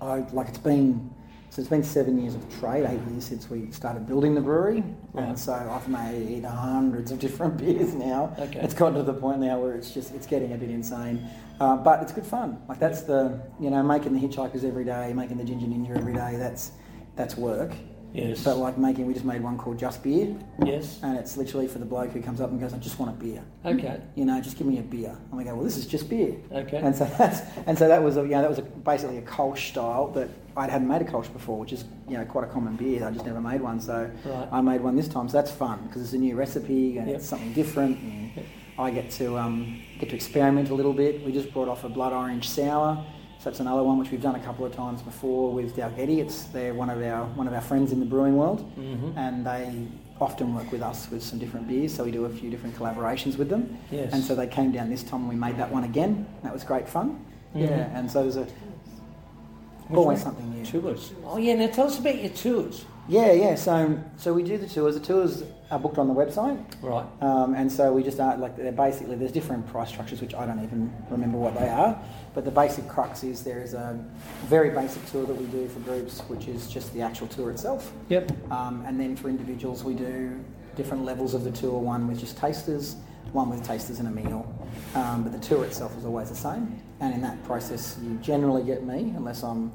I, 0.00 0.26
like 0.32 0.48
it's 0.48 0.58
been 0.58 1.08
so 1.50 1.60
it's 1.60 1.70
been 1.70 1.84
seven 1.84 2.18
years 2.20 2.34
of 2.34 2.42
trade, 2.58 2.84
eight 2.84 2.98
years 3.12 3.24
since 3.26 3.48
we 3.48 3.70
started 3.70 4.08
building 4.08 4.34
the 4.34 4.40
brewery, 4.40 4.82
Right. 5.12 5.28
and 5.28 5.38
so 5.38 5.52
I've 5.52 5.88
made 5.88 6.44
hundreds 6.44 7.12
of 7.12 7.20
different 7.20 7.56
beers 7.62 7.94
now. 7.94 8.34
Okay. 8.40 8.58
It's 8.58 8.74
gotten 8.74 8.94
to 8.96 9.04
the 9.04 9.14
point 9.14 9.38
now 9.38 9.60
where 9.60 9.74
it's 9.76 9.92
just 9.92 10.12
it's 10.12 10.26
getting 10.26 10.52
a 10.52 10.56
bit 10.56 10.68
insane, 10.70 11.24
uh, 11.60 11.76
but 11.76 12.02
it's 12.02 12.10
good 12.10 12.26
fun. 12.26 12.58
Like 12.68 12.80
that's 12.80 13.02
the 13.02 13.40
you 13.60 13.70
know 13.70 13.84
making 13.84 14.14
the 14.14 14.18
hitchhikers 14.26 14.64
every 14.64 14.84
day, 14.84 15.12
making 15.12 15.38
the 15.38 15.44
ginger 15.44 15.66
ninja 15.68 15.96
every 15.96 16.12
day. 16.12 16.34
That's 16.36 16.72
that's 17.14 17.36
work. 17.36 17.70
Yes. 18.16 18.42
But 18.44 18.56
like 18.56 18.78
making, 18.78 19.06
we 19.06 19.12
just 19.12 19.26
made 19.26 19.42
one 19.42 19.58
called 19.58 19.78
Just 19.78 20.02
Beer, 20.02 20.34
Yes. 20.64 20.98
and 21.02 21.18
it's 21.18 21.36
literally 21.36 21.68
for 21.68 21.78
the 21.78 21.84
bloke 21.84 22.10
who 22.12 22.22
comes 22.22 22.40
up 22.40 22.50
and 22.50 22.58
goes, 22.58 22.72
"I 22.72 22.78
just 22.78 22.98
want 22.98 23.10
a 23.12 23.14
beer." 23.24 23.42
Okay. 23.64 24.00
You 24.14 24.24
know, 24.24 24.40
just 24.40 24.56
give 24.56 24.66
me 24.66 24.78
a 24.78 24.82
beer. 24.82 25.16
And 25.30 25.38
we 25.38 25.44
go, 25.44 25.54
"Well, 25.54 25.64
this 25.64 25.76
is 25.76 25.86
just 25.86 26.08
beer." 26.08 26.34
Okay. 26.50 26.78
And 26.78 26.96
so 26.96 27.04
that's 27.18 27.40
and 27.66 27.76
so 27.76 27.88
that 27.88 28.02
was 28.02 28.16
a, 28.16 28.22
you 28.22 28.28
know 28.28 28.40
that 28.40 28.48
was 28.48 28.58
a, 28.58 28.62
basically 28.62 29.18
a 29.18 29.22
Kolsch 29.22 29.68
style 29.68 30.08
that 30.12 30.28
I 30.56 30.66
hadn't 30.66 30.88
made 30.88 31.02
a 31.02 31.04
Kolsch 31.04 31.30
before, 31.32 31.58
which 31.58 31.72
is 31.74 31.84
you 32.08 32.16
know 32.16 32.24
quite 32.24 32.44
a 32.44 32.48
common 32.48 32.74
beer. 32.76 33.06
I 33.06 33.10
just 33.10 33.26
never 33.26 33.40
made 33.40 33.60
one, 33.60 33.80
so 33.80 34.10
Right. 34.24 34.48
I 34.50 34.60
made 34.62 34.80
one 34.80 34.96
this 34.96 35.08
time. 35.08 35.28
So 35.28 35.36
that's 35.36 35.50
fun 35.52 35.80
because 35.86 36.00
it's 36.02 36.14
a 36.14 36.18
new 36.18 36.36
recipe 36.36 36.96
and 36.98 37.08
Yep. 37.08 37.16
it's 37.16 37.26
something 37.26 37.52
different. 37.52 37.98
And 38.00 38.30
I 38.78 38.90
get 38.90 39.10
to 39.12 39.36
um, 39.38 39.80
get 39.98 40.08
to 40.10 40.14
experiment 40.16 40.70
a 40.70 40.74
little 40.74 40.92
bit. 40.94 41.22
We 41.24 41.32
just 41.32 41.52
brought 41.52 41.68
off 41.68 41.84
a 41.84 41.88
blood 41.90 42.12
orange 42.14 42.48
sour. 42.48 43.04
So 43.46 43.50
that's 43.50 43.60
another 43.60 43.84
one 43.84 43.96
which 43.98 44.10
we've 44.10 44.20
done 44.20 44.34
a 44.34 44.40
couple 44.40 44.66
of 44.66 44.74
times 44.74 45.02
before 45.02 45.52
with 45.52 45.76
Dalgetty. 45.76 46.18
It's 46.18 46.46
they're 46.46 46.74
one 46.74 46.90
of 46.90 47.00
our 47.00 47.26
one 47.36 47.46
of 47.46 47.54
our 47.54 47.60
friends 47.60 47.92
in 47.92 48.00
the 48.00 48.04
brewing 48.06 48.36
world, 48.36 48.68
Mhm. 48.76 49.16
and 49.16 49.46
they 49.46 49.86
often 50.20 50.52
work 50.52 50.72
with 50.72 50.82
us 50.82 51.08
with 51.12 51.22
some 51.22 51.38
different 51.38 51.68
beers. 51.68 51.94
So 51.94 52.02
we 52.02 52.10
do 52.10 52.24
a 52.24 52.28
few 52.28 52.50
different 52.50 52.74
collaborations 52.76 53.38
with 53.38 53.48
them. 53.48 53.78
Yes. 53.92 54.12
And 54.12 54.24
so 54.24 54.34
they 54.34 54.48
came 54.48 54.72
down 54.72 54.90
this 54.90 55.04
time 55.04 55.20
and 55.20 55.28
we 55.28 55.36
made 55.36 55.58
that 55.58 55.72
one 55.72 55.84
again. 55.84 56.26
That 56.42 56.52
was 56.52 56.64
great 56.64 56.88
fun. 56.88 57.20
Mhm. 57.54 57.60
Yeah, 57.70 57.88
and 57.96 58.10
so 58.10 58.22
there's 58.22 58.36
a 58.36 58.48
Which 59.86 59.96
always 59.96 60.22
something 60.22 60.50
new. 60.50 60.64
Tours. 60.64 61.12
Oh 61.24 61.36
yeah. 61.38 61.54
Now 61.54 61.68
tell 61.68 61.86
us 61.86 62.00
about 62.00 62.20
your 62.20 62.30
tours. 62.30 62.84
Yeah, 63.08 63.32
yeah. 63.32 63.54
So, 63.54 63.98
so 64.16 64.32
we 64.34 64.42
do 64.42 64.58
the 64.58 64.66
tours. 64.66 64.94
The 64.94 65.00
tours 65.00 65.44
are 65.70 65.78
booked 65.78 65.98
on 65.98 66.08
the 66.08 66.14
website, 66.14 66.58
Right. 66.82 67.04
um, 67.20 67.54
and 67.54 67.70
so 67.70 67.92
we 67.92 68.02
just 68.02 68.18
are 68.20 68.36
like 68.36 68.56
they're 68.56 68.70
basically 68.72 69.16
there's 69.16 69.32
different 69.32 69.66
price 69.66 69.88
structures 69.88 70.20
which 70.20 70.34
I 70.34 70.46
don't 70.46 70.62
even 70.62 70.92
remember 71.10 71.38
what 71.38 71.58
they 71.58 71.68
are, 71.68 71.98
but 72.34 72.44
the 72.44 72.50
basic 72.52 72.88
crux 72.88 73.24
is 73.24 73.42
there 73.42 73.60
is 73.60 73.74
a 73.74 73.98
very 74.46 74.70
basic 74.70 75.04
tour 75.10 75.24
that 75.26 75.34
we 75.34 75.46
do 75.46 75.66
for 75.68 75.80
groups, 75.80 76.20
which 76.28 76.46
is 76.48 76.68
just 76.68 76.92
the 76.94 77.00
actual 77.02 77.26
tour 77.28 77.50
itself, 77.50 77.92
Yep. 78.08 78.30
um, 78.52 78.84
and 78.86 78.98
then 79.00 79.16
for 79.16 79.28
individuals 79.28 79.82
we 79.84 79.94
do 79.94 80.38
different 80.76 81.04
levels 81.04 81.34
of 81.34 81.42
the 81.44 81.50
tour. 81.50 81.78
One 81.80 82.06
with 82.06 82.20
just 82.20 82.36
tasters, 82.36 82.94
one 83.32 83.50
with 83.50 83.64
tasters 83.64 83.98
and 83.98 84.06
a 84.06 84.10
meal, 84.12 84.46
um, 84.94 85.24
but 85.24 85.32
the 85.32 85.40
tour 85.40 85.64
itself 85.64 85.96
is 85.98 86.04
always 86.04 86.28
the 86.28 86.36
same. 86.36 86.80
And 87.00 87.12
in 87.12 87.20
that 87.22 87.42
process, 87.44 87.98
you 88.02 88.16
generally 88.22 88.62
get 88.62 88.84
me 88.84 89.12
unless 89.16 89.42
I'm 89.42 89.72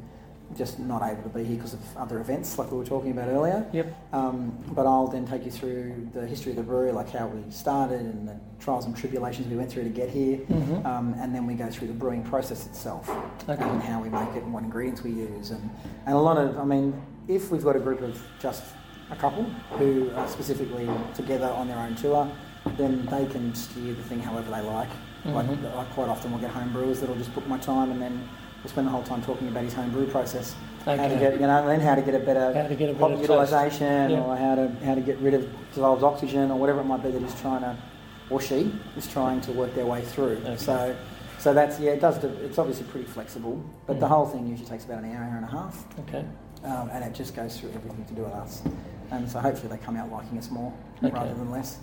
just 0.57 0.79
not 0.79 1.01
able 1.03 1.23
to 1.23 1.29
be 1.29 1.43
here 1.43 1.55
because 1.57 1.73
of 1.73 1.79
other 1.97 2.19
events 2.19 2.57
like 2.57 2.71
we 2.71 2.77
were 2.77 2.85
talking 2.85 3.11
about 3.11 3.27
earlier. 3.29 3.65
Yep. 3.71 3.95
Um, 4.13 4.51
but 4.73 4.85
I'll 4.85 5.07
then 5.07 5.25
take 5.25 5.45
you 5.45 5.51
through 5.51 6.09
the 6.13 6.25
history 6.27 6.51
of 6.51 6.57
the 6.57 6.63
brewery, 6.63 6.91
like 6.91 7.09
how 7.11 7.27
we 7.27 7.49
started 7.51 8.01
and 8.01 8.27
the 8.27 8.35
trials 8.59 8.85
and 8.85 8.95
tribulations 8.95 9.47
we 9.47 9.55
went 9.55 9.71
through 9.71 9.83
to 9.83 9.89
get 9.89 10.09
here. 10.09 10.37
Mhm. 10.39 10.85
Um, 10.85 11.15
and 11.19 11.33
then 11.33 11.45
we 11.47 11.53
go 11.55 11.69
through 11.69 11.87
the 11.87 11.93
brewing 11.93 12.23
process 12.23 12.65
itself 12.67 13.09
Okay. 13.47 13.61
and 13.63 13.81
how 13.81 14.01
we 14.01 14.09
make 14.09 14.29
it 14.35 14.43
and 14.43 14.53
what 14.53 14.63
ingredients 14.63 15.03
we 15.03 15.11
use. 15.11 15.51
And, 15.51 15.69
and 16.05 16.15
a 16.15 16.19
lot 16.19 16.37
of, 16.37 16.57
I 16.59 16.63
mean, 16.65 16.93
if 17.27 17.51
we've 17.51 17.63
got 17.63 17.75
a 17.75 17.79
group 17.79 18.01
of 18.01 18.21
just 18.39 18.63
a 19.09 19.15
couple 19.15 19.43
who 19.77 20.11
are 20.15 20.27
specifically 20.27 20.89
together 21.13 21.47
on 21.47 21.67
their 21.67 21.77
own 21.79 21.95
tour, 21.95 22.29
then 22.77 23.05
they 23.07 23.25
can 23.25 23.53
steer 23.55 23.93
the 23.93 24.03
thing 24.03 24.19
however 24.19 24.49
they 24.51 24.61
like. 24.61 24.89
Like, 25.25 25.45
Mhm. 25.47 25.77
I 25.77 25.83
quite 25.93 26.09
often 26.09 26.31
we'll 26.31 26.39
get 26.41 26.49
home 26.51 26.71
brewers 26.73 26.99
that'll 26.99 27.15
just 27.15 27.33
book 27.35 27.47
my 27.47 27.57
time 27.59 27.91
and 27.91 28.01
then 28.01 28.23
we'll 28.63 28.71
spend 28.71 28.87
the 28.87 28.91
whole 28.91 29.03
time 29.03 29.21
talking 29.21 29.47
about 29.47 29.63
his 29.63 29.73
home 29.73 29.89
brew 29.91 30.05
process. 30.07 30.55
How 30.85 30.95
to 30.95 31.15
get, 31.15 31.33
you 31.35 31.41
know, 31.41 31.59
and 31.59 31.69
then 31.69 31.79
how 31.81 31.93
to 31.95 32.01
get 32.01 32.15
a 32.15 32.19
better 32.19 32.53
How 32.53 32.67
to 32.67 32.75
get 32.75 32.89
a 32.89 32.93
better 32.93 33.15
utilisation. 33.15 34.09
Yeah. 34.11 34.21
or 34.21 34.35
how 34.35 34.55
to 34.55 34.69
how 34.83 34.95
to 34.95 35.01
get 35.01 35.17
rid 35.19 35.35
of 35.35 35.47
dissolved 35.69 36.03
oxygen 36.03 36.49
or 36.51 36.57
whatever 36.57 36.79
it 36.81 36.85
might 36.85 37.03
be 37.03 37.11
that 37.11 37.21
he's 37.21 37.39
trying 37.39 37.61
to, 37.61 37.77
or 38.31 38.41
she 38.41 38.73
is 38.97 39.05
trying 39.07 39.41
to 39.41 39.51
work 39.51 39.75
their 39.75 39.85
way 39.85 40.01
through. 40.01 40.37
Okay. 40.43 40.57
So, 40.57 40.95
so 41.37 41.53
that's 41.53 41.79
yeah, 41.79 41.91
it 41.91 42.01
does. 42.01 42.23
It's 42.23 42.57
obviously 42.57 42.85
pretty 42.87 43.05
flexible, 43.05 43.63
but 43.85 43.99
the 43.99 44.05
Mm. 44.07 44.09
whole 44.09 44.25
thing 44.25 44.47
usually 44.47 44.67
takes 44.69 44.85
about 44.85 45.03
an 45.03 45.11
hour, 45.15 45.23
hour 45.23 45.35
and 45.37 45.45
a 45.45 45.51
half, 45.51 45.85
Okay. 45.99 46.25
um, 46.63 46.89
and 46.91 47.03
it 47.03 47.13
just 47.13 47.35
goes 47.35 47.59
through 47.59 47.69
everything 47.75 48.03
to 48.05 48.13
do 48.15 48.23
with 48.23 48.33
us. 48.33 48.63
And 49.11 49.29
so 49.29 49.39
hopefully 49.39 49.67
they 49.69 49.77
come 49.83 49.97
out 49.97 50.11
liking 50.11 50.37
us 50.39 50.49
more 50.49 50.73
Okay. 51.03 51.13
rather 51.13 51.33
than 51.35 51.51
less. 51.51 51.77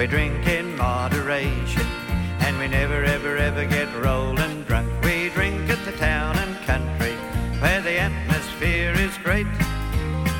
We 0.00 0.06
drink 0.06 0.46
in 0.46 0.78
moderation, 0.78 1.86
and 2.40 2.58
we 2.58 2.68
never, 2.68 3.04
ever, 3.04 3.36
ever 3.36 3.66
get 3.66 3.86
rolling 4.02 4.62
drunk. 4.62 4.88
We 5.04 5.28
drink 5.28 5.68
at 5.68 5.84
the 5.84 5.92
town 5.92 6.38
and 6.38 6.56
country, 6.64 7.12
where 7.60 7.82
the 7.82 7.98
atmosphere 7.98 8.94
is 8.94 9.18
great. 9.18 9.46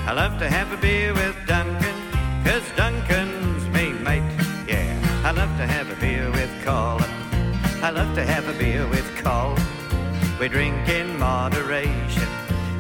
I 0.07 0.15
love 0.15 0.39
to 0.39 0.49
have 0.49 0.73
a 0.73 0.79
beer 0.79 1.13
with 1.13 1.37
Duncan, 1.47 1.95
'cause 2.43 2.63
Duncan's 2.75 3.67
me 3.69 3.93
mate. 3.93 4.23
Yeah, 4.67 4.97
I 5.27 5.33
love 5.33 5.55
to 5.59 5.67
have 5.67 5.91
a 5.91 5.97
beer 5.97 6.31
with 6.31 6.51
Colin. 6.65 7.11
I 7.83 7.91
love 7.91 8.15
to 8.15 8.25
have 8.25 8.49
a 8.49 8.55
beer 8.55 8.87
with 8.87 9.23
Col. 9.23 9.59
We 10.41 10.49
drink 10.49 10.89
in 10.89 11.19
moderation, 11.19 12.29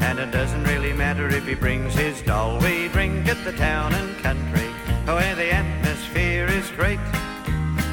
and 0.01 0.18
it 0.18 0.31
doesn't 0.31 0.64
really 0.64 0.95
matter 0.95 1.28
if 1.28 1.47
he 1.47 1.55
brings 1.55 1.93
his 1.93 2.22
doll. 2.22 2.59
We 2.59 2.89
drink 2.89 3.28
at 3.28 3.45
the 3.45 3.53
town 3.53 3.93
and 3.93 4.16
country, 4.22 4.69
where 5.14 5.34
the 5.34 5.52
atmosphere 5.52 6.46
is 6.46 6.70
great. 6.70 7.00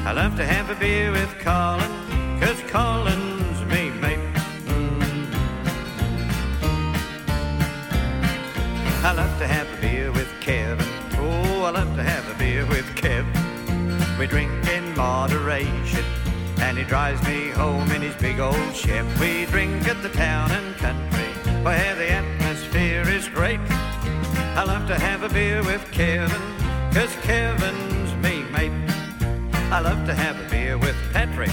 I 0.04 0.12
love 0.12 0.36
to 0.36 0.46
have 0.46 0.70
a 0.70 0.74
beer 0.74 1.10
with 1.10 1.32
Colin, 1.40 1.90
'cause 2.40 2.60
Colin's 2.68 3.60
me 3.64 3.90
mate. 3.90 4.20
Mm. 4.66 5.26
I 9.04 9.12
love 9.12 9.38
to 9.38 9.46
have 9.46 9.66
a 9.72 9.76
beer 9.80 10.12
with 10.12 10.28
Kevin. 10.40 10.86
Oh, 11.18 11.64
I 11.64 11.70
love 11.70 11.96
to 11.96 12.02
have 12.02 12.28
a 12.30 12.34
beer 12.34 12.64
with 12.66 12.86
Kev. 12.94 13.24
We 14.18 14.26
drink 14.26 14.50
in 14.68 14.96
moderation, 14.96 16.04
and 16.60 16.78
he 16.78 16.84
drives 16.84 17.22
me 17.26 17.50
home 17.50 17.90
in 17.90 18.02
his 18.02 18.14
big 18.16 18.38
old 18.38 18.74
Chevy. 18.74 19.08
We 19.20 19.46
drink 19.46 19.88
at 19.88 20.02
the 20.02 20.10
town 20.10 20.50
and 20.52 20.76
country, 20.78 21.30
where 21.62 21.94
the 21.94 22.10
atmosphere 22.10 23.08
is 23.08 23.28
great. 23.28 23.60
I 24.56 24.62
love 24.64 24.86
to 24.88 24.98
have 24.98 25.22
a 25.22 25.28
beer 25.28 25.62
with 25.62 25.84
Kevin, 25.92 26.42
'cause 26.92 27.14
Kevin's 27.22 28.14
me 28.24 28.44
mate. 28.52 28.72
I 29.70 29.80
love 29.80 30.06
to 30.06 30.14
have 30.14 30.36
a 30.40 30.48
beer 30.50 30.76
with 30.78 30.96
Patrick. 31.12 31.50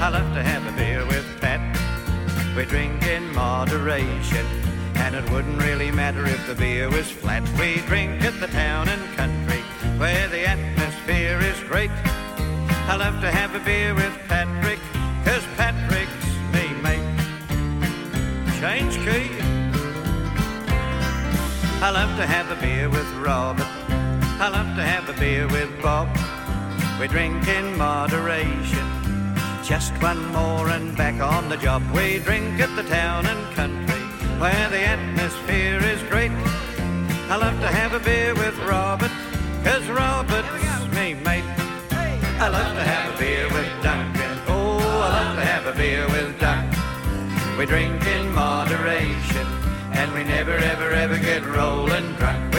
I 0.00 0.08
love 0.08 0.34
to 0.34 0.42
have 0.42 0.64
a 0.66 0.72
beer 0.72 1.04
with 1.06 1.26
Pat. 1.40 1.60
We 2.56 2.64
drink 2.64 3.02
in 3.06 3.34
moderation, 3.34 4.46
and 4.96 5.14
it 5.14 5.28
wouldn't 5.30 5.60
really 5.62 5.90
matter 5.90 6.24
if 6.24 6.46
the 6.46 6.54
beer 6.54 6.88
was 6.88 7.10
flat. 7.10 7.42
We 7.58 7.82
drink 7.88 8.22
at 8.24 8.38
the 8.40 8.48
town 8.48 8.88
and 8.88 9.02
country, 9.16 9.62
where 9.98 10.28
the 10.28 10.46
atmosphere 10.46 11.38
is 11.40 11.58
great. 11.68 11.90
I 12.88 12.96
love 12.96 13.20
to 13.20 13.30
have 13.30 13.54
a 13.54 13.60
beer 13.60 13.94
with 13.94 14.14
Patrick, 14.28 14.80
'cause 15.24 15.44
Patrick's 15.56 16.26
me 16.54 16.64
mate. 16.86 17.08
Change 18.60 18.94
key. 19.06 19.30
I 21.86 21.90
love 21.90 22.16
to 22.16 22.26
have 22.26 22.50
a 22.50 22.58
beer 22.64 22.88
with 22.88 23.08
Robert. 23.26 23.71
I 24.42 24.48
love 24.48 24.74
to 24.74 24.82
have 24.82 25.08
a 25.08 25.12
beer 25.20 25.46
with 25.46 25.70
Bob. 25.80 26.08
We 26.98 27.06
drink 27.06 27.46
in 27.46 27.78
moderation. 27.78 28.88
Just 29.62 29.92
one 30.02 30.20
more 30.32 30.68
and 30.68 30.96
back 30.96 31.22
on 31.22 31.48
the 31.48 31.56
job. 31.56 31.80
We 31.94 32.18
drink 32.18 32.58
at 32.58 32.74
the 32.74 32.82
town 32.82 33.26
and 33.26 33.54
country 33.54 34.02
where 34.42 34.68
the 34.68 34.80
atmosphere 34.80 35.78
is 35.84 36.02
great. 36.10 36.32
I 37.30 37.36
love 37.36 37.54
to 37.60 37.68
have 37.68 37.94
a 37.94 38.00
beer 38.00 38.34
with 38.34 38.58
Robert, 38.66 39.12
cause 39.62 39.86
Robert's 39.86 40.50
me 40.90 41.14
mate. 41.14 41.46
I 42.42 42.48
love 42.48 42.74
to 42.74 42.82
have 42.82 43.14
a 43.14 43.18
beer 43.20 43.44
with 43.44 43.70
Duncan. 43.80 44.40
Oh, 44.48 44.78
I 45.06 45.22
love 45.22 45.36
to 45.36 45.44
have 45.44 45.66
a 45.72 45.76
beer 45.78 46.04
with 46.08 46.40
Duncan. 46.40 47.56
We 47.56 47.64
drink 47.64 48.04
in 48.06 48.32
moderation, 48.34 49.46
and 49.92 50.12
we 50.12 50.24
never, 50.24 50.56
ever, 50.56 50.90
ever 50.90 51.18
get 51.18 51.46
rolling 51.46 52.16
drunk. 52.16 52.51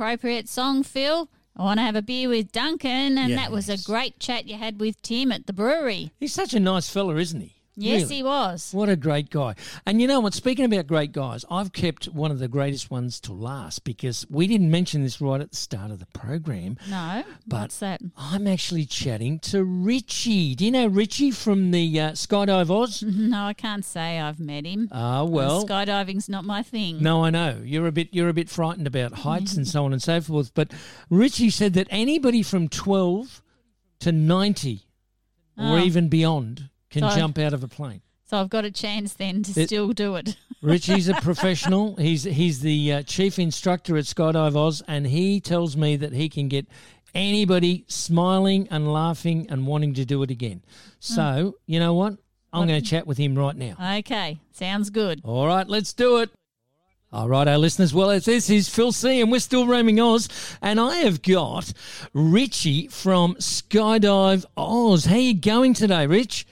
Appropriate 0.00 0.48
song, 0.48 0.82
Phil. 0.82 1.28
I 1.54 1.62
want 1.62 1.78
to 1.78 1.82
have 1.82 1.94
a 1.94 2.00
beer 2.00 2.30
with 2.30 2.52
Duncan, 2.52 3.18
and 3.18 3.36
that 3.36 3.52
was 3.52 3.68
a 3.68 3.76
great 3.76 4.18
chat 4.18 4.46
you 4.46 4.56
had 4.56 4.80
with 4.80 5.02
Tim 5.02 5.30
at 5.30 5.46
the 5.46 5.52
brewery. 5.52 6.10
He's 6.18 6.32
such 6.32 6.54
a 6.54 6.60
nice 6.60 6.88
fella, 6.88 7.16
isn't 7.16 7.38
he? 7.38 7.59
Yes, 7.80 8.02
Really. 8.02 8.14
he 8.16 8.22
was. 8.22 8.70
What 8.72 8.88
a 8.88 8.96
great 8.96 9.30
guy. 9.30 9.54
And 9.86 10.00
you 10.00 10.06
know 10.06 10.20
what? 10.20 10.34
Speaking 10.34 10.64
about 10.64 10.86
great 10.86 11.12
guys, 11.12 11.44
I've 11.50 11.72
kept 11.72 12.06
one 12.06 12.30
of 12.30 12.38
the 12.38 12.48
greatest 12.48 12.90
ones 12.90 13.18
to 13.20 13.32
last 13.32 13.84
because 13.84 14.26
we 14.30 14.46
didn't 14.46 14.70
mention 14.70 15.02
this 15.02 15.20
right 15.20 15.40
at 15.40 15.50
the 15.50 15.56
start 15.56 15.90
of 15.90 15.98
the 15.98 16.06
program. 16.06 16.76
No, 16.88 17.24
But 17.46 17.60
what's 17.62 17.78
that? 17.78 18.00
I'm 18.16 18.46
actually 18.46 18.84
chatting 18.84 19.38
to 19.40 19.64
Richie. 19.64 20.54
Do 20.54 20.64
you 20.64 20.70
know 20.70 20.86
Richie 20.86 21.30
from 21.30 21.70
the 21.70 22.00
uh, 22.00 22.10
Skydive 22.12 22.70
Oz? 22.70 23.02
No, 23.30 23.44
I 23.44 23.54
can't 23.54 23.84
say 23.84 24.18
I've 24.18 24.40
met 24.40 24.64
him. 24.66 24.88
Ah, 24.92 25.24
well. 25.24 25.64
skydiving's 25.66 26.28
not 26.28 26.44
my 26.44 26.62
thing. 26.62 27.02
No, 27.02 27.24
I 27.24 27.30
know 27.30 27.60
you're 27.64 27.86
a 27.86 27.92
bit 27.92 28.08
you're 28.12 28.28
a 28.28 28.34
bit 28.34 28.48
frightened 28.50 28.86
about 28.86 29.12
heights 29.12 29.56
and 29.56 29.66
so 29.68 29.84
on 29.84 29.92
and 29.92 30.02
so 30.02 30.20
forth. 30.20 30.52
But 30.54 30.72
Richie 31.08 31.50
said 31.50 31.74
that 31.74 31.86
anybody 31.90 32.42
from 32.42 32.68
12 32.68 33.42
to 34.00 34.12
90 34.12 34.80
or 35.56 35.78
Oh. 35.78 35.78
even 35.78 36.08
beyond 36.08 36.70
can 36.90 37.02
So- 37.02 37.16
jump 37.16 37.38
out 37.38 37.52
of 37.52 37.62
a 37.62 37.68
plane. 37.68 38.02
So 38.26 38.36
I've 38.38 38.48
got 38.50 38.64
a 38.64 38.70
chance 38.70 39.12
then 39.14 39.42
to 39.42 39.60
It- 39.60 39.66
still 39.66 39.92
do 39.92 40.14
it. 40.16 40.36
Richie's 40.62 41.08
a 41.08 41.14
professional. 41.14 41.96
He's 41.96 42.24
he's 42.24 42.60
the 42.60 42.92
uh, 42.92 43.02
chief 43.02 43.38
instructor 43.38 43.96
at 43.96 44.04
Skydive 44.04 44.54
Oz, 44.56 44.82
and 44.86 45.06
he 45.06 45.40
tells 45.40 45.76
me 45.76 45.96
that 45.96 46.12
he 46.12 46.28
can 46.28 46.48
get 46.48 46.66
anybody 47.14 47.84
smiling 47.88 48.68
and 48.70 48.92
laughing 48.92 49.46
and 49.50 49.66
wanting 49.66 49.94
to 49.94 50.04
do 50.04 50.22
it 50.22 50.30
again. 50.30 50.62
So 51.00 51.56
you 51.66 51.80
know 51.80 51.94
what? 51.94 52.18
I'm 52.52 52.66
going 52.68 52.80
to 52.82 52.88
chat 52.88 53.06
with 53.06 53.16
him 53.18 53.36
right 53.38 53.54
now. 53.56 53.74
Okay, 53.98 54.38
sounds 54.52 54.90
good. 54.90 55.20
All 55.24 55.46
right, 55.46 55.66
let's 55.68 55.92
do 55.92 56.18
it. 56.18 56.30
All 57.12 57.28
right, 57.28 57.48
our 57.48 57.58
listeners. 57.58 57.92
Well, 57.94 58.10
it's- 58.10 58.26
this 58.26 58.50
is 58.50 58.68
Phil 58.68 58.92
C, 58.92 59.20
and 59.20 59.32
we're 59.32 59.40
still 59.40 59.66
roaming 59.66 59.98
Oz, 59.98 60.28
and 60.62 60.78
I 60.78 60.96
have 60.96 61.22
got 61.22 61.72
Richie 62.12 62.86
from 62.88 63.34
Skydive 63.36 64.44
Oz. 64.56 65.06
How 65.06 65.14
are 65.14 65.18
you 65.18 65.34
going 65.34 65.74
today, 65.74 66.06
Rich? 66.06 66.46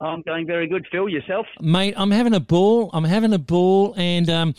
I'm 0.00 0.20
going 0.22 0.46
very 0.46 0.66
good. 0.66 0.86
Phil, 0.92 1.08
yourself? 1.08 1.46
Mate, 1.60 1.94
I'm 1.96 2.10
having 2.10 2.34
a 2.34 2.40
ball. 2.40 2.90
I'm 2.92 3.04
having 3.04 3.32
a 3.32 3.38
ball, 3.38 3.94
and 3.96 4.28
um, 4.28 4.54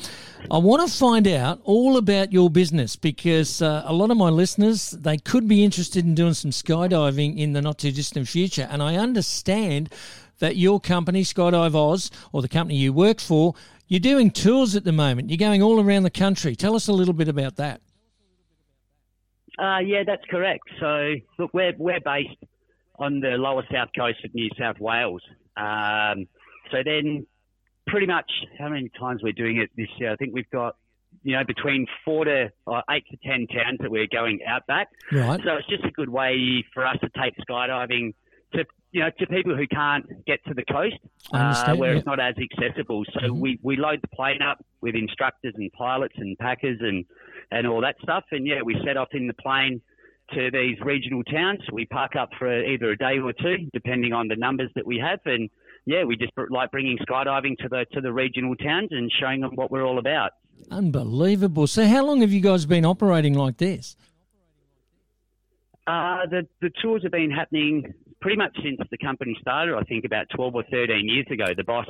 I 0.49 0.57
want 0.57 0.87
to 0.87 0.97
find 0.97 1.27
out 1.27 1.61
all 1.63 1.97
about 1.97 2.33
your 2.33 2.49
business 2.49 2.95
because 2.95 3.61
uh, 3.61 3.83
a 3.85 3.93
lot 3.93 4.09
of 4.09 4.17
my 4.17 4.29
listeners 4.29 4.91
they 4.91 5.17
could 5.17 5.47
be 5.47 5.63
interested 5.63 6.05
in 6.05 6.15
doing 6.15 6.33
some 6.33 6.49
skydiving 6.49 7.37
in 7.37 7.53
the 7.53 7.61
not 7.61 7.77
too 7.77 7.91
distant 7.91 8.27
future, 8.27 8.67
and 8.71 8.81
I 8.81 8.95
understand 8.95 9.93
that 10.39 10.55
your 10.55 10.79
company, 10.79 11.23
Skydive 11.23 11.75
Oz, 11.75 12.09
or 12.31 12.41
the 12.41 12.49
company 12.49 12.77
you 12.77 12.91
work 12.91 13.19
for, 13.19 13.53
you're 13.87 13.99
doing 13.99 14.31
tours 14.31 14.75
at 14.75 14.83
the 14.83 14.91
moment. 14.91 15.29
You're 15.29 15.37
going 15.37 15.61
all 15.61 15.79
around 15.79 16.03
the 16.03 16.09
country. 16.09 16.55
Tell 16.55 16.75
us 16.75 16.87
a 16.87 16.93
little 16.93 17.13
bit 17.13 17.27
about 17.27 17.57
that. 17.57 17.81
Uh, 19.59 19.79
yeah, 19.79 20.03
that's 20.05 20.23
correct. 20.29 20.63
So, 20.79 21.15
look, 21.39 21.51
we're, 21.53 21.73
we're 21.77 21.99
based 21.99 22.37
on 22.97 23.19
the 23.19 23.29
lower 23.29 23.63
south 23.71 23.89
coast 23.97 24.23
of 24.23 24.33
New 24.33 24.49
South 24.59 24.79
Wales. 24.79 25.21
Um, 25.55 26.27
so 26.71 26.77
then, 26.83 27.25
pretty 27.85 28.07
much, 28.07 28.29
how 28.59 28.69
many 28.69 28.89
times 28.99 29.21
we're 29.23 29.33
doing 29.33 29.57
it 29.57 29.69
this 29.75 29.87
year? 29.97 30.11
I 30.11 30.15
think 30.15 30.33
we've 30.33 30.49
got, 30.49 30.75
you 31.23 31.35
know, 31.35 31.43
between 31.45 31.85
four 32.03 32.25
to 32.25 32.51
eight 32.91 33.03
to 33.11 33.17
ten 33.25 33.47
towns 33.47 33.79
that 33.79 33.91
we're 33.91 34.07
going 34.11 34.39
out 34.47 34.65
back. 34.67 34.89
Right. 35.11 35.39
So 35.43 35.55
it's 35.55 35.67
just 35.67 35.85
a 35.85 35.91
good 35.91 36.09
way 36.09 36.65
for 36.73 36.85
us 36.85 36.97
to 37.01 37.09
take 37.21 37.33
skydiving 37.49 38.13
to 38.53 38.65
you 38.91 39.01
know 39.01 39.09
to 39.19 39.27
people 39.27 39.55
who 39.55 39.67
can't 39.67 40.05
get 40.25 40.43
to 40.45 40.53
the 40.53 40.63
coast 40.63 40.95
uh, 41.33 41.75
where 41.75 41.91
yeah. 41.91 41.97
it's 41.97 42.05
not 42.05 42.19
as 42.19 42.35
accessible. 42.37 43.03
So 43.19 43.33
we, 43.33 43.59
we 43.61 43.75
load 43.75 44.01
the 44.01 44.07
plane 44.07 44.41
up 44.41 44.63
with 44.81 44.95
instructors 44.95 45.53
and 45.57 45.71
pilots 45.73 46.15
and 46.17 46.37
packers 46.37 46.79
and 46.81 47.05
and 47.51 47.67
all 47.67 47.81
that 47.81 47.95
stuff. 48.01 48.23
And 48.31 48.45
yeah, 48.47 48.61
we 48.63 48.75
set 48.85 48.97
off 48.97 49.09
in 49.11 49.27
the 49.27 49.33
plane 49.33 49.81
to 50.33 50.51
these 50.51 50.77
regional 50.81 51.23
towns. 51.23 51.59
We 51.71 51.85
park 51.85 52.15
up 52.15 52.29
for 52.37 52.63
either 52.63 52.91
a 52.91 52.97
day 52.97 53.19
or 53.19 53.33
two, 53.33 53.57
depending 53.73 54.13
on 54.13 54.27
the 54.27 54.35
numbers 54.35 54.69
that 54.75 54.85
we 54.85 54.97
have. 54.99 55.19
And 55.25 55.49
yeah, 55.85 56.03
we 56.03 56.15
just 56.17 56.31
like 56.49 56.71
bringing 56.71 56.97
skydiving 56.99 57.57
to 57.59 57.69
the 57.69 57.85
to 57.93 58.01
the 58.01 58.11
regional 58.13 58.55
towns 58.55 58.89
and 58.91 59.11
showing 59.19 59.41
them 59.41 59.51
what 59.55 59.71
we're 59.71 59.85
all 59.85 59.99
about. 59.99 60.31
Unbelievable. 60.71 61.67
So, 61.67 61.85
how 61.87 62.05
long 62.05 62.21
have 62.21 62.31
you 62.31 62.41
guys 62.41 62.65
been 62.65 62.83
operating 62.85 63.33
like 63.35 63.57
this? 63.57 63.95
Uh, 65.85 66.25
the 66.29 66.47
the 66.61 66.69
tours 66.81 67.03
have 67.03 67.11
been 67.13 67.31
happening 67.31 67.93
pretty 68.19 68.37
much 68.37 68.55
since 68.61 68.77
the 68.91 68.97
company 68.97 69.37
started. 69.39 69.75
I 69.75 69.83
think 69.83 70.03
about 70.05 70.25
twelve 70.35 70.55
or 70.55 70.63
thirteen 70.69 71.07
years 71.07 71.27
ago. 71.31 71.45
The 71.55 71.63
boss 71.63 71.87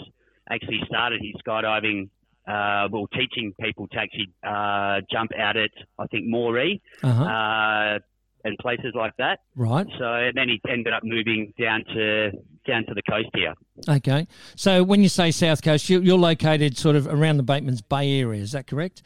actually 0.50 0.82
started 0.86 1.20
his 1.22 1.34
skydiving, 1.46 2.10
uh, 2.48 2.88
well, 2.92 3.08
teaching 3.14 3.54
people 3.60 3.88
to 3.88 3.98
actually 3.98 4.30
uh, 4.46 5.02
jump 5.12 5.32
out 5.38 5.58
at 5.58 5.72
I 5.98 6.06
think 6.08 6.28
Moree 6.28 6.80
Uh-huh. 7.04 7.24
uh, 7.24 8.00
and 8.48 8.58
places 8.58 8.94
like 8.96 9.16
that. 9.18 9.40
Right. 9.56 9.86
So 10.00 10.06
and 10.14 10.36
then 10.36 10.50
he 10.50 10.60
ended 10.70 10.94
up 10.94 11.04
moving 11.04 11.54
down 11.60 11.84
to 11.94 12.32
down 12.66 12.86
to 12.86 12.94
the 12.94 13.02
coast 13.04 13.30
here. 13.34 13.54
Okay. 13.88 14.28
So, 14.56 14.84
when 14.84 15.02
you 15.02 15.08
say 15.08 15.32
South 15.32 15.62
Coast, 15.62 15.90
you- 15.90 16.02
you're 16.02 16.18
located 16.18 16.78
sort 16.78 16.98
of 16.98 17.08
around 17.08 17.38
the 17.38 17.44
Bateman's 17.44 17.82
Bay 17.82 18.20
area. 18.20 18.42
Is 18.42 18.52
that 18.52 18.68
correct? 18.68 19.04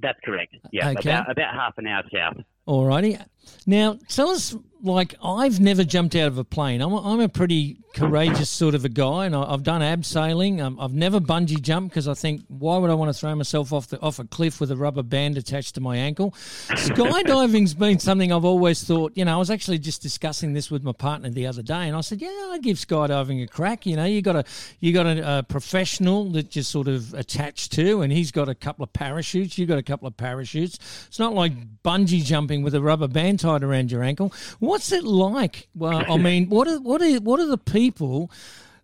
That's 0.00 0.18
correct. 0.24 0.54
Yeah, 0.72 0.90
Okay. 0.90 1.10
about 1.10 1.30
about 1.30 1.54
half 1.54 1.78
an 1.78 1.86
hour 1.86 2.02
south. 2.12 2.38
Alrighty. 2.66 3.20
Now, 3.66 3.98
tell 4.08 4.30
us, 4.30 4.56
like, 4.82 5.14
I've 5.22 5.60
never 5.60 5.84
jumped 5.84 6.14
out 6.14 6.28
of 6.28 6.38
a 6.38 6.44
plane. 6.44 6.80
I'm 6.80 6.92
a, 6.92 7.12
I'm 7.12 7.20
a 7.20 7.28
pretty 7.28 7.78
courageous 7.94 8.48
sort 8.48 8.74
of 8.74 8.84
a 8.84 8.88
guy, 8.88 9.26
and 9.26 9.34
I, 9.34 9.42
I've 9.42 9.62
done 9.62 9.80
abseiling. 9.80 10.60
Um, 10.60 10.78
I've 10.80 10.94
never 10.94 11.20
bungee 11.20 11.60
jumped 11.60 11.90
because 11.90 12.06
I 12.06 12.14
think, 12.14 12.42
why 12.48 12.78
would 12.78 12.90
I 12.90 12.94
want 12.94 13.12
to 13.12 13.18
throw 13.18 13.34
myself 13.34 13.72
off 13.72 13.88
the 13.88 14.00
off 14.00 14.18
a 14.18 14.24
cliff 14.24 14.60
with 14.60 14.70
a 14.70 14.76
rubber 14.76 15.02
band 15.02 15.36
attached 15.36 15.74
to 15.74 15.80
my 15.80 15.96
ankle? 15.96 16.32
Skydiving's 16.68 17.74
been 17.78 17.98
something 17.98 18.32
I've 18.32 18.44
always 18.44 18.84
thought. 18.84 19.12
You 19.16 19.24
know, 19.24 19.34
I 19.34 19.36
was 19.36 19.50
actually 19.50 19.78
just 19.78 20.00
discussing 20.00 20.52
this 20.52 20.70
with 20.70 20.84
my 20.84 20.92
partner 20.92 21.30
the 21.30 21.46
other 21.46 21.62
day, 21.62 21.88
and 21.88 21.96
I 21.96 22.00
said, 22.00 22.20
yeah, 22.20 22.50
I'd 22.52 22.62
give 22.62 22.76
skydiving 22.76 23.42
a 23.42 23.46
crack. 23.46 23.86
You 23.86 23.96
know, 23.96 24.04
you 24.04 24.22
got 24.22 24.36
a 24.36 24.44
you 24.80 24.92
got 24.92 25.06
a, 25.06 25.38
a 25.38 25.42
professional 25.42 26.24
that 26.30 26.54
you're 26.54 26.62
sort 26.62 26.88
of 26.88 27.14
attached 27.14 27.72
to, 27.72 28.02
and 28.02 28.12
he's 28.12 28.30
got 28.30 28.48
a 28.48 28.54
couple 28.54 28.84
of 28.84 28.92
parachutes. 28.92 29.58
You 29.58 29.66
got 29.66 29.78
a 29.78 29.82
couple 29.82 30.06
of 30.06 30.16
parachutes. 30.16 30.78
It's 31.08 31.18
not 31.18 31.34
like 31.34 31.52
bungee 31.82 32.24
jumping 32.24 32.62
with 32.62 32.74
a 32.74 32.80
rubber 32.80 33.08
band 33.08 33.37
tied 33.38 33.62
around 33.62 33.90
your 33.90 34.02
ankle. 34.02 34.32
What's 34.58 34.92
it 34.92 35.04
like? 35.04 35.68
Well, 35.74 36.04
I 36.10 36.16
mean, 36.16 36.48
what 36.48 36.68
are 36.68 36.80
what 36.80 37.00
are 37.00 37.16
what 37.20 37.40
are 37.40 37.46
the 37.46 37.58
people 37.58 38.30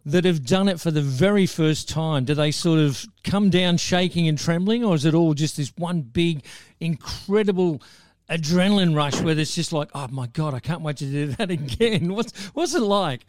that 0.07 0.24
have 0.24 0.44
done 0.44 0.68
it 0.68 0.80
for 0.80 0.90
the 0.90 1.02
very 1.02 1.46
first 1.46 1.88
time? 1.88 2.24
Do 2.24 2.34
they 2.34 2.50
sort 2.50 2.78
of 2.78 3.05
come 3.22 3.50
down 3.50 3.76
shaking 3.76 4.28
and 4.28 4.38
trembling, 4.38 4.84
or 4.84 4.94
is 4.94 5.05
it 5.05 5.14
all 5.14 5.34
just 5.34 5.57
this 5.57 5.72
one 5.76 6.02
big, 6.02 6.44
incredible? 6.80 7.82
Adrenaline 8.30 8.96
rush 8.96 9.20
where 9.20 9.38
it's 9.38 9.55
just 9.55 9.70
like, 9.70 9.90
oh 9.94 10.09
my 10.09 10.26
god, 10.28 10.55
I 10.55 10.59
can't 10.59 10.80
wait 10.80 10.96
to 10.96 11.05
do 11.05 11.26
that 11.38 11.50
again. 11.50 12.14
What's 12.14 12.46
what's 12.55 12.74
it 12.74 12.80
like? 12.80 13.26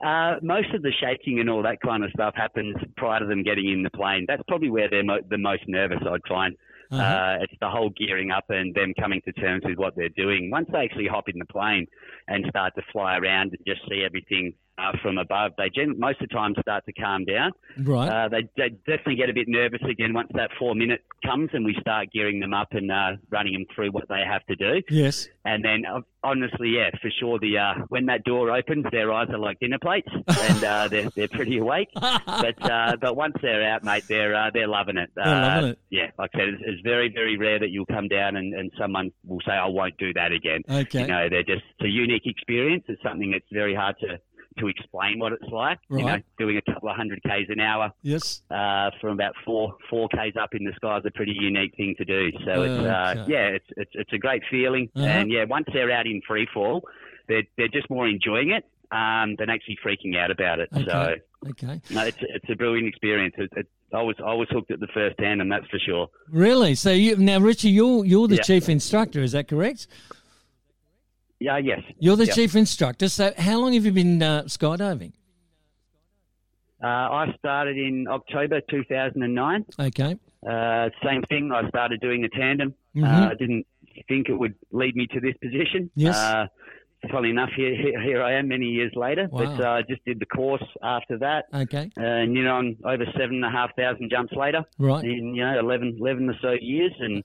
Uh, 0.04 0.36
most 0.42 0.72
of 0.74 0.82
the 0.82 0.92
shaking 1.00 1.40
and 1.40 1.48
all 1.48 1.62
that 1.62 1.80
kind 1.80 2.04
of 2.04 2.10
stuff 2.10 2.34
happens 2.36 2.76
prior 2.98 3.20
to 3.20 3.26
them 3.26 3.42
getting 3.42 3.70
in 3.70 3.82
the 3.82 3.90
plane. 3.90 4.26
That's 4.28 4.42
probably 4.46 4.68
where 4.68 4.90
they're 4.90 5.02
mo- 5.02 5.22
the 5.28 5.38
most 5.38 5.62
nervous, 5.66 5.98
I'd 6.06 6.20
find. 6.28 6.54
Uh-huh. 6.90 7.02
uh 7.02 7.36
it's 7.40 7.52
the 7.60 7.68
whole 7.68 7.90
gearing 7.90 8.30
up 8.30 8.44
and 8.48 8.74
them 8.74 8.92
coming 8.98 9.20
to 9.24 9.32
terms 9.32 9.62
with 9.64 9.78
what 9.78 9.94
they're 9.96 10.08
doing. 10.10 10.50
Once 10.50 10.68
they 10.72 10.78
actually 10.84 11.06
hop 11.06 11.28
in 11.28 11.38
the 11.38 11.46
plane 11.46 11.86
and 12.28 12.44
start 12.48 12.74
to 12.76 12.82
fly 12.92 13.18
around 13.18 13.52
and 13.52 13.58
just 13.66 13.80
see 13.88 14.04
everything 14.04 14.52
uh, 14.78 14.92
from 15.02 15.18
above, 15.18 15.52
they 15.56 15.70
gen- 15.70 15.98
most 15.98 16.20
of 16.20 16.28
the 16.28 16.34
time 16.34 16.54
start 16.60 16.84
to 16.86 16.92
calm 16.92 17.24
down. 17.24 17.52
Right. 17.78 18.08
Uh, 18.08 18.28
they, 18.28 18.48
they 18.56 18.68
definitely 18.86 19.16
get 19.16 19.30
a 19.30 19.34
bit 19.34 19.48
nervous 19.48 19.80
again 19.88 20.12
once 20.12 20.28
that 20.34 20.50
four 20.58 20.74
minute 20.74 21.02
comes 21.24 21.50
and 21.52 21.64
we 21.64 21.76
start 21.80 22.08
gearing 22.12 22.40
them 22.40 22.54
up 22.54 22.68
and 22.72 22.90
uh, 22.90 23.12
running 23.30 23.54
them 23.54 23.64
through 23.74 23.90
what 23.90 24.08
they 24.08 24.22
have 24.26 24.44
to 24.46 24.56
do. 24.56 24.82
Yes. 24.90 25.28
And 25.44 25.64
then, 25.64 25.84
uh, 25.86 26.00
honestly, 26.22 26.70
yeah, 26.70 26.90
for 27.00 27.10
sure, 27.20 27.38
the 27.38 27.56
uh, 27.56 27.84
when 27.88 28.06
that 28.06 28.24
door 28.24 28.50
opens, 28.50 28.84
their 28.90 29.12
eyes 29.12 29.28
are 29.30 29.38
like 29.38 29.60
dinner 29.60 29.78
plates, 29.80 30.08
and 30.26 30.64
uh, 30.64 30.88
they're 30.88 31.08
they're 31.10 31.28
pretty 31.28 31.58
awake. 31.58 31.88
But 31.94 32.60
uh, 32.60 32.96
but 33.00 33.16
once 33.16 33.34
they're 33.40 33.62
out, 33.62 33.84
mate, 33.84 34.04
they're 34.08 34.34
uh, 34.34 34.50
they're 34.52 34.66
loving 34.66 34.96
it. 34.96 35.10
They're 35.14 35.24
uh, 35.24 35.54
loving 35.56 35.70
it. 35.70 35.78
Yeah, 35.90 36.10
like 36.18 36.30
I 36.34 36.38
said, 36.38 36.48
it's, 36.48 36.62
it's 36.66 36.80
very 36.82 37.10
very 37.14 37.38
rare 37.38 37.60
that 37.60 37.70
you'll 37.70 37.86
come 37.86 38.08
down 38.08 38.36
and, 38.36 38.54
and 38.54 38.72
someone 38.78 39.12
will 39.24 39.40
say, 39.46 39.52
"I 39.52 39.66
won't 39.66 39.96
do 39.98 40.12
that 40.14 40.32
again." 40.32 40.62
Okay. 40.68 41.02
You 41.02 41.06
know, 41.06 41.28
they're 41.30 41.44
just 41.44 41.62
it's 41.78 41.86
a 41.86 41.88
unique 41.88 42.26
experience. 42.26 42.84
It's 42.88 43.02
something 43.02 43.30
that's 43.30 43.46
very 43.52 43.74
hard 43.74 43.94
to 44.00 44.18
to 44.58 44.68
explain 44.68 45.18
what 45.18 45.32
it's 45.32 45.50
like. 45.52 45.78
You 45.90 45.98
know, 45.98 46.04
Right. 46.12 46.24
doing 46.38 46.56
a 46.56 46.72
couple 46.72 46.88
of 46.88 46.96
hundred 46.96 47.22
k's 47.22 47.46
an 47.48 47.60
hour 47.60 47.90
Yes. 48.02 48.42
uh, 48.50 48.90
from 49.00 49.10
about 49.12 49.34
four 49.44 49.74
four 49.90 50.08
k's 50.08 50.34
up 50.40 50.54
in 50.54 50.64
the 50.64 50.72
sky 50.76 50.98
is 50.98 51.04
a 51.06 51.10
pretty 51.10 51.36
unique 51.38 51.74
thing 51.76 51.94
to 51.98 52.04
do. 52.04 52.30
So 52.44 52.62
it's 52.62 52.86
uh, 52.86 53.14
Okay. 53.20 53.24
yeah, 53.32 53.46
it's, 53.48 53.66
it's 53.76 53.90
it's 53.94 54.12
a 54.12 54.18
great 54.18 54.42
feeling, 54.50 54.88
Uh-huh. 54.94 55.06
and 55.06 55.30
yeah, 55.30 55.44
once 55.44 55.66
they're 55.72 55.90
out 55.90 56.06
in 56.06 56.20
free 56.26 56.46
fall, 56.52 56.82
they're 57.28 57.44
they're 57.56 57.68
just 57.68 57.88
more 57.90 58.08
enjoying 58.08 58.50
it 58.50 58.64
um, 58.92 59.36
than 59.38 59.50
actually 59.50 59.78
freaking 59.84 60.16
out 60.16 60.30
about 60.30 60.60
it. 60.60 60.68
So 60.72 60.80
Okay. 60.80 61.16
Okay. 61.48 61.80
no, 61.90 62.02
it's 62.02 62.18
it's 62.20 62.50
a 62.50 62.54
brilliant 62.56 62.88
experience. 62.88 63.34
It, 63.38 63.50
it, 63.56 63.66
I 63.92 64.02
was 64.02 64.16
I 64.24 64.32
was 64.34 64.48
hooked 64.50 64.70
at 64.72 64.80
the 64.80 64.88
first 64.88 65.18
hand, 65.20 65.40
and 65.40 65.50
that's 65.52 65.66
for 65.68 65.78
sure. 65.78 66.08
Really? 66.30 66.74
So 66.74 66.90
you 66.90 67.16
now, 67.16 67.38
Richie, 67.38 67.70
you're 67.70 68.04
you're 68.04 68.26
the 68.26 68.36
Yeah. 68.36 68.42
chief 68.42 68.68
instructor. 68.68 69.20
Is 69.22 69.32
that 69.32 69.46
correct? 69.48 69.86
Yeah, 71.40 71.58
yes. 71.58 71.80
You're 71.98 72.16
the 72.16 72.26
Yep. 72.26 72.34
chief 72.34 72.56
instructor. 72.56 73.08
So 73.08 73.32
how 73.36 73.58
long 73.60 73.74
have 73.74 73.84
you 73.84 73.92
been 73.92 74.22
uh, 74.22 74.42
skydiving? 74.44 75.12
Uh, 76.82 76.86
I 76.86 77.34
started 77.38 77.76
in 77.76 78.06
October 78.08 78.60
2009. 78.70 79.64
Okay. 79.78 80.16
Uh, 80.46 80.90
same 81.04 81.22
thing. 81.22 81.50
I 81.52 81.68
started 81.68 82.00
doing 82.00 82.24
a 82.24 82.28
tandem. 82.28 82.74
Mhm. 82.94 83.04
Uh, 83.04 83.30
I 83.30 83.34
didn't 83.34 83.66
think 84.08 84.28
it 84.28 84.34
would 84.38 84.54
lead 84.72 84.94
me 84.94 85.06
to 85.08 85.20
this 85.20 85.34
position. 85.42 85.90
Yes. 85.94 86.16
Uh, 86.16 86.46
funnily 87.10 87.30
enough, 87.30 87.50
here, 87.56 87.74
here, 88.00 88.22
I 88.22 88.34
am 88.34 88.48
many 88.48 88.66
years 88.66 88.92
later. 88.94 89.26
But 89.30 89.58
Wow. 89.58 89.60
uh, 89.60 89.78
I 89.78 89.82
just 89.82 90.04
did 90.04 90.18
the 90.20 90.26
course 90.26 90.62
after 90.82 91.16
that. 91.18 91.46
Okay. 91.52 91.90
And, 91.96 92.34
you 92.36 92.44
know, 92.44 92.56
I'm 92.56 92.76
over 92.84 93.06
seven 93.16 93.36
and 93.36 93.44
a 93.44 93.50
half 93.50 93.74
thousand 93.76 94.10
jumps 94.10 94.32
later. 94.34 94.62
Right. 94.78 95.04
In, 95.04 95.34
you 95.34 95.44
know, 95.44 95.58
11, 95.58 95.96
11 95.98 96.28
or 96.30 96.36
so 96.40 96.52
years. 96.52 96.92
And, 97.00 97.24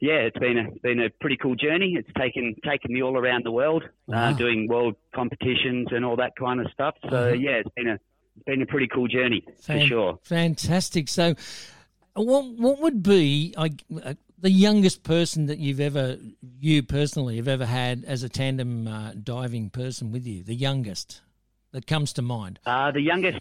yeah, 0.00 0.20
it's 0.28 0.38
been 0.38 0.58
a 0.58 0.70
been 0.82 1.00
a 1.00 1.10
pretty 1.20 1.36
cool 1.36 1.54
journey. 1.54 1.96
It's 1.98 2.08
taken 2.16 2.54
taken 2.64 2.92
me 2.92 3.02
all 3.02 3.16
around 3.16 3.44
the 3.44 3.50
world, 3.52 3.84
Wow. 4.06 4.30
uh, 4.30 4.32
doing 4.32 4.68
world 4.68 4.96
competitions 5.14 5.88
and 5.90 6.04
all 6.04 6.16
that 6.16 6.32
kind 6.36 6.60
of 6.60 6.70
stuff. 6.72 6.94
So 7.02 7.08
Uh-huh. 7.16 7.32
yeah, 7.34 7.60
it's 7.62 7.70
been 7.76 7.88
a 7.88 7.94
it's 8.36 8.44
been 8.46 8.62
a 8.62 8.66
pretty 8.66 8.86
cool 8.88 9.08
journey 9.08 9.42
for 9.60 9.80
sure. 9.80 10.18
Fantastic. 10.22 11.08
So, 11.08 11.34
what 12.14 12.44
what 12.56 12.80
would 12.80 13.02
be 13.02 13.54
I, 13.56 13.70
uh, 14.04 14.14
the 14.40 14.50
youngest 14.50 15.02
person 15.02 15.46
that 15.46 15.58
you've 15.58 15.80
ever 15.80 16.18
you 16.60 16.82
personally 16.82 17.36
have 17.36 17.48
ever 17.48 17.66
had 17.66 18.04
as 18.04 18.22
a 18.22 18.28
tandem 18.28 18.86
uh, 18.86 19.12
diving 19.22 19.70
person 19.70 20.12
with 20.12 20.26
you? 20.26 20.42
The 20.44 20.54
youngest 20.54 21.20
that 21.72 21.86
comes 21.86 22.12
to 22.14 22.22
mind. 22.22 22.60
Uh, 22.64 22.90
the 22.92 23.00
youngest, 23.02 23.40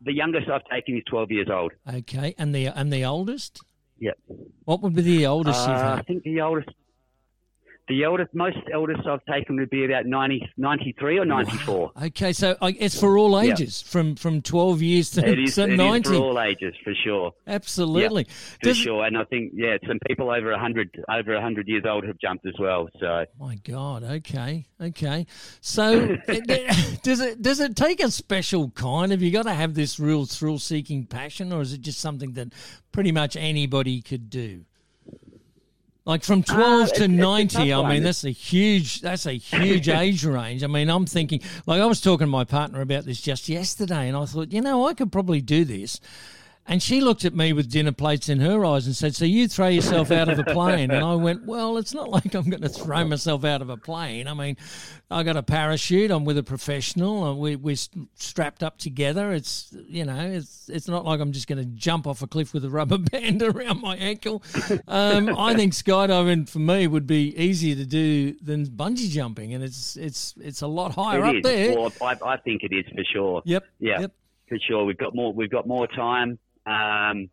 the 0.00 0.12
youngest 0.14 0.48
I've 0.48 0.64
taken 0.64 0.96
is 0.96 1.02
12 1.10 1.30
years 1.30 1.48
old. 1.50 1.72
Okay, 1.92 2.34
and 2.38 2.54
the 2.54 2.66
and 2.68 2.92
the 2.92 3.04
oldest. 3.04 3.60
Yep. 4.00 4.18
What 4.64 4.82
would 4.82 4.94
be 4.94 5.02
the 5.02 5.26
oldest 5.26 5.68
Uh, 5.68 5.96
I 5.98 6.02
think 6.02 6.22
the 6.24 6.40
oldest, 6.40 6.70
The 7.90 8.04
eldest, 8.04 8.32
most 8.34 8.56
eldest 8.72 9.00
I've 9.04 9.24
taken 9.24 9.56
would 9.56 9.68
be 9.68 9.84
about 9.84 10.06
90, 10.06 10.48
93 10.56 11.18
or 11.18 11.24
94. 11.24 11.90
Okay, 12.04 12.32
so 12.32 12.56
it's 12.62 12.98
for 12.98 13.18
all 13.18 13.32
Yeah. 13.44 13.52
ages, 13.52 13.82
from 13.82 14.14
from 14.14 14.42
twelve 14.42 14.80
years 14.80 15.10
to, 15.10 15.28
It 15.28 15.40
is, 15.40 15.54
to 15.56 15.64
it 15.64 15.70
is 15.72 15.76
ninety. 15.76 16.08
for 16.10 16.14
all 16.14 16.40
ages, 16.40 16.72
for 16.84 16.94
sure. 16.94 17.32
Absolutely. 17.48 18.26
Yeah, 18.28 18.34
for 18.60 18.64
Does- 18.66 18.76
sure. 18.76 19.04
And 19.04 19.18
I 19.18 19.24
think, 19.24 19.52
yeah, 19.56 19.76
some 19.88 19.98
people 20.06 20.30
over 20.30 20.52
100, 20.52 21.02
over 21.10 21.34
100 21.34 21.66
years 21.66 21.82
old 21.84 22.04
have 22.04 22.16
jumped 22.18 22.46
as 22.46 22.54
well. 22.60 22.88
So, 23.00 23.26
My 23.40 23.56
God. 23.64 24.04
Okay. 24.04 24.66
Okay. 24.80 25.26
So, 25.60 26.16
it- 26.28 27.00
does 27.02 27.18
it 27.20 27.42
does 27.42 27.58
it 27.58 27.74
take 27.74 28.00
a 28.00 28.10
special 28.12 28.70
kind? 28.70 29.10
Have 29.10 29.20
you 29.20 29.32
got 29.32 29.42
to 29.46 29.54
have 29.54 29.74
this 29.74 29.98
real 29.98 30.26
thrill 30.26 30.60
seeking 30.60 31.06
passion, 31.06 31.52
or 31.52 31.60
is 31.60 31.72
it 31.72 31.80
just 31.80 31.98
something 31.98 32.34
that 32.34 32.52
pretty 32.92 33.10
much 33.10 33.34
anybody 33.34 34.00
could 34.00 34.30
do? 34.30 34.64
Like 36.10 36.24
from 36.24 36.42
twelve 36.42 36.88
Uh, 36.88 36.94
to 36.94 37.04
it's 37.04 37.08
ninety, 37.12 37.70
tough 37.70 37.84
I 37.84 37.88
mean 37.88 38.02
that's 38.02 38.24
a 38.24 38.30
huge 38.30 39.00
that's 39.00 39.26
a 39.26 39.34
huge 39.34 39.88
age 40.02 40.24
range. 40.24 40.64
I 40.64 40.66
mean, 40.66 40.90
I'm 40.90 41.06
thinking 41.06 41.40
like 41.66 41.80
I 41.80 41.86
was 41.86 42.00
talking 42.00 42.26
to 42.26 42.30
my 42.30 42.42
partner 42.42 42.80
about 42.80 43.04
this 43.04 43.20
just 43.20 43.48
yesterday, 43.48 44.08
and 44.08 44.16
I 44.16 44.24
thought, 44.24 44.50
you 44.50 44.60
know, 44.60 44.88
I 44.88 44.94
could 44.94 45.12
probably 45.12 45.40
do 45.40 45.64
this. 45.64 46.00
And 46.66 46.80
she 46.80 47.00
looked 47.00 47.24
at 47.24 47.34
me 47.34 47.52
with 47.52 47.68
dinner 47.68 47.90
plates 47.90 48.28
in 48.28 48.38
her 48.40 48.64
eyes 48.64 48.86
and 48.86 48.94
said, 48.94 49.16
"So 49.16 49.24
you 49.24 49.48
throw 49.48 49.66
yourself 49.66 50.12
out 50.12 50.28
of 50.28 50.38
a 50.38 50.44
plane?" 50.44 50.92
And 50.92 51.04
I 51.04 51.16
went, 51.16 51.44
"Well, 51.44 51.78
it's 51.78 51.92
not 51.92 52.10
like 52.10 52.32
I'm 52.34 52.48
going 52.48 52.62
to 52.62 52.68
throw 52.68 53.04
myself 53.04 53.44
out 53.44 53.60
of 53.60 53.70
a 53.70 53.76
plane. 53.76 54.28
I 54.28 54.34
mean, 54.34 54.56
I 55.10 55.24
got 55.24 55.36
a 55.36 55.42
parachute. 55.42 56.12
I'm 56.12 56.24
with 56.24 56.38
a 56.38 56.44
professional. 56.44 57.36
We 57.40 57.56
we're 57.56 57.74
strapped 58.14 58.62
up 58.62 58.78
together. 58.78 59.32
It's 59.32 59.74
you 59.88 60.04
know, 60.04 60.20
it's 60.20 60.68
it's 60.68 60.86
not 60.86 61.04
like 61.04 61.18
I'm 61.18 61.32
just 61.32 61.48
going 61.48 61.58
to 61.58 61.64
jump 61.64 62.06
off 62.06 62.22
a 62.22 62.28
cliff 62.28 62.54
with 62.54 62.64
a 62.64 62.70
rubber 62.70 62.98
band 63.10 63.42
around 63.42 63.80
my 63.80 63.96
ankle. 63.96 64.42
Um, 64.86 65.34
I 65.36 65.54
think 65.54 65.72
skydiving 65.72 66.48
for 66.48 66.60
me 66.60 66.86
would 66.86 67.06
be 67.06 67.36
easier 67.36 67.74
to 67.74 67.86
do 67.86 68.34
than 68.42 68.66
bungee 68.66 69.08
jumping, 69.10 69.54
and 69.54 69.64
it's 69.64 69.96
it's 69.96 70.34
it's 70.40 70.62
a 70.62 70.68
lot 70.68 70.94
higher 70.94 71.24
It 71.24 71.28
up 71.28 71.34
is. 71.36 71.42
there. 71.42 71.76
Well, 71.76 71.92
I, 72.00 72.16
I 72.24 72.36
think 72.36 72.62
it 72.62 72.72
is 72.72 72.84
for 72.94 73.02
sure. 73.12 73.42
Yep. 73.44 73.64
Yeah. 73.80 74.00
Yep. 74.02 74.12
For 74.48 74.58
sure. 74.58 74.84
We've 74.84 74.98
got 74.98 75.16
more. 75.16 75.32
We've 75.32 75.50
got 75.50 75.66
more 75.66 75.88
time. 75.88 76.38
Um, 76.66 77.30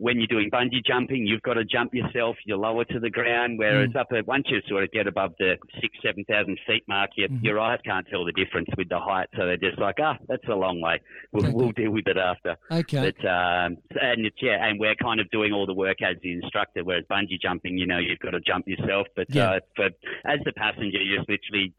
when 0.00 0.18
you're 0.18 0.28
doing 0.28 0.48
bungee 0.48 0.84
jumping, 0.86 1.26
you've 1.26 1.42
got 1.42 1.54
to 1.54 1.64
jump 1.64 1.92
yourself. 1.92 2.36
You're 2.46 2.56
lower 2.56 2.84
to 2.84 3.00
the 3.00 3.10
ground. 3.10 3.58
Whereas 3.58 3.90
Mm. 3.90 3.96
up 3.96 4.12
at 4.16 4.28
once 4.28 4.44
you 4.48 4.60
sort 4.68 4.84
of 4.84 4.92
get 4.92 5.08
above 5.08 5.34
the 5.40 5.58
six, 5.80 5.98
seven 6.04 6.24
thousand 6.28 6.56
feet 6.68 6.84
mark, 6.86 7.10
your, 7.16 7.28
Mm-hmm. 7.28 7.44
your 7.44 7.58
eyes 7.58 7.80
can't 7.84 8.06
tell 8.06 8.24
the 8.24 8.30
difference 8.30 8.68
with 8.76 8.88
the 8.90 9.00
height. 9.00 9.26
So 9.36 9.44
they're 9.46 9.56
just 9.56 9.76
like, 9.80 9.96
ah, 10.00 10.16
that's 10.28 10.46
a 10.48 10.54
long 10.54 10.80
way. 10.80 11.00
We'll, 11.32 11.50
we'll 11.52 11.72
deal 11.72 11.90
with 11.90 12.06
it 12.06 12.16
after. 12.16 12.54
Okay. 12.70 13.10
But 13.12 13.28
um, 13.28 13.78
and 14.00 14.24
it's 14.24 14.36
yeah, 14.40 14.64
and 14.64 14.78
we're 14.78 14.94
kind 14.94 15.18
of 15.18 15.28
doing 15.32 15.52
all 15.52 15.66
the 15.66 15.74
work 15.74 16.00
as 16.00 16.14
the 16.22 16.30
instructor. 16.32 16.84
Whereas 16.84 17.02
bungee 17.10 17.40
jumping, 17.42 17.76
you 17.76 17.86
know, 17.88 17.98
you've 17.98 18.20
got 18.20 18.30
to 18.30 18.40
jump 18.40 18.68
yourself. 18.68 19.08
But 19.16 19.26
Yeah. 19.34 19.50
uh, 19.50 19.60
for 19.74 19.86
as 20.26 20.38
the 20.44 20.52
passenger, 20.52 20.98
you 21.02 21.16
just 21.16 21.28
literally 21.28 21.72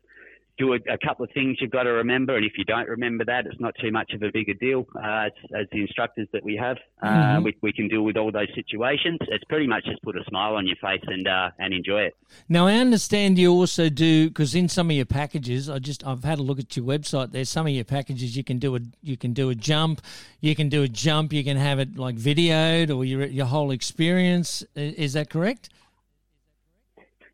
do 0.60 0.74
a, 0.74 0.76
a 0.93 0.97
couple 0.97 1.24
of 1.26 1.32
things 1.32 1.57
you've 1.60 1.72
got 1.72 1.84
to 1.84 1.91
remember. 1.91 2.36
And 2.36 2.45
if 2.45 2.53
you 2.57 2.66
don't 2.66 2.88
remember 2.88 3.24
that, 3.26 3.47
it's 3.47 3.60
not 3.60 3.74
too 3.82 3.91
much 3.91 4.12
of 4.14 4.22
a 4.22 4.30
bigger 4.32 4.53
deal. 4.53 4.86
Uh, 4.95 5.28
as, 5.28 5.32
as 5.62 5.66
the 5.72 5.82
instructors 5.82 6.28
that 6.34 6.43
we 6.43 6.55
have, 6.57 6.78
uh, 7.01 7.39
Mhm. 7.39 7.43
we, 7.45 7.57
we 7.62 7.74
can 7.74 7.88
deal 7.88 8.03
with 8.03 8.18
all 8.18 8.32
those 8.32 8.53
situations. 8.53 9.18
It's 9.30 9.43
pretty 9.45 9.66
much 9.68 9.86
just 9.86 10.01
put 10.03 10.16
a 10.18 10.24
smile 10.26 10.55
on 10.55 10.68
your 10.68 10.76
face 10.76 11.01
and 11.07 11.28
uh, 11.28 11.51
and 11.57 11.74
enjoy 11.74 12.01
it. 12.01 12.18
Now 12.47 12.68
I 12.68 12.76
understand 12.76 13.39
you 13.39 13.51
also 13.51 13.89
do 13.89 14.28
because 14.28 14.53
in 14.53 14.68
some 14.70 14.89
of 14.89 14.95
your 14.95 15.05
packages, 15.05 15.70
I 15.70 15.80
just 15.80 16.05
I've 16.05 16.24
had 16.24 16.38
a 16.39 16.43
look 16.43 16.60
at 16.60 16.76
your 16.78 16.86
website. 16.86 17.32
There's 17.32 17.49
some 17.49 17.66
of 17.66 17.74
your 17.74 17.86
packages 17.86 18.36
you 18.38 18.43
can 18.43 18.60
do 18.60 18.76
a 18.76 18.80
you 19.01 19.18
can 19.18 19.34
do 19.34 19.49
a 19.49 19.55
jump, 19.55 20.01
you 20.41 20.55
can 20.55 20.68
do 20.70 20.84
a 20.84 20.88
jump, 20.88 21.32
you 21.34 21.43
can 21.43 21.57
have 21.57 21.80
it 21.80 21.97
like 21.97 22.16
videoed 22.16 22.95
or 22.95 23.05
your 23.05 23.26
your 23.26 23.45
whole 23.47 23.72
experience. 23.72 24.64
Is 24.76 25.14
that 25.14 25.30
correct? 25.30 25.70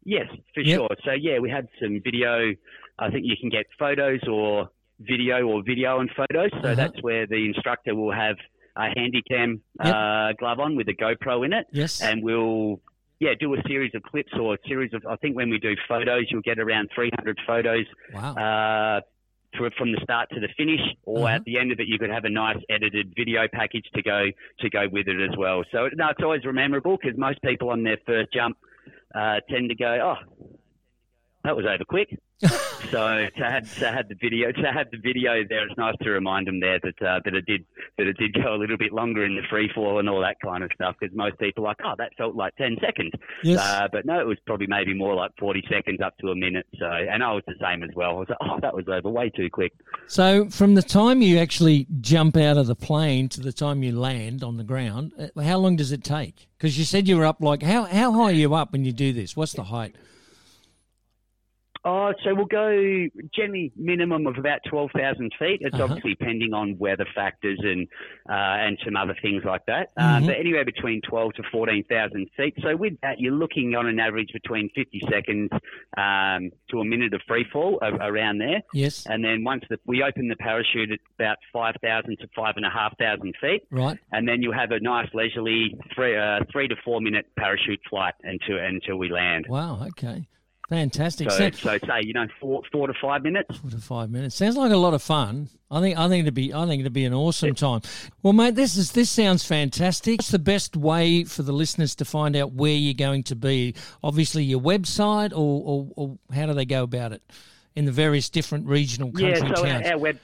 Yes, 0.07 0.27
for 0.53 0.61
Yep. 0.61 0.77
sure. 0.77 0.89
So 1.03 1.11
yeah, 1.13 1.39
we 1.39 1.49
had 1.49 1.67
some 1.81 1.99
video. 2.03 2.53
I 2.99 3.09
think 3.11 3.25
you 3.25 3.35
can 3.39 3.49
get 3.49 3.65
photos 3.77 4.21
or 4.27 4.69
video 4.99 5.45
or 5.47 5.61
video 5.63 5.99
and 5.99 6.09
photos. 6.15 6.49
So 6.51 6.57
Uh-huh. 6.59 6.75
that's 6.75 7.01
where 7.01 7.27
the 7.27 7.45
instructor 7.47 7.95
will 7.95 8.11
have 8.13 8.37
a 8.77 8.87
handycam 8.97 9.59
Yep. 9.83 9.93
uh, 9.95 10.33
glove 10.33 10.59
on 10.59 10.75
with 10.75 10.87
a 10.89 10.93
GoPro 10.93 11.45
in 11.45 11.53
it. 11.53 11.65
Yes. 11.71 12.01
And 12.01 12.23
we'll 12.23 12.79
yeah 13.19 13.33
do 13.39 13.53
a 13.53 13.61
series 13.67 13.93
of 13.95 14.03
clips 14.03 14.33
or 14.39 14.55
a 14.55 14.57
series 14.67 14.93
of. 14.93 15.05
I 15.09 15.15
think 15.17 15.35
when 15.35 15.49
we 15.49 15.57
do 15.59 15.75
photos, 15.87 16.25
you'll 16.29 16.41
get 16.41 16.59
around 16.59 16.89
300 16.93 17.39
photos. 17.45 17.85
Wow. 18.13 18.33
Uh, 18.35 19.01
from 19.77 19.93
the 19.93 19.99
start 20.03 20.29
to 20.31 20.41
the 20.41 20.49
finish, 20.57 20.81
or 21.03 21.19
Uh-huh. 21.19 21.27
at 21.35 21.45
the 21.45 21.57
end 21.57 21.71
of 21.71 21.79
it, 21.79 21.87
you 21.87 21.97
could 21.97 22.09
have 22.09 22.25
a 22.25 22.29
nice 22.29 22.61
edited 22.69 23.13
video 23.15 23.47
package 23.47 23.85
to 23.95 24.01
go 24.01 24.25
to 24.59 24.69
go 24.69 24.85
with 24.89 25.07
it 25.07 25.21
as 25.21 25.35
well. 25.37 25.63
So 25.71 25.89
no, 25.95 26.09
it's 26.09 26.21
always 26.21 26.41
memorable 26.43 26.97
because 27.01 27.17
most 27.17 27.41
people 27.41 27.69
on 27.69 27.83
their 27.83 27.95
first 28.05 28.33
jump 28.33 28.57
uh, 29.13 29.39
tend 29.49 29.69
to 29.69 29.75
go, 29.75 29.97
"Oh, 30.19 30.49
that 31.45 31.55
was 31.55 31.65
over 31.65 31.83
quick." 31.85 32.17
so 32.91 33.27
to 33.37 33.43
have 33.43 33.77
to 33.79 33.91
have 33.91 34.09
the 34.09 34.15
video 34.21 34.51
to 34.51 34.71
have 34.71 34.91
the 34.91 34.97
video 34.97 35.43
there, 35.47 35.65
it's 35.65 35.77
nice 35.77 35.95
to 36.01 36.09
remind 36.09 36.47
them 36.47 36.59
there 36.59 36.79
that 36.81 37.01
uh, 37.01 37.19
that 37.23 37.33
it 37.33 37.45
did 37.45 37.65
that 37.97 38.07
it 38.07 38.17
did 38.17 38.33
go 38.33 38.53
a 38.53 38.57
little 38.57 38.77
bit 38.77 38.91
longer 38.91 39.23
in 39.23 39.35
the 39.35 39.41
free 39.49 39.71
fall 39.73 39.99
and 39.99 40.09
all 40.09 40.19
that 40.21 40.35
kind 40.43 40.63
of 40.63 40.69
stuff. 40.75 40.95
Because 40.99 41.15
most 41.15 41.39
people 41.39 41.63
are 41.63 41.69
like, 41.69 41.77
"Oh, 41.85 41.93
that 41.97 42.11
felt 42.17 42.35
like 42.35 42.55
ten 42.57 42.75
seconds," 42.81 43.11
Yes. 43.43 43.59
uh, 43.59 43.87
but 43.91 44.05
no, 44.05 44.19
it 44.19 44.27
was 44.27 44.37
probably 44.45 44.67
maybe 44.67 44.93
more 44.93 45.15
like 45.15 45.31
forty 45.39 45.63
seconds 45.69 46.01
up 46.01 46.17
to 46.19 46.27
a 46.27 46.35
minute. 46.35 46.67
So, 46.77 46.85
and 46.85 47.23
I 47.23 47.31
was 47.31 47.43
the 47.47 47.55
same 47.61 47.83
as 47.83 47.89
well. 47.95 48.11
I 48.11 48.13
was 48.13 48.29
like, 48.29 48.37
"Oh, 48.41 48.59
that 48.61 48.75
was 48.75 48.85
over 48.89 49.09
way 49.09 49.29
too 49.29 49.49
quick." 49.49 49.71
So 50.07 50.49
from 50.49 50.75
the 50.75 50.83
time 50.83 51.21
you 51.21 51.37
actually 51.39 51.87
jump 52.01 52.35
out 52.35 52.57
of 52.57 52.67
the 52.67 52.75
plane 52.75 53.29
to 53.29 53.39
the 53.39 53.53
time 53.53 53.81
you 53.81 53.97
land 53.97 54.43
on 54.43 54.57
the 54.57 54.63
ground, 54.63 55.13
uh, 55.17 55.41
how 55.41 55.57
long 55.57 55.77
does 55.77 55.91
it 55.91 56.03
take? 56.03 56.47
Because 56.57 56.77
you 56.77 56.83
said 56.83 57.07
you 57.07 57.17
were 57.17 57.25
up 57.25 57.41
like 57.41 57.63
how 57.63 57.83
how 57.85 58.11
high 58.11 58.29
are 58.29 58.31
you 58.31 58.53
up 58.55 58.73
when 58.73 58.83
you 58.83 58.91
do 58.91 59.13
this? 59.13 59.35
What's 59.37 59.53
the 59.53 59.63
height? 59.63 59.95
Oh, 61.87 62.11
so 62.23 62.33
we'll 62.33 62.45
go 62.47 63.05
generally 63.35 63.71
minimum 63.75 64.25
of 64.25 64.37
about 64.39 64.61
twelve 64.67 64.89
thousand 64.97 65.31
feet. 65.37 65.59
It's 65.61 65.75
Uh-huh. 65.75 65.83
obviously 65.83 66.15
depending 66.15 66.51
on 66.51 66.79
weather 66.79 67.05
factors 67.13 67.59
and 67.61 67.87
uh, 68.27 68.33
and 68.33 68.79
some 68.83 68.95
other 68.95 69.15
things 69.21 69.43
like 69.45 69.65
that. 69.67 69.91
Uh, 69.95 70.17
Mhm. 70.19 70.25
but 70.25 70.35
anywhere 70.37 70.65
between 70.65 70.99
twelve 71.01 71.33
to 71.35 71.43
fourteen 71.51 71.83
thousand 71.83 72.27
feet. 72.35 72.55
So 72.63 72.75
with 72.75 72.99
that, 73.01 73.19
you're 73.19 73.33
looking 73.33 73.75
on 73.75 73.85
an 73.85 73.99
average 73.99 74.33
between 74.33 74.69
fifty 74.69 74.99
seconds 75.07 75.51
um, 75.95 76.49
to 76.71 76.79
a 76.79 76.85
minute 76.85 77.13
of 77.13 77.21
free 77.27 77.43
fall 77.53 77.77
a- 77.83 77.93
around 78.09 78.39
there. 78.39 78.61
Yes. 78.73 79.05
And 79.07 79.23
then 79.23 79.43
once 79.43 79.63
the, 79.69 79.77
we 79.85 80.01
open 80.01 80.27
the 80.27 80.35
parachute 80.37 80.91
at 80.91 80.99
about 81.19 81.37
five 81.53 81.75
thousand 81.83 82.17
to 82.17 82.27
five 82.35 82.53
and 82.57 82.65
a 82.65 82.69
half 82.71 82.97
thousand 82.97 83.35
feet, 83.39 83.61
Right. 83.69 83.99
and 84.11 84.27
then 84.27 84.41
you 84.41 84.51
have 84.51 84.71
a 84.71 84.79
nice 84.79 85.09
leisurely 85.13 85.77
three 85.93 86.17
uh, 86.17 86.39
three 86.51 86.67
to 86.67 86.75
four 86.83 86.99
minute 86.99 87.27
parachute 87.37 87.79
flight 87.87 88.15
until 88.23 88.57
until 88.57 88.97
we 88.97 89.09
land. 89.09 89.45
Wow. 89.47 89.85
Okay. 89.89 90.25
Fantastic. 90.69 91.29
So, 91.29 91.51
So- 91.51 91.77
so 91.77 91.77
say 91.87 92.01
you 92.03 92.13
know 92.13 92.27
four 92.39 92.63
four 92.71 92.87
to 92.87 92.93
five 92.99 93.21
minutes. 93.23 93.57
Four 93.57 93.69
to 93.69 93.77
five 93.77 94.09
minutes 94.09 94.35
sounds 94.35 94.57
like 94.57 94.71
a 94.71 94.77
lot 94.77 94.93
of 94.93 95.01
fun. 95.03 95.49
I 95.69 95.79
think 95.79 95.97
I 95.97 96.07
think 96.07 96.21
it'd 96.21 96.33
be 96.33 96.53
I 96.53 96.65
think 96.65 96.79
it'd 96.79 96.93
be 96.93 97.05
an 97.05 97.13
awesome 97.13 97.53
time. 97.53 97.81
Well, 98.23 98.33
mate, 98.33 98.55
this 98.55 98.75
is 98.75 98.91
this 98.93 99.09
sounds 99.09 99.45
fantastic. 99.45 100.19
What's 100.19 100.31
the 100.31 100.39
best 100.39 100.75
way 100.75 101.23
for 101.23 101.43
the 101.43 101.51
listeners 101.51 101.93
to 101.95 102.05
find 102.05 102.35
out 102.35 102.53
where 102.53 102.73
you're 102.73 102.93
going 102.95 103.23
to 103.23 103.35
be? 103.35 103.75
Obviously, 104.03 104.43
your 104.43 104.59
website, 104.61 105.31
or, 105.31 105.35
or, 105.35 105.87
or 105.95 106.17
how 106.33 106.47
do 106.47 106.53
they 106.53 106.65
go 106.65 106.83
about 106.83 107.11
it 107.11 107.21
in 107.75 107.85
the 107.85 107.91
various 107.91 108.29
different 108.29 108.65
regional 108.67 109.11
country 109.11 109.29
yeah, 109.29 109.55
so 109.55 109.61
our, 109.61 109.67
towns? 109.67 109.87
our 109.87 109.97
web. 109.97 110.19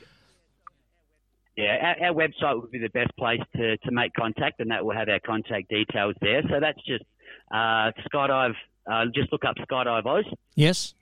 Yeah, 1.57 1.95
our, 1.99 2.07
our 2.07 2.13
website 2.15 2.59
would 2.61 2.71
be 2.71 2.79
the 2.79 2.89
best 2.89 3.15
place 3.17 3.41
to, 3.57 3.77
to 3.77 3.91
make 3.91 4.13
contact, 4.13 4.59
and 4.61 4.71
that 4.71 4.83
will 4.85 4.95
have 4.95 5.09
our 5.09 5.19
contact 5.19 5.69
details 5.69 6.15
there. 6.21 6.41
So 6.49 6.59
that's 6.59 6.79
just 6.85 7.03
uh, 7.51 7.91
skydive. 8.11 8.55
Uh, 8.89 9.05
just 9.13 9.31
look 9.31 9.45
up 9.45 9.55
skydive 9.57 10.05
Oz, 10.05 10.25
yes. 10.55 10.93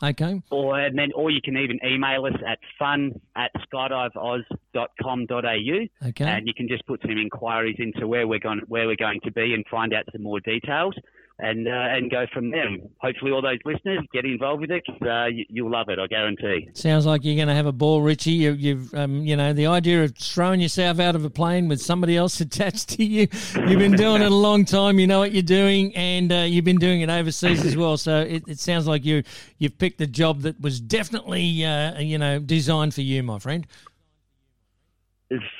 Okay. 0.00 0.40
or 0.50 0.78
and 0.78 0.96
then 0.96 1.10
or 1.14 1.28
you 1.30 1.40
can 1.42 1.56
even 1.56 1.78
email 1.84 2.26
us 2.26 2.34
at 2.46 2.58
fun 2.78 3.20
at 3.34 3.50
skydiveoz.com.au, 3.72 6.08
Okay. 6.08 6.24
and 6.24 6.46
you 6.46 6.54
can 6.54 6.68
just 6.68 6.86
put 6.86 7.00
some 7.02 7.10
inquiries 7.18 7.74
into 7.78 8.06
where 8.06 8.28
we're 8.28 8.38
going 8.38 8.60
where 8.68 8.86
we're 8.86 8.94
going 8.96 9.20
to 9.24 9.32
be 9.32 9.54
and 9.54 9.64
find 9.70 9.92
out 9.92 10.04
some 10.12 10.22
more 10.22 10.38
details. 10.40 10.94
And 11.40 11.68
uh, 11.68 11.70
and 11.70 12.10
go 12.10 12.26
from 12.32 12.50
there. 12.50 12.66
Hopefully, 13.00 13.30
all 13.30 13.40
those 13.40 13.60
listeners 13.64 14.00
get 14.12 14.24
involved 14.24 14.60
with 14.60 14.72
it. 14.72 14.84
'cause, 14.84 14.96
uh, 15.02 15.26
you, 15.26 15.44
you'll 15.48 15.70
love 15.70 15.88
it, 15.88 15.96
I 16.00 16.08
guarantee. 16.08 16.68
Sounds 16.74 17.06
like 17.06 17.24
you're 17.24 17.36
going 17.36 17.46
to 17.46 17.54
have 17.54 17.66
a 17.66 17.72
ball, 17.72 18.02
Richie. 18.02 18.32
You, 18.32 18.52
you've, 18.54 18.92
um, 18.92 19.24
you 19.24 19.36
know, 19.36 19.52
the 19.52 19.68
idea 19.68 20.02
of 20.02 20.16
throwing 20.18 20.60
yourself 20.60 20.98
out 20.98 21.14
of 21.14 21.24
a 21.24 21.30
plane 21.30 21.68
with 21.68 21.80
somebody 21.80 22.16
else 22.16 22.40
attached 22.40 22.88
to 22.96 23.04
you. 23.04 23.28
You've 23.68 23.78
been 23.78 23.92
doing 23.94 24.22
it 24.22 24.32
a 24.32 24.34
long 24.34 24.64
time. 24.64 24.98
You 24.98 25.06
know 25.06 25.20
what 25.20 25.30
you're 25.30 25.42
doing, 25.42 25.94
and 25.94 26.32
uh, 26.32 26.36
you've 26.38 26.64
been 26.64 26.78
doing 26.78 27.02
it 27.02 27.08
overseas 27.08 27.64
as 27.64 27.76
well. 27.76 27.96
So 27.96 28.18
it, 28.20 28.42
it 28.48 28.58
sounds 28.58 28.88
like 28.88 29.04
you 29.04 29.22
you've 29.58 29.78
picked 29.78 30.00
a 30.00 30.08
job 30.08 30.40
that 30.40 30.60
was 30.60 30.80
definitely, 30.80 31.64
uh, 31.64 32.00
you 32.00 32.18
know, 32.18 32.40
designed 32.40 32.94
for 32.94 33.02
you, 33.02 33.22
my 33.22 33.38
friend. 33.38 33.64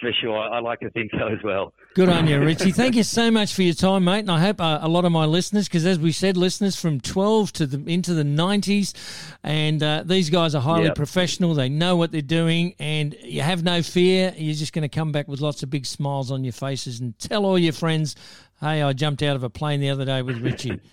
For 0.01 0.11
sure, 0.23 0.39
I 0.39 0.61
like 0.61 0.81
to 0.81 0.89
think 0.91 1.11
so 1.13 1.27
as 1.29 1.43
well. 1.45 1.75
Good 1.95 2.09
on 2.09 2.27
you, 2.27 2.41
Richie. 2.41 2.73
Thank 2.73 2.95
you 2.95 3.03
so 3.03 3.31
much 3.31 3.53
for 3.53 3.61
your 3.63 3.75
time, 3.75 4.05
mate. 4.05 4.21
And 4.21 4.31
I 4.31 4.41
hope 4.41 4.63
uh, 4.63 4.79
a 4.81 4.89
lot 4.89 5.05
of 5.05 5.13
my 5.13 5.27
listeners, 5.27 5.69
because 5.69 5.85
as 5.85 5.99
we 5.99 6.11
said, 6.11 6.39
listeners 6.39 6.81
from 6.81 7.01
12 7.01 7.53
to 7.53 7.67
the 7.67 7.91
into 7.93 8.15
the 8.15 8.23
90s, 8.23 8.95
and 9.43 9.83
uh, 9.83 10.05
these 10.07 10.31
guys 10.31 10.55
are 10.55 10.63
highly 10.63 10.85
Yep. 10.87 10.95
professional. 10.95 11.53
They 11.53 11.69
know 11.69 11.97
what 11.97 12.13
they're 12.13 12.23
doing, 12.23 12.77
and 12.79 13.15
you 13.23 13.43
have 13.43 13.63
no 13.63 13.83
fear. 13.83 14.33
You're 14.39 14.55
just 14.55 14.73
going 14.73 14.89
to 14.89 14.95
come 14.95 15.13
back 15.13 15.29
with 15.29 15.43
lots 15.43 15.63
of 15.63 15.69
big 15.69 15.85
smiles 15.85 16.31
on 16.31 16.45
your 16.45 16.55
faces 16.55 17.01
and 17.01 17.19
tell 17.19 17.45
all 17.45 17.59
your 17.59 17.75
friends, 17.75 18.17
"Hey, 18.61 18.81
I 18.81 18.95
jumped 18.95 19.23
out 19.23 19.37
of 19.37 19.43
a 19.43 19.51
plane 19.51 19.81
the 19.81 19.91
other 19.91 20.07
day 20.07 20.23
with 20.23 20.39
Richie." 20.39 20.81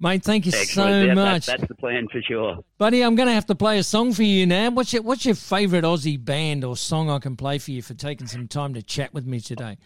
Mate, 0.00 0.22
thank 0.22 0.46
you 0.46 0.52
Excellent. 0.54 0.74
so 0.90 1.00
Yeah, 1.00 1.06
that- 1.06 1.14
much. 1.16 1.46
that's 1.46 1.66
the 1.66 1.74
plan 1.74 2.06
for 2.08 2.22
sure. 2.22 2.58
Buddy, 2.78 3.02
I'm 3.02 3.16
going 3.16 3.26
to 3.26 3.32
have 3.34 3.46
to 3.46 3.54
play 3.56 3.78
a 3.78 3.82
song 3.82 4.12
for 4.12 4.22
you 4.22 4.46
now. 4.46 4.70
What's 4.70 4.92
your 4.92 5.02
What's 5.02 5.26
your 5.26 5.34
favourite 5.34 5.82
Aussie 5.84 6.22
band 6.24 6.62
or 6.64 6.76
song 6.76 7.10
I 7.10 7.18
can 7.18 7.34
play 7.36 7.58
for 7.58 7.72
you 7.72 7.82
for 7.82 7.94
taking 7.94 8.26
some 8.28 8.46
time 8.46 8.74
to 8.74 8.82
chat 8.82 9.12
with 9.12 9.26
me 9.26 9.40
today? 9.40 9.76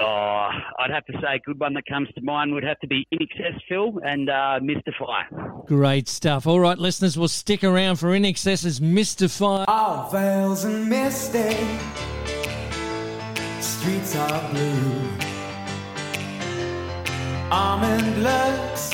Oh, 0.00 0.04
I'd 0.78 0.90
have 0.92 1.04
to 1.06 1.12
say 1.14 1.34
a 1.34 1.38
good 1.40 1.58
one 1.58 1.74
that 1.74 1.84
comes 1.86 2.08
to 2.14 2.20
mind 2.22 2.54
would 2.54 2.62
have 2.62 2.78
to 2.80 2.86
be 2.86 3.04
INXS, 3.12 3.60
Phil, 3.68 3.98
and 4.04 4.30
uh, 4.30 4.60
Mystify. 4.62 5.24
Great 5.66 6.08
stuff. 6.08 6.46
All 6.46 6.60
right, 6.60 6.78
listeners, 6.78 7.18
we'll 7.18 7.26
stick 7.28 7.64
around 7.64 7.96
for 7.96 8.06
INXS's 8.10 8.80
Mystify. 8.80 9.64
All 9.66 10.08
veils 10.08 10.64
and 10.64 10.88
misty, 10.88 11.56
streets 13.60 14.14
are 14.16 14.50
blue. 14.52 15.27
Almond 17.50 18.22
looks, 18.22 18.90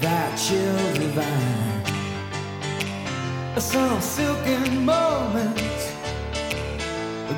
that 0.00 0.36
chill 0.36 0.94
divine. 0.94 1.84
Some 3.60 4.00
silken 4.00 4.84
moment 4.84 5.56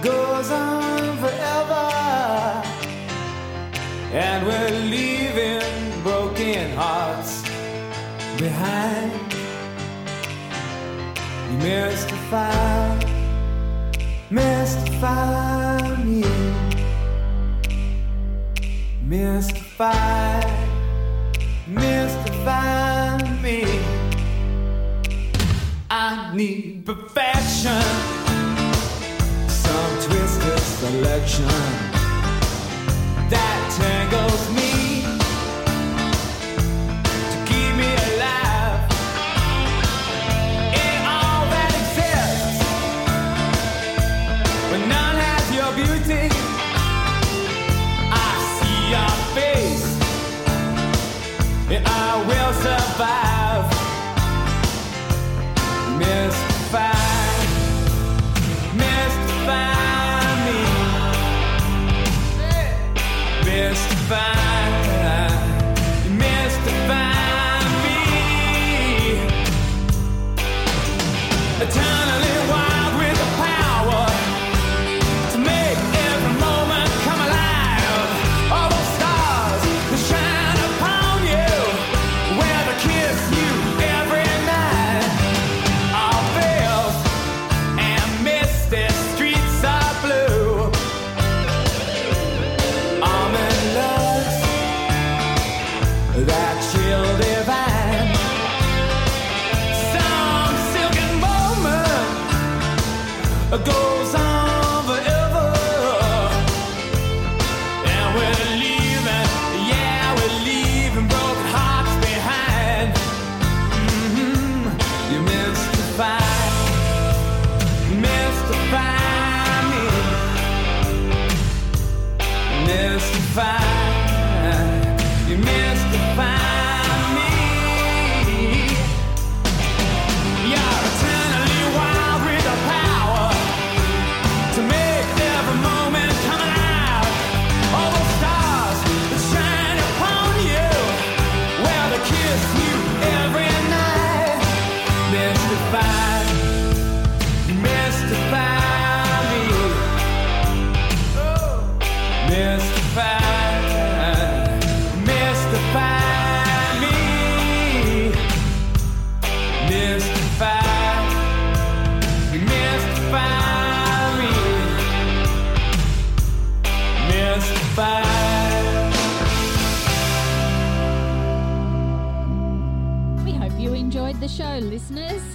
goes 0.00 0.50
on 0.50 1.18
forever, 1.18 1.92
and 4.14 4.46
we're 4.46 4.70
leaving 4.70 6.02
broken 6.02 6.74
hearts 6.74 7.42
behind. 8.38 9.12
You 11.50 11.58
mystify, 11.58 12.98
mystify 14.30 16.04
me. 16.04 16.35
Mystify, 19.06 20.40
mystify 21.68 23.18
me. 23.40 23.62
I 25.88 26.32
need 26.34 26.84
perfection, 26.84 27.82
some 29.46 29.92
twisted 30.02 30.58
selection 30.58 31.46
that 33.30 33.76
tangles 33.78 34.50
me 34.56 34.85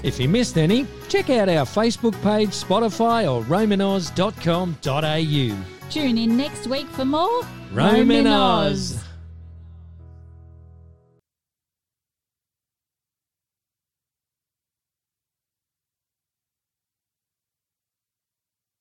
If 0.03 0.19
you 0.19 0.27
missed 0.27 0.57
any, 0.57 0.87
check 1.09 1.29
out 1.29 1.47
our 1.49 1.65
Facebook 1.65 2.19
page, 2.23 2.49
Spotify, 2.49 3.31
or 3.31 3.43
roaminoz.com.au. 3.43 5.89
Tune 5.89 6.17
in 6.17 6.37
next 6.37 6.67
week 6.67 6.87
for 6.87 7.05
more 7.05 7.43
Roamin 7.73 8.27
Oz. 8.27 9.00